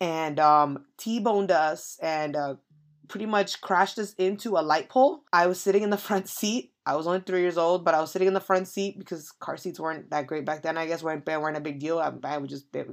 and 0.00 0.38
um 0.38 0.84
t-boned 0.98 1.50
us 1.50 1.98
and 2.00 2.36
uh 2.36 2.54
pretty 3.08 3.26
much 3.26 3.60
crashed 3.60 3.98
us 3.98 4.14
into 4.14 4.56
a 4.56 4.62
light 4.62 4.88
pole. 4.88 5.24
I 5.32 5.48
was 5.48 5.60
sitting 5.60 5.82
in 5.82 5.90
the 5.90 5.96
front 6.08 6.28
seat. 6.28 6.72
I 6.86 6.94
was 6.94 7.08
only 7.08 7.20
three 7.20 7.40
years 7.40 7.58
old 7.58 7.84
but 7.84 7.94
i 7.94 8.00
was 8.00 8.10
sitting 8.10 8.26
in 8.26 8.34
the 8.34 8.40
front 8.40 8.66
seat 8.66 8.98
because 8.98 9.30
car 9.32 9.56
seats 9.56 9.78
weren't 9.78 10.10
that 10.10 10.26
great 10.26 10.44
back 10.44 10.62
then 10.62 10.78
i 10.78 10.86
guess 10.86 11.02
weren't, 11.02 11.26
weren't 11.26 11.56
a 11.56 11.60
big 11.60 11.78
deal. 11.78 11.98
I, 11.98 12.12
I 12.24 12.38
would 12.38 12.50
just 12.50 12.66
i 12.74 12.84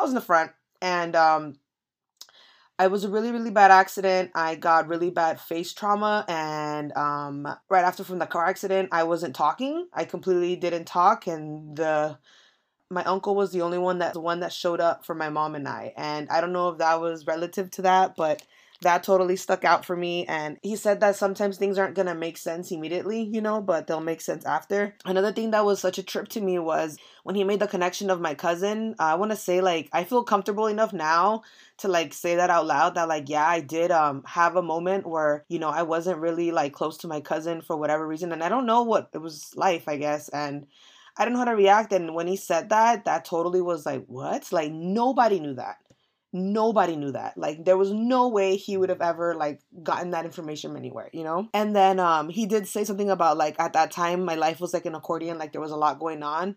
was 0.00 0.10
in 0.10 0.14
the 0.14 0.20
front 0.20 0.52
and 0.80 1.16
um 1.16 1.54
it 2.80 2.90
was 2.90 3.04
a 3.04 3.08
really 3.08 3.32
really 3.32 3.50
bad 3.50 3.70
accident. 3.70 4.30
I 4.34 4.54
got 4.54 4.88
really 4.88 5.10
bad 5.10 5.40
face 5.40 5.72
trauma 5.72 6.24
and 6.28 6.92
um, 6.96 7.46
right 7.68 7.84
after 7.84 8.04
from 8.04 8.18
the 8.18 8.26
car 8.26 8.46
accident 8.46 8.90
i 8.92 9.02
wasn't 9.04 9.34
talking. 9.34 9.88
I 9.92 10.04
completely 10.04 10.56
didn't 10.56 10.86
talk 10.86 11.26
and 11.26 11.76
the 11.76 12.18
my 12.90 13.04
uncle 13.04 13.34
was 13.36 13.52
the 13.52 13.62
only 13.62 13.78
one 13.78 13.98
that 14.00 14.14
the 14.14 14.20
one 14.20 14.40
that 14.40 14.52
showed 14.52 14.80
up 14.80 15.06
for 15.06 15.14
my 15.14 15.28
mom 15.30 15.54
and 15.54 15.68
i. 15.68 15.92
And 15.96 16.28
i 16.30 16.40
don't 16.40 16.52
know 16.52 16.70
if 16.70 16.78
that 16.78 17.00
was 17.00 17.26
relative 17.26 17.70
to 17.72 17.82
that 17.82 18.16
but 18.16 18.42
that 18.82 19.02
totally 19.02 19.36
stuck 19.36 19.64
out 19.64 19.84
for 19.84 19.96
me 19.96 20.24
and 20.26 20.58
he 20.62 20.76
said 20.76 21.00
that 21.00 21.16
sometimes 21.16 21.56
things 21.56 21.78
aren't 21.78 21.94
gonna 21.94 22.14
make 22.14 22.36
sense 22.36 22.70
immediately 22.70 23.22
you 23.22 23.40
know 23.40 23.60
but 23.60 23.86
they'll 23.86 24.00
make 24.00 24.20
sense 24.20 24.44
after. 24.44 24.94
Another 25.04 25.32
thing 25.32 25.50
that 25.50 25.64
was 25.64 25.80
such 25.80 25.98
a 25.98 26.02
trip 26.02 26.28
to 26.28 26.40
me 26.40 26.58
was 26.58 26.96
when 27.24 27.34
he 27.34 27.44
made 27.44 27.60
the 27.60 27.66
connection 27.66 28.10
of 28.10 28.20
my 28.20 28.34
cousin 28.34 28.94
i 28.98 29.14
want 29.14 29.30
to 29.30 29.36
say 29.36 29.60
like 29.60 29.88
i 29.92 30.04
feel 30.04 30.22
comfortable 30.22 30.66
enough 30.66 30.92
now 30.92 31.42
to 31.78 31.88
like 31.88 32.12
say 32.12 32.36
that 32.36 32.50
out 32.50 32.66
loud 32.66 32.94
that 32.94 33.08
like 33.08 33.28
yeah 33.28 33.46
i 33.46 33.60
did 33.60 33.90
um 33.90 34.22
have 34.26 34.56
a 34.56 34.62
moment 34.62 35.06
where 35.06 35.44
you 35.48 35.58
know 35.58 35.68
i 35.68 35.82
wasn't 35.82 36.18
really 36.18 36.50
like 36.50 36.72
close 36.72 36.96
to 36.98 37.08
my 37.08 37.20
cousin 37.20 37.60
for 37.60 37.76
whatever 37.76 38.06
reason 38.06 38.32
and 38.32 38.42
i 38.42 38.48
don't 38.48 38.66
know 38.66 38.82
what 38.82 39.10
it 39.12 39.18
was 39.18 39.52
life 39.56 39.88
i 39.88 39.96
guess 39.96 40.28
and 40.30 40.66
i 41.16 41.24
didn't 41.24 41.34
know 41.34 41.40
how 41.40 41.44
to 41.46 41.56
react 41.56 41.92
and 41.92 42.14
when 42.14 42.26
he 42.26 42.36
said 42.36 42.68
that 42.68 43.04
that 43.04 43.24
totally 43.24 43.60
was 43.60 43.84
like 43.86 44.04
what? 44.06 44.50
Like 44.52 44.72
nobody 44.72 45.40
knew 45.40 45.54
that 45.54 45.78
nobody 46.32 46.94
knew 46.94 47.10
that 47.10 47.38
like 47.38 47.64
there 47.64 47.78
was 47.78 47.90
no 47.90 48.28
way 48.28 48.56
he 48.56 48.76
would 48.76 48.90
have 48.90 49.00
ever 49.00 49.34
like 49.34 49.60
gotten 49.82 50.10
that 50.10 50.26
information 50.26 50.76
anywhere 50.76 51.08
you 51.12 51.24
know 51.24 51.48
and 51.54 51.74
then 51.74 51.98
um 51.98 52.28
he 52.28 52.44
did 52.44 52.68
say 52.68 52.84
something 52.84 53.08
about 53.08 53.38
like 53.38 53.58
at 53.58 53.72
that 53.72 53.90
time 53.90 54.24
my 54.24 54.34
life 54.34 54.60
was 54.60 54.74
like 54.74 54.84
an 54.84 54.94
accordion 54.94 55.38
like 55.38 55.52
there 55.52 55.60
was 55.60 55.70
a 55.70 55.76
lot 55.76 55.98
going 55.98 56.22
on 56.22 56.54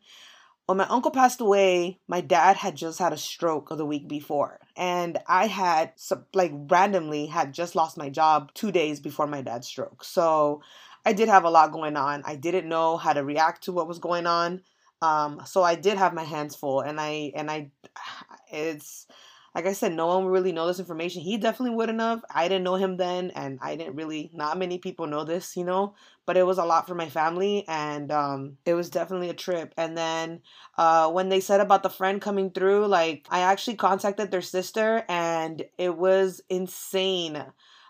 when 0.72 0.78
my 0.78 0.88
uncle 0.88 1.12
passed 1.12 1.42
away, 1.42 2.00
my 2.08 2.22
dad 2.22 2.56
had 2.56 2.76
just 2.76 2.98
had 2.98 3.12
a 3.12 3.18
stroke 3.18 3.68
the 3.76 3.86
week 3.86 4.08
before. 4.08 4.60
And 4.78 5.18
I 5.28 5.48
had, 5.48 5.92
like, 6.34 6.54
randomly 6.54 7.26
had 7.26 7.54
just 7.54 7.76
lost 7.76 7.98
my 7.98 8.10
job 8.10 8.54
two 8.54 8.72
days 8.72 9.02
before 9.02 9.28
my 9.28 9.42
dad's 9.42 9.68
stroke. 9.68 10.06
So 10.06 10.62
I 11.06 11.12
did 11.12 11.28
have 11.28 11.44
a 11.44 11.50
lot 11.50 11.74
going 11.74 11.98
on. 11.98 12.24
I 12.26 12.38
didn't 12.38 12.70
know 12.70 12.96
how 12.96 13.12
to 13.12 13.22
react 13.22 13.64
to 13.64 13.74
what 13.74 13.88
was 13.88 14.00
going 14.00 14.26
on. 14.28 14.62
Um, 15.02 15.42
so 15.46 15.62
I 15.62 15.76
did 15.76 15.98
have 15.98 16.14
my 16.14 16.24
hands 16.24 16.56
full. 16.56 16.80
And 16.80 17.02
I, 17.02 17.34
and 17.36 17.52
I, 17.52 17.72
it's, 18.52 19.08
like 19.54 19.66
I 19.66 19.74
said, 19.74 19.94
no 19.94 20.08
one 20.08 20.26
really 20.26 20.52
know 20.52 20.68
this 20.68 20.80
information. 20.80 21.22
He 21.22 21.38
definitely 21.38 21.76
wouldn't 21.76 22.00
have. 22.00 22.24
I 22.34 22.48
didn't 22.48 22.64
know 22.64 22.76
him 22.76 22.98
then, 22.98 23.32
and 23.32 23.60
I 23.62 23.76
didn't 23.76 23.96
really. 23.96 24.30
Not 24.34 24.58
many 24.58 24.78
people 24.78 25.08
know 25.08 25.24
this, 25.26 25.58
you 25.58 25.66
know. 25.66 25.96
But 26.26 26.38
it 26.38 26.44
was 26.46 26.58
a 26.58 26.64
lot 26.66 26.88
for 26.88 26.96
my 26.96 27.10
family, 27.10 27.66
and 27.68 28.12
um, 28.12 28.58
it 28.66 28.74
was 28.76 28.90
definitely 28.90 29.30
a 29.30 29.34
trip. 29.34 29.74
And 29.78 29.98
then 29.98 30.42
uh, 30.78 31.12
when 31.12 31.30
they 31.30 31.40
said 31.42 31.60
about 31.60 31.84
the 31.84 31.90
friend 31.90 32.22
coming 32.22 32.52
through, 32.52 32.88
like 32.88 33.28
I 33.30 33.42
actually 33.42 33.76
contacted 33.76 34.32
their 34.32 34.42
sister, 34.42 35.04
and 35.10 35.64
it 35.78 35.98
was 35.98 36.42
insane 36.50 37.44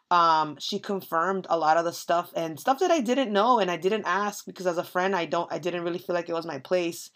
um 0.10 0.58
she 0.60 0.78
confirmed 0.78 1.48
a 1.50 1.58
lot 1.58 1.78
of 1.78 1.86
the 1.86 1.94
stuff 1.94 2.32
and 2.36 2.60
stuff 2.60 2.80
that 2.80 2.92
I 2.92 3.00
didn't 3.00 3.32
know 3.32 3.60
and 3.60 3.72
I 3.72 3.78
didn't 3.78 4.04
ask 4.06 4.46
because 4.46 4.68
as 4.68 4.78
a 4.78 4.84
friend 4.84 5.16
I 5.16 5.26
don't 5.26 5.52
I 5.52 5.58
didn't 5.58 5.84
really 5.84 6.00
feel 6.00 6.16
like 6.16 6.28
it 6.30 6.34
was 6.34 6.46
my 6.46 6.60
place. 6.60 7.10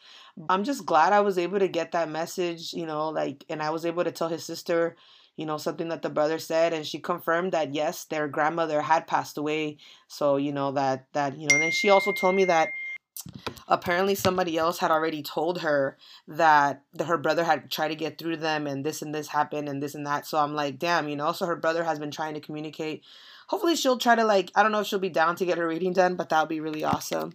I'm 0.49 0.63
just 0.63 0.85
glad 0.85 1.13
I 1.13 1.21
was 1.21 1.37
able 1.37 1.59
to 1.59 1.67
get 1.67 1.93
that 1.93 2.09
message, 2.09 2.73
you 2.73 2.85
know, 2.85 3.09
like 3.09 3.45
and 3.49 3.61
I 3.61 3.69
was 3.69 3.85
able 3.85 4.03
to 4.03 4.11
tell 4.11 4.27
his 4.27 4.43
sister, 4.43 4.95
you 5.37 5.45
know, 5.45 5.57
something 5.57 5.89
that 5.89 6.01
the 6.01 6.09
brother 6.09 6.39
said 6.39 6.73
and 6.73 6.85
she 6.85 6.99
confirmed 6.99 7.53
that 7.53 7.73
yes, 7.73 8.05
their 8.05 8.27
grandmother 8.27 8.81
had 8.81 9.07
passed 9.07 9.37
away. 9.37 9.77
So, 10.07 10.37
you 10.37 10.51
know, 10.51 10.71
that 10.73 11.07
that, 11.13 11.37
you 11.37 11.47
know, 11.47 11.55
and 11.55 11.63
then 11.63 11.71
she 11.71 11.89
also 11.89 12.11
told 12.11 12.35
me 12.35 12.45
that 12.45 12.69
apparently 13.67 14.15
somebody 14.15 14.57
else 14.57 14.79
had 14.79 14.91
already 14.91 15.23
told 15.23 15.61
her 15.61 15.97
that 16.27 16.83
the, 16.93 17.05
her 17.05 17.17
brother 17.17 17.43
had 17.43 17.71
tried 17.71 17.87
to 17.87 17.95
get 17.95 18.17
through 18.17 18.35
to 18.35 18.41
them 18.41 18.67
and 18.67 18.85
this 18.85 19.01
and 19.01 19.15
this 19.15 19.27
happened 19.27 19.67
and 19.67 19.81
this 19.81 19.95
and 19.95 20.05
that 20.05 20.27
so 20.27 20.37
i'm 20.37 20.53
like 20.53 20.77
damn 20.77 21.07
you 21.09 21.15
know 21.15 21.31
so 21.31 21.45
her 21.45 21.55
brother 21.55 21.83
has 21.83 21.97
been 21.97 22.11
trying 22.11 22.33
to 22.33 22.39
communicate 22.39 23.03
hopefully 23.47 23.75
she'll 23.75 23.97
try 23.97 24.15
to 24.15 24.23
like 24.23 24.51
i 24.55 24.61
don't 24.61 24.71
know 24.71 24.81
if 24.81 24.87
she'll 24.87 24.99
be 24.99 25.09
down 25.09 25.35
to 25.35 25.45
get 25.45 25.57
her 25.57 25.67
reading 25.67 25.93
done 25.93 26.15
but 26.15 26.29
that 26.29 26.41
would 26.41 26.49
be 26.49 26.59
really 26.59 26.83
awesome 26.83 27.33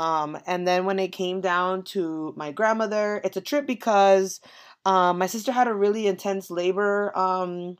um, 0.00 0.38
and 0.46 0.66
then 0.66 0.84
when 0.84 0.98
it 0.98 1.08
came 1.08 1.40
down 1.40 1.82
to 1.82 2.32
my 2.36 2.52
grandmother 2.52 3.20
it's 3.24 3.36
a 3.36 3.40
trip 3.40 3.66
because 3.66 4.40
um, 4.84 5.18
my 5.18 5.26
sister 5.26 5.52
had 5.52 5.68
a 5.68 5.74
really 5.74 6.06
intense 6.06 6.50
labor 6.50 7.16
um, 7.16 7.76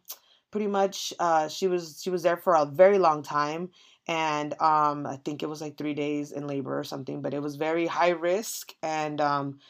pretty 0.50 0.66
much 0.66 1.12
uh, 1.18 1.48
she 1.48 1.66
was 1.66 2.00
she 2.02 2.10
was 2.10 2.22
there 2.22 2.36
for 2.36 2.54
a 2.54 2.66
very 2.66 2.98
long 2.98 3.22
time 3.22 3.70
and 4.08 4.54
um, 4.60 5.06
I 5.06 5.20
think 5.24 5.42
it 5.42 5.48
was 5.48 5.60
like 5.60 5.76
three 5.76 5.94
days 5.94 6.32
in 6.32 6.48
labor 6.48 6.76
or 6.76 6.82
something, 6.82 7.22
but 7.22 7.32
it 7.32 7.40
was 7.40 7.54
very 7.54 7.86
high 7.86 8.08
risk 8.08 8.74
and 8.82 9.20
um, 9.20 9.60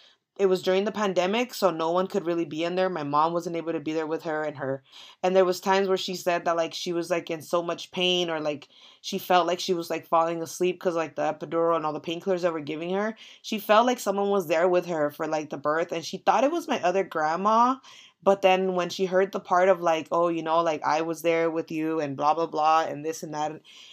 it 0.41 0.47
was 0.47 0.63
during 0.63 0.85
the 0.85 0.93
pandemic 0.93 1.53
so 1.53 1.71
no 1.71 1.91
one 1.91 2.07
could 2.07 2.25
really 2.25 2.47
be 2.47 2.65
in 2.65 2.75
there. 2.75 2.89
My 2.89 3.03
mom 3.03 3.35
wasn't 3.35 3.57
able 3.57 3.73
to 3.73 3.81
be 3.81 3.93
there 3.93 4.07
with 4.07 4.23
her 4.23 4.43
and 4.43 4.57
her 4.57 4.83
and 5.23 5.37
there 5.37 5.45
was 5.45 5.61
times 5.61 5.87
where 5.87 5.99
she 5.99 6.17
said 6.17 6.47
that 6.47 6.57
like 6.57 6.73
she 6.73 6.95
was 6.95 7.11
like 7.11 7.31
in 7.31 7.43
so 7.43 7.63
much 7.63 7.91
pain 7.91 8.31
or 8.31 8.41
like 8.41 8.69
she 9.03 9.19
felt 9.19 9.47
like 9.47 9.61
she 9.61 9.75
was 9.75 9.91
like 9.91 10.07
falling 10.07 10.43
asleep 10.43 10.77
because 10.77 10.95
like 10.95 11.15
the 11.15 11.23
epidural 11.23 11.77
and 11.77 11.85
all 11.85 11.93
the 11.93 12.01
painkillers 12.01 12.41
that 12.41 12.55
were 12.55 12.61
giving 12.61 12.95
her. 12.95 13.17
She 13.43 13.59
felt 13.59 13.87
like 13.87 13.99
someone 13.99 14.31
was 14.31 14.47
there 14.47 14.69
with 14.69 14.87
her 14.87 15.11
for 15.11 15.27
like 15.27 15.51
the 15.51 15.59
birth 15.59 15.93
and 15.93 16.05
she 16.05 16.17
thought 16.17 16.45
it 16.45 16.53
was 16.53 16.67
my 16.67 16.83
other 16.83 17.05
grandma 17.05 17.77
but 18.23 18.43
then 18.43 18.75
when 18.75 18.91
she 18.91 19.07
heard 19.07 19.33
the 19.33 19.41
part 19.41 19.69
of 19.69 19.81
like, 19.81 20.09
oh, 20.13 20.29
you 20.29 20.43
know, 20.43 20.61
like 20.61 20.83
I 20.85 21.01
was 21.01 21.23
there 21.23 21.51
with 21.51 21.71
you 21.71 22.01
and 22.01 22.17
blah 22.17 22.35
blah 22.35 22.47
blah 22.47 22.83
and 22.83 23.05
this 23.05 23.23
and 23.23 23.33
that, 23.35 23.53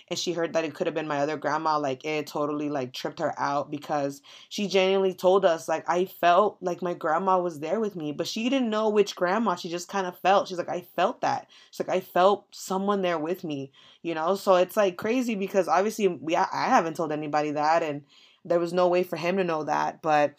and 0.09 0.19
she 0.19 0.33
heard 0.33 0.53
that 0.53 0.65
it 0.65 0.73
could 0.73 0.87
have 0.87 0.93
been 0.93 1.07
my 1.07 1.19
other 1.19 1.37
grandma, 1.37 1.77
like 1.79 2.03
it 2.03 2.27
totally 2.27 2.69
like 2.69 2.93
tripped 2.93 3.19
her 3.19 3.33
out 3.39 3.71
because 3.71 4.21
she 4.49 4.67
genuinely 4.67 5.13
told 5.13 5.45
us 5.45 5.67
like 5.67 5.89
I 5.89 6.05
felt 6.05 6.57
like 6.61 6.81
my 6.81 6.93
grandma 6.93 7.39
was 7.39 7.59
there 7.59 7.79
with 7.79 7.95
me, 7.95 8.11
but 8.11 8.27
she 8.27 8.49
didn't 8.49 8.69
know 8.69 8.89
which 8.89 9.15
grandma. 9.15 9.55
She 9.55 9.69
just 9.69 9.87
kind 9.87 10.05
of 10.05 10.19
felt. 10.19 10.47
She's 10.47 10.57
like, 10.57 10.69
I 10.69 10.81
felt 10.81 11.21
that. 11.21 11.47
She's 11.71 11.87
like, 11.87 11.95
I 11.95 12.01
felt 12.01 12.47
someone 12.51 13.01
there 13.01 13.19
with 13.19 13.43
me, 13.43 13.71
you 14.01 14.13
know. 14.13 14.35
So 14.35 14.55
it's 14.55 14.75
like 14.75 14.97
crazy 14.97 15.35
because 15.35 15.67
obviously 15.67 16.07
we 16.07 16.35
I 16.35 16.47
haven't 16.51 16.97
told 16.97 17.11
anybody 17.13 17.51
that, 17.51 17.81
and 17.81 18.03
there 18.43 18.59
was 18.59 18.73
no 18.73 18.87
way 18.87 19.03
for 19.03 19.15
him 19.15 19.37
to 19.37 19.43
know 19.43 19.63
that, 19.63 20.01
but 20.01 20.35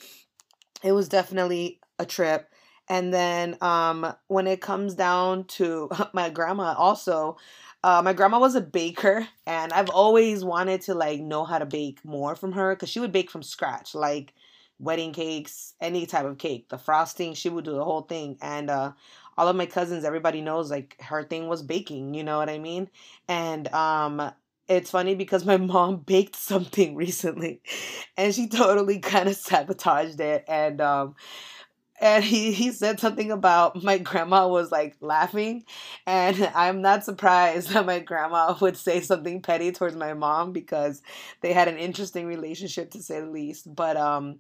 it 0.83 0.93
was 0.93 1.09
definitely 1.09 1.81
a 1.99 2.07
trip 2.07 2.51
and 2.89 3.13
then 3.13 3.57
um, 3.61 4.15
when 4.29 4.47
it 4.47 4.61
comes 4.61 4.95
down 4.95 5.45
to 5.45 5.91
my 6.13 6.31
grandma, 6.31 6.75
also, 6.77 7.37
uh, 7.85 8.03
my 8.05 8.13
grandma 8.13 8.39
was 8.39 8.55
a 8.55 8.61
baker, 8.61 9.27
and 9.47 9.73
I've 9.73 9.91
always 9.91 10.45
wanted 10.45 10.83
to 10.83 10.95
like 10.95 11.21
know 11.21 11.45
how 11.45 11.59
to 11.59 11.67
bake 11.67 12.05
more 12.05 12.35
from 12.35 12.53
her 12.53 12.75
because 12.75 12.89
she 12.89 13.01
would 13.01 13.13
bake 13.13 13.31
from 13.31 13.43
scratch, 13.43 13.95
like 13.95 14.33
wedding 14.79 15.13
cakes, 15.13 15.75
any 15.81 16.07
type 16.07 16.25
of 16.25 16.39
cake, 16.39 16.69
the 16.69 16.79
frosting. 16.79 17.35
She 17.35 17.49
would 17.49 17.65
do 17.65 17.73
the 17.75 17.85
whole 17.85 18.03
thing, 18.03 18.37
and 18.41 18.71
uh, 18.71 18.93
all 19.37 19.49
of 19.49 19.57
my 19.57 19.67
cousins, 19.67 20.05
everybody 20.05 20.41
knows 20.41 20.71
like 20.71 20.97
her 21.01 21.23
thing 21.23 21.49
was 21.49 21.63
baking. 21.63 22.15
You 22.15 22.25
know 22.25 22.39
what 22.39 22.51
I 22.51 22.59
mean? 22.59 22.89
And 23.29 23.69
um, 23.69 24.33
it's 24.69 24.91
funny 24.91 25.15
because 25.15 25.45
my 25.45 25.57
mom 25.59 25.99
baked 25.99 26.37
something 26.37 26.95
recently, 26.97 27.61
and 28.17 28.35
she 28.35 28.49
totally 28.49 28.99
kind 28.99 29.29
of 29.29 29.37
sabotaged 29.37 30.21
it, 30.21 30.45
and 30.49 30.81
um 30.81 31.15
and 32.01 32.23
he, 32.25 32.53
he 32.53 32.71
said 32.73 33.01
something 33.01 33.31
about 33.31 33.83
my 33.83 33.99
grandma 33.99 34.47
was 34.47 34.71
like 34.71 34.97
laughing 35.01 35.65
and 36.07 36.51
i'm 36.55 36.81
not 36.83 37.05
surprised 37.05 37.69
that 37.73 37.87
my 37.87 37.99
grandma 37.99 38.57
would 38.61 38.77
say 38.77 39.01
something 39.01 39.43
petty 39.43 39.73
towards 39.73 39.97
my 39.97 40.15
mom 40.15 40.53
because 40.53 41.03
they 41.41 41.53
had 41.53 41.69
an 41.69 41.79
interesting 41.79 42.27
relationship 42.27 42.91
to 42.91 43.03
say 43.03 43.21
the 43.21 43.27
least 43.27 43.75
but 43.75 43.97
um 43.97 44.39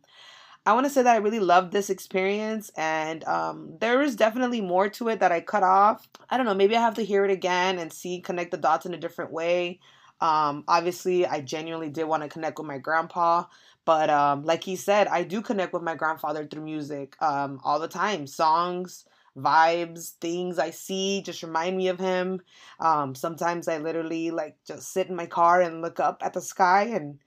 I 0.67 0.73
want 0.75 0.85
to 0.87 0.91
say 0.91 1.03
that 1.03 1.15
I 1.15 1.19
really 1.19 1.41
loved 1.41 1.73
this 1.73 1.89
experience, 1.89 2.71
and 2.77 3.25
um, 3.25 3.77
there 3.81 4.03
is 4.03 4.17
definitely 4.17 4.61
more 4.61 4.89
to 4.91 5.09
it 5.09 5.21
that 5.21 5.33
I 5.33 5.41
cut 5.41 5.63
off. 5.63 6.07
I 6.29 6.37
don't 6.37 6.45
know, 6.45 6.55
maybe 6.55 6.77
I 6.77 6.81
have 6.81 6.95
to 6.97 7.03
hear 7.05 7.25
it 7.25 7.31
again 7.31 7.79
and 7.79 7.93
see, 7.93 8.21
connect 8.21 8.51
the 8.51 8.59
dots 8.59 8.85
in 8.85 8.93
a 8.93 8.99
different 8.99 9.33
way. 9.33 9.81
Um, 10.21 10.65
obviously, 10.69 11.25
I 11.27 11.41
genuinely 11.41 11.89
did 11.89 12.05
want 12.05 12.23
to 12.23 12.29
connect 12.29 12.59
with 12.59 12.67
my 12.67 12.79
grandpa, 12.79 13.45
but 13.89 14.11
um, 14.11 14.45
like 14.45 14.65
he 14.65 14.77
said, 14.77 15.09
I 15.09 15.23
do 15.25 15.41
connect 15.41 15.73
with 15.73 15.83
my 15.83 15.95
grandfather 15.95 16.47
through 16.47 16.63
music 16.63 17.17
um, 17.23 17.59
all 17.65 17.79
the 17.79 17.89
time. 17.89 18.27
Songs, 18.27 19.07
vibes, 19.35 20.11
things 20.21 20.59
I 20.59 20.69
see 20.73 21.23
just 21.23 21.43
remind 21.43 21.75
me 21.75 21.89
of 21.89 21.99
him. 21.99 22.43
Um, 22.81 23.15
sometimes 23.15 23.67
I 23.67 23.79
literally 23.79 24.31
like 24.31 24.59
just 24.67 24.93
sit 24.93 25.07
in 25.09 25.17
my 25.17 25.25
car 25.25 25.63
and 25.63 25.81
look 25.81 26.01
up 26.01 26.21
at 26.23 26.35
the 26.35 26.43
sky 26.43 26.83
and 26.83 27.19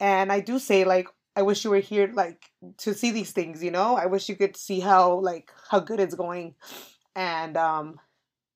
and 0.00 0.32
I 0.32 0.40
do 0.40 0.58
say 0.58 0.84
like 0.84 1.08
I 1.36 1.42
wish 1.42 1.62
you 1.62 1.68
were 1.68 1.76
here 1.78 2.10
like 2.14 2.42
to 2.78 2.94
see 2.94 3.10
these 3.10 3.32
things, 3.32 3.62
you 3.62 3.70
know? 3.70 3.94
I 3.94 4.06
wish 4.06 4.30
you 4.30 4.36
could 4.36 4.56
see 4.56 4.80
how 4.80 5.20
like 5.20 5.52
how 5.70 5.80
good 5.80 6.00
it's 6.00 6.14
going. 6.14 6.54
And 7.16 7.58
um 7.58 8.00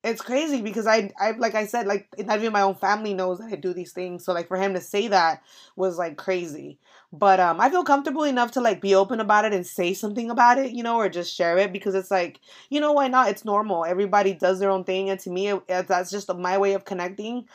it's 0.03 0.21
crazy 0.21 0.61
because 0.61 0.85
I 0.85 1.11
I 1.19 1.31
like 1.31 1.55
I 1.55 1.65
said 1.65 1.87
like 1.87 2.07
not 2.19 2.39
even 2.39 2.51
my 2.51 2.61
own 2.61 2.75
family 2.75 3.13
knows 3.13 3.39
that 3.39 3.51
I 3.51 3.55
do 3.55 3.73
these 3.73 3.93
things. 3.93 4.25
So 4.25 4.33
like 4.33 4.47
for 4.49 4.57
him 4.57 4.73
to 4.73 4.81
say 4.81 5.07
that 5.07 5.41
was 5.75 5.97
like 5.97 6.17
crazy. 6.17 6.77
But 7.13 7.39
um 7.39 7.61
I 7.61 7.69
feel 7.69 7.83
comfortable 7.85 8.23
enough 8.23 8.51
to 8.51 8.61
like 8.61 8.81
be 8.81 8.95
open 8.95 9.19
about 9.19 9.45
it 9.45 9.53
and 9.53 9.65
say 9.65 9.93
something 9.93 10.29
about 10.29 10.57
it, 10.57 10.71
you 10.71 10.83
know, 10.83 10.97
or 10.97 11.07
just 11.09 11.33
share 11.33 11.57
it 11.57 11.71
because 11.71 11.95
it's 11.95 12.11
like, 12.11 12.39
you 12.69 12.81
know, 12.81 12.91
why 12.91 13.07
not? 13.07 13.29
It's 13.29 13.45
normal. 13.45 13.85
Everybody 13.85 14.33
does 14.33 14.59
their 14.59 14.69
own 14.71 14.83
thing 14.83 15.09
and 15.09 15.19
to 15.21 15.29
me 15.29 15.49
it, 15.49 15.87
that's 15.87 16.11
just 16.11 16.33
my 16.35 16.57
way 16.57 16.73
of 16.73 16.85
connecting. 16.85 17.47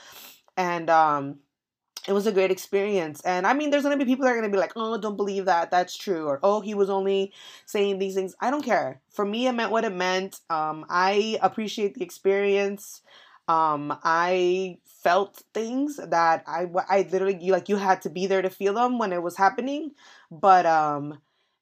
And 0.57 0.91
um 0.91 1.39
it 2.09 2.13
was 2.13 2.27
a 2.27 2.33
great 2.33 2.51
experience. 2.51 3.21
And 3.21 3.47
I 3.47 3.53
mean, 3.53 3.69
there's 3.69 3.83
going 3.83 3.97
to 3.99 4.03
be 4.03 4.11
people 4.11 4.25
that 4.25 4.31
are 4.31 4.41
going 4.41 4.51
to 4.51 4.57
be 4.57 4.61
like, 4.61 4.73
oh, 4.77 4.99
don't 4.99 5.19
believe 5.19 5.45
that. 5.45 5.71
That's 5.71 5.95
true. 5.95 6.27
Or, 6.27 6.41
oh, 6.43 6.63
he 6.63 6.75
was 6.75 6.89
only 6.89 7.35
saying 7.67 7.99
these 7.99 8.15
things. 8.15 8.35
I 8.41 8.51
don't 8.51 8.65
care. 8.65 9.03
For 9.11 9.27
me, 9.27 9.47
it 9.47 9.53
meant 9.53 9.71
what 9.71 9.85
it 9.85 9.93
meant. 9.93 10.41
Um, 10.49 10.87
I 10.89 11.39
appreciate 11.43 11.95
the 11.95 12.03
experience. 12.03 13.03
Um, 13.47 13.99
I 14.03 14.79
felt 14.87 15.43
things 15.53 15.97
that 15.97 16.45
I, 16.47 16.67
I 16.89 17.07
literally, 17.13 17.39
you, 17.43 17.53
like, 17.53 17.69
you 17.69 17.77
had 17.77 18.01
to 18.03 18.11
be 18.11 18.27
there 18.27 18.43
to 18.43 18.51
feel 18.51 18.73
them 18.73 18.99
when 18.99 19.13
it 19.13 19.23
was 19.23 19.37
happening. 19.37 19.91
But 20.31 20.65
um, 20.65 21.21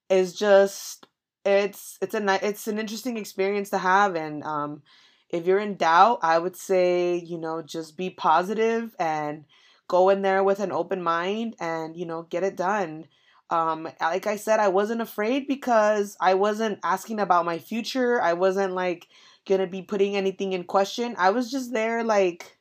it's 0.09 0.33
just, 0.33 1.09
it's, 1.45 1.99
it's 2.01 2.15
a, 2.15 2.47
it's 2.47 2.69
an 2.69 2.79
interesting 2.79 3.17
experience 3.17 3.71
to 3.71 3.79
have. 3.79 4.15
And, 4.15 4.45
um, 4.45 4.83
if 5.29 5.45
you're 5.45 5.59
in 5.59 5.75
doubt, 5.75 6.21
I 6.23 6.39
would 6.39 6.55
say, 6.55 7.17
you 7.17 7.37
know, 7.37 7.63
just 7.63 7.97
be 7.97 8.11
positive 8.11 8.95
and, 9.01 9.45
go 9.89 10.09
in 10.09 10.23
there 10.23 10.43
with 10.45 10.61
an 10.61 10.73
open 10.73 11.03
mind 11.03 11.57
and 11.61 11.97
you 11.97 12.07
know 12.07 12.23
get 12.23 12.43
it 12.45 12.57
done. 12.57 13.07
Um 13.51 13.89
like 14.01 14.27
i 14.27 14.37
said 14.37 14.59
i 14.61 14.69
wasn't 14.69 15.01
afraid 15.01 15.47
because 15.47 16.17
i 16.21 16.35
wasn't 16.35 16.81
asking 16.85 17.21
about 17.21 17.45
my 17.45 17.59
future. 17.59 18.21
I 18.21 18.33
wasn't 18.33 18.75
like 18.75 19.09
gonna 19.49 19.67
be 19.69 19.83
putting 19.83 20.17
anything 20.17 20.53
in 20.53 20.65
question. 20.65 21.15
I 21.19 21.31
was 21.31 21.51
just 21.51 21.73
there 21.73 22.03
like 22.03 22.59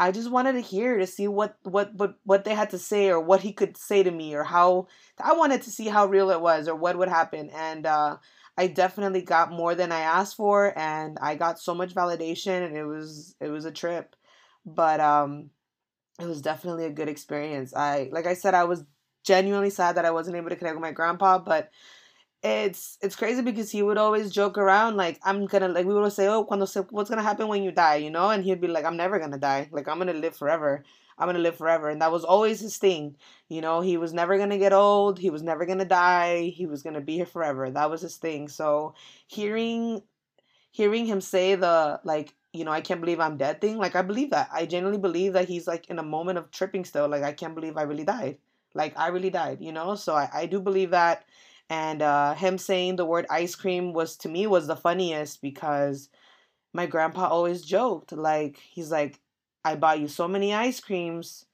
i 0.00 0.10
just 0.12 0.30
wanted 0.30 0.52
to 0.52 0.60
hear 0.60 0.98
to 0.98 1.06
see 1.06 1.26
what 1.28 1.56
what 1.62 1.94
what 1.94 2.14
what 2.24 2.44
they 2.44 2.54
had 2.54 2.70
to 2.70 2.78
say 2.78 3.08
or 3.08 3.20
what 3.20 3.40
he 3.40 3.52
could 3.52 3.76
say 3.76 4.02
to 4.02 4.10
me 4.10 4.34
or 4.34 4.44
how 4.44 4.86
i 5.22 5.32
wanted 5.32 5.62
to 5.62 5.70
see 5.70 5.88
how 5.88 6.06
real 6.06 6.30
it 6.30 6.40
was 6.40 6.68
or 6.68 6.74
what 6.76 6.96
would 6.98 7.08
happen. 7.08 7.50
And 7.50 7.86
uh 7.86 8.16
I 8.56 8.66
definitely 8.66 9.22
got 9.22 9.52
more 9.52 9.76
than 9.76 9.92
I 9.92 10.00
asked 10.00 10.36
for 10.36 10.76
and 10.76 11.16
I 11.22 11.36
got 11.36 11.60
so 11.60 11.74
much 11.74 11.94
validation 11.94 12.66
and 12.66 12.76
it 12.76 12.84
was 12.84 13.36
it 13.40 13.48
was 13.50 13.64
a 13.64 13.70
trip. 13.72 14.16
But 14.66 15.00
um 15.00 15.50
it 16.18 16.26
was 16.26 16.42
definitely 16.42 16.84
a 16.84 16.90
good 16.90 17.08
experience. 17.08 17.74
I 17.74 18.08
like 18.12 18.26
I 18.26 18.34
said, 18.34 18.54
I 18.54 18.64
was 18.64 18.84
genuinely 19.24 19.70
sad 19.70 19.96
that 19.96 20.04
I 20.04 20.10
wasn't 20.10 20.36
able 20.36 20.50
to 20.50 20.56
connect 20.56 20.76
with 20.76 20.82
my 20.82 20.92
grandpa, 20.92 21.38
but 21.38 21.70
it's 22.42 22.98
it's 23.02 23.16
crazy 23.16 23.42
because 23.42 23.70
he 23.70 23.82
would 23.82 23.98
always 23.98 24.30
joke 24.32 24.58
around 24.58 24.96
like 24.96 25.18
I'm 25.24 25.46
gonna 25.46 25.68
like 25.68 25.86
we 25.86 25.94
would 25.94 26.12
say 26.12 26.28
oh 26.28 26.44
cuando 26.44 26.66
se, 26.66 26.82
what's 26.90 27.10
gonna 27.10 27.22
happen 27.22 27.48
when 27.48 27.62
you 27.64 27.72
die 27.72 27.96
you 27.96 28.10
know? 28.10 28.30
And 28.30 28.44
he'd 28.44 28.60
be 28.60 28.68
like 28.68 28.84
I'm 28.84 28.96
never 28.96 29.18
gonna 29.18 29.38
die. 29.38 29.68
Like 29.72 29.88
I'm 29.88 29.98
gonna 29.98 30.12
live 30.14 30.36
forever. 30.36 30.84
I'm 31.18 31.28
gonna 31.28 31.40
live 31.40 31.56
forever. 31.56 31.88
And 31.90 32.00
that 32.02 32.12
was 32.12 32.24
always 32.24 32.60
his 32.60 32.78
thing 32.78 33.16
you 33.48 33.60
know? 33.60 33.80
He 33.80 33.96
was 33.96 34.12
never 34.14 34.38
gonna 34.38 34.58
get 34.58 34.72
old. 34.72 35.18
He 35.18 35.30
was 35.30 35.42
never 35.42 35.66
gonna 35.66 35.84
die. 35.84 36.44
He 36.46 36.66
was 36.66 36.82
gonna 36.82 37.00
be 37.00 37.16
here 37.16 37.26
forever. 37.26 37.70
That 37.70 37.90
was 37.90 38.02
his 38.02 38.16
thing. 38.16 38.48
So 38.48 38.94
hearing 39.28 40.02
hearing 40.72 41.06
him 41.06 41.20
say 41.20 41.54
the 41.54 42.00
like 42.04 42.34
you 42.52 42.64
know, 42.64 42.70
I 42.72 42.80
can't 42.80 43.00
believe 43.00 43.20
I'm 43.20 43.36
dead 43.36 43.60
thing. 43.60 43.78
Like 43.78 43.94
I 43.96 44.02
believe 44.02 44.30
that. 44.30 44.48
I 44.52 44.66
genuinely 44.66 45.00
believe 45.00 45.34
that 45.34 45.48
he's 45.48 45.66
like 45.66 45.88
in 45.88 45.98
a 45.98 46.02
moment 46.02 46.38
of 46.38 46.50
tripping 46.50 46.84
still. 46.84 47.08
Like 47.08 47.22
I 47.22 47.32
can't 47.32 47.54
believe 47.54 47.76
I 47.76 47.82
really 47.82 48.04
died. 48.04 48.38
Like 48.74 48.98
I 48.98 49.08
really 49.08 49.30
died, 49.30 49.58
you 49.60 49.72
know? 49.72 49.94
So 49.94 50.14
I, 50.14 50.28
I 50.32 50.46
do 50.46 50.60
believe 50.60 50.90
that. 50.90 51.24
And 51.70 52.00
uh 52.02 52.34
him 52.34 52.56
saying 52.58 52.96
the 52.96 53.04
word 53.06 53.26
ice 53.30 53.54
cream 53.54 53.92
was 53.92 54.16
to 54.18 54.28
me 54.28 54.46
was 54.46 54.66
the 54.66 54.76
funniest 54.76 55.42
because 55.42 56.08
my 56.74 56.86
grandpa 56.86 57.28
always 57.28 57.62
joked. 57.62 58.12
Like 58.12 58.58
he's 58.58 58.90
like, 58.90 59.20
I 59.64 59.76
bought 59.76 60.00
you 60.00 60.08
so 60.08 60.28
many 60.28 60.54
ice 60.54 60.80
creams 60.80 61.46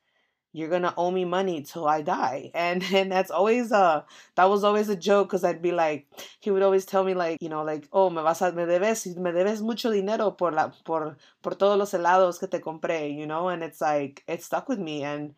you're 0.55 0.69
gonna 0.69 0.95
owe 0.97 1.11
me 1.11 1.25
money 1.25 1.63
till 1.63 1.87
I 1.87 2.01
die. 2.01 2.53
And 2.55 2.83
and 2.95 3.13
that's 3.13 3.31
always 3.31 3.73
a 3.73 4.07
that 4.37 4.45
was 4.45 4.65
always 4.65 4.89
a 4.89 4.97
joke 4.97 5.29
because 5.29 5.45
I'd 5.45 5.61
be 5.61 5.73
like 5.73 6.07
he 6.41 6.51
would 6.51 6.63
always 6.63 6.87
tell 6.87 7.05
me 7.05 7.13
like 7.13 7.43
you 7.43 7.49
know 7.49 7.65
like 7.65 7.89
oh 7.93 8.09
me 8.09 8.23
vas 8.23 8.41
a 8.41 8.53
me 8.53 8.63
debes 8.63 9.05
me 9.17 9.31
debes 9.33 9.61
mucho 9.61 9.91
dinero 9.91 10.31
por 10.31 10.53
la 10.53 10.71
por 10.85 11.17
por 11.43 11.53
todos 11.53 11.77
los 11.77 11.93
helados 11.93 12.39
que 12.39 12.49
te 12.49 12.61
compré 12.61 13.15
you 13.15 13.27
know 13.27 13.49
and 13.49 13.63
it's 13.63 13.81
like 13.81 14.23
it 14.29 14.43
stuck 14.43 14.69
with 14.69 14.79
me 14.79 15.03
and 15.03 15.35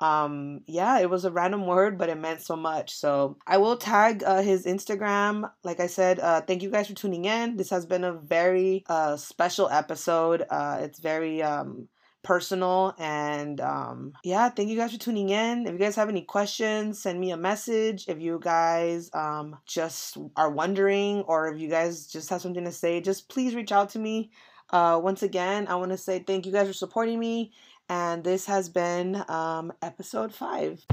um 0.00 0.62
yeah 0.66 0.98
it 0.98 1.10
was 1.10 1.24
a 1.24 1.30
random 1.30 1.66
word 1.66 1.98
but 1.98 2.08
it 2.08 2.16
meant 2.16 2.40
so 2.40 2.56
much 2.56 2.94
so 2.94 3.36
i 3.46 3.58
will 3.58 3.76
tag 3.76 4.22
uh, 4.24 4.40
his 4.40 4.64
instagram 4.64 5.50
like 5.62 5.78
i 5.78 5.86
said 5.86 6.18
uh 6.20 6.40
thank 6.40 6.62
you 6.62 6.70
guys 6.70 6.88
for 6.88 6.94
tuning 6.94 7.26
in 7.26 7.56
this 7.58 7.68
has 7.68 7.84
been 7.84 8.04
a 8.04 8.12
very 8.12 8.82
uh 8.88 9.14
special 9.14 9.68
episode 9.68 10.42
uh 10.48 10.78
it's 10.80 11.00
very 11.00 11.42
um 11.42 11.86
personal. 12.22 12.94
And 12.98 13.60
um, 13.60 14.12
yeah, 14.24 14.48
thank 14.48 14.68
you 14.68 14.76
guys 14.76 14.92
for 14.92 14.98
tuning 14.98 15.30
in. 15.30 15.66
If 15.66 15.72
you 15.72 15.78
guys 15.78 15.96
have 15.96 16.08
any 16.08 16.22
questions, 16.22 17.00
send 17.00 17.20
me 17.20 17.30
a 17.30 17.36
message. 17.36 18.06
If 18.08 18.20
you 18.20 18.38
guys 18.42 19.10
um, 19.14 19.56
just 19.66 20.18
are 20.36 20.50
wondering, 20.50 21.22
or 21.22 21.48
if 21.48 21.60
you 21.60 21.68
guys 21.68 22.06
just 22.06 22.30
have 22.30 22.40
something 22.40 22.64
to 22.64 22.72
say, 22.72 23.00
just 23.00 23.28
please 23.28 23.54
reach 23.54 23.72
out 23.72 23.90
to 23.90 23.98
me. 23.98 24.30
Uh, 24.70 25.00
once 25.02 25.22
again, 25.22 25.66
I 25.68 25.74
want 25.76 25.90
to 25.90 25.98
say 25.98 26.20
thank 26.20 26.46
you 26.46 26.52
guys 26.52 26.68
for 26.68 26.74
supporting 26.74 27.18
me. 27.18 27.52
And 27.88 28.22
this 28.22 28.46
has 28.46 28.68
been 28.68 29.24
um, 29.28 29.72
episode 29.82 30.32
five. 30.32 30.84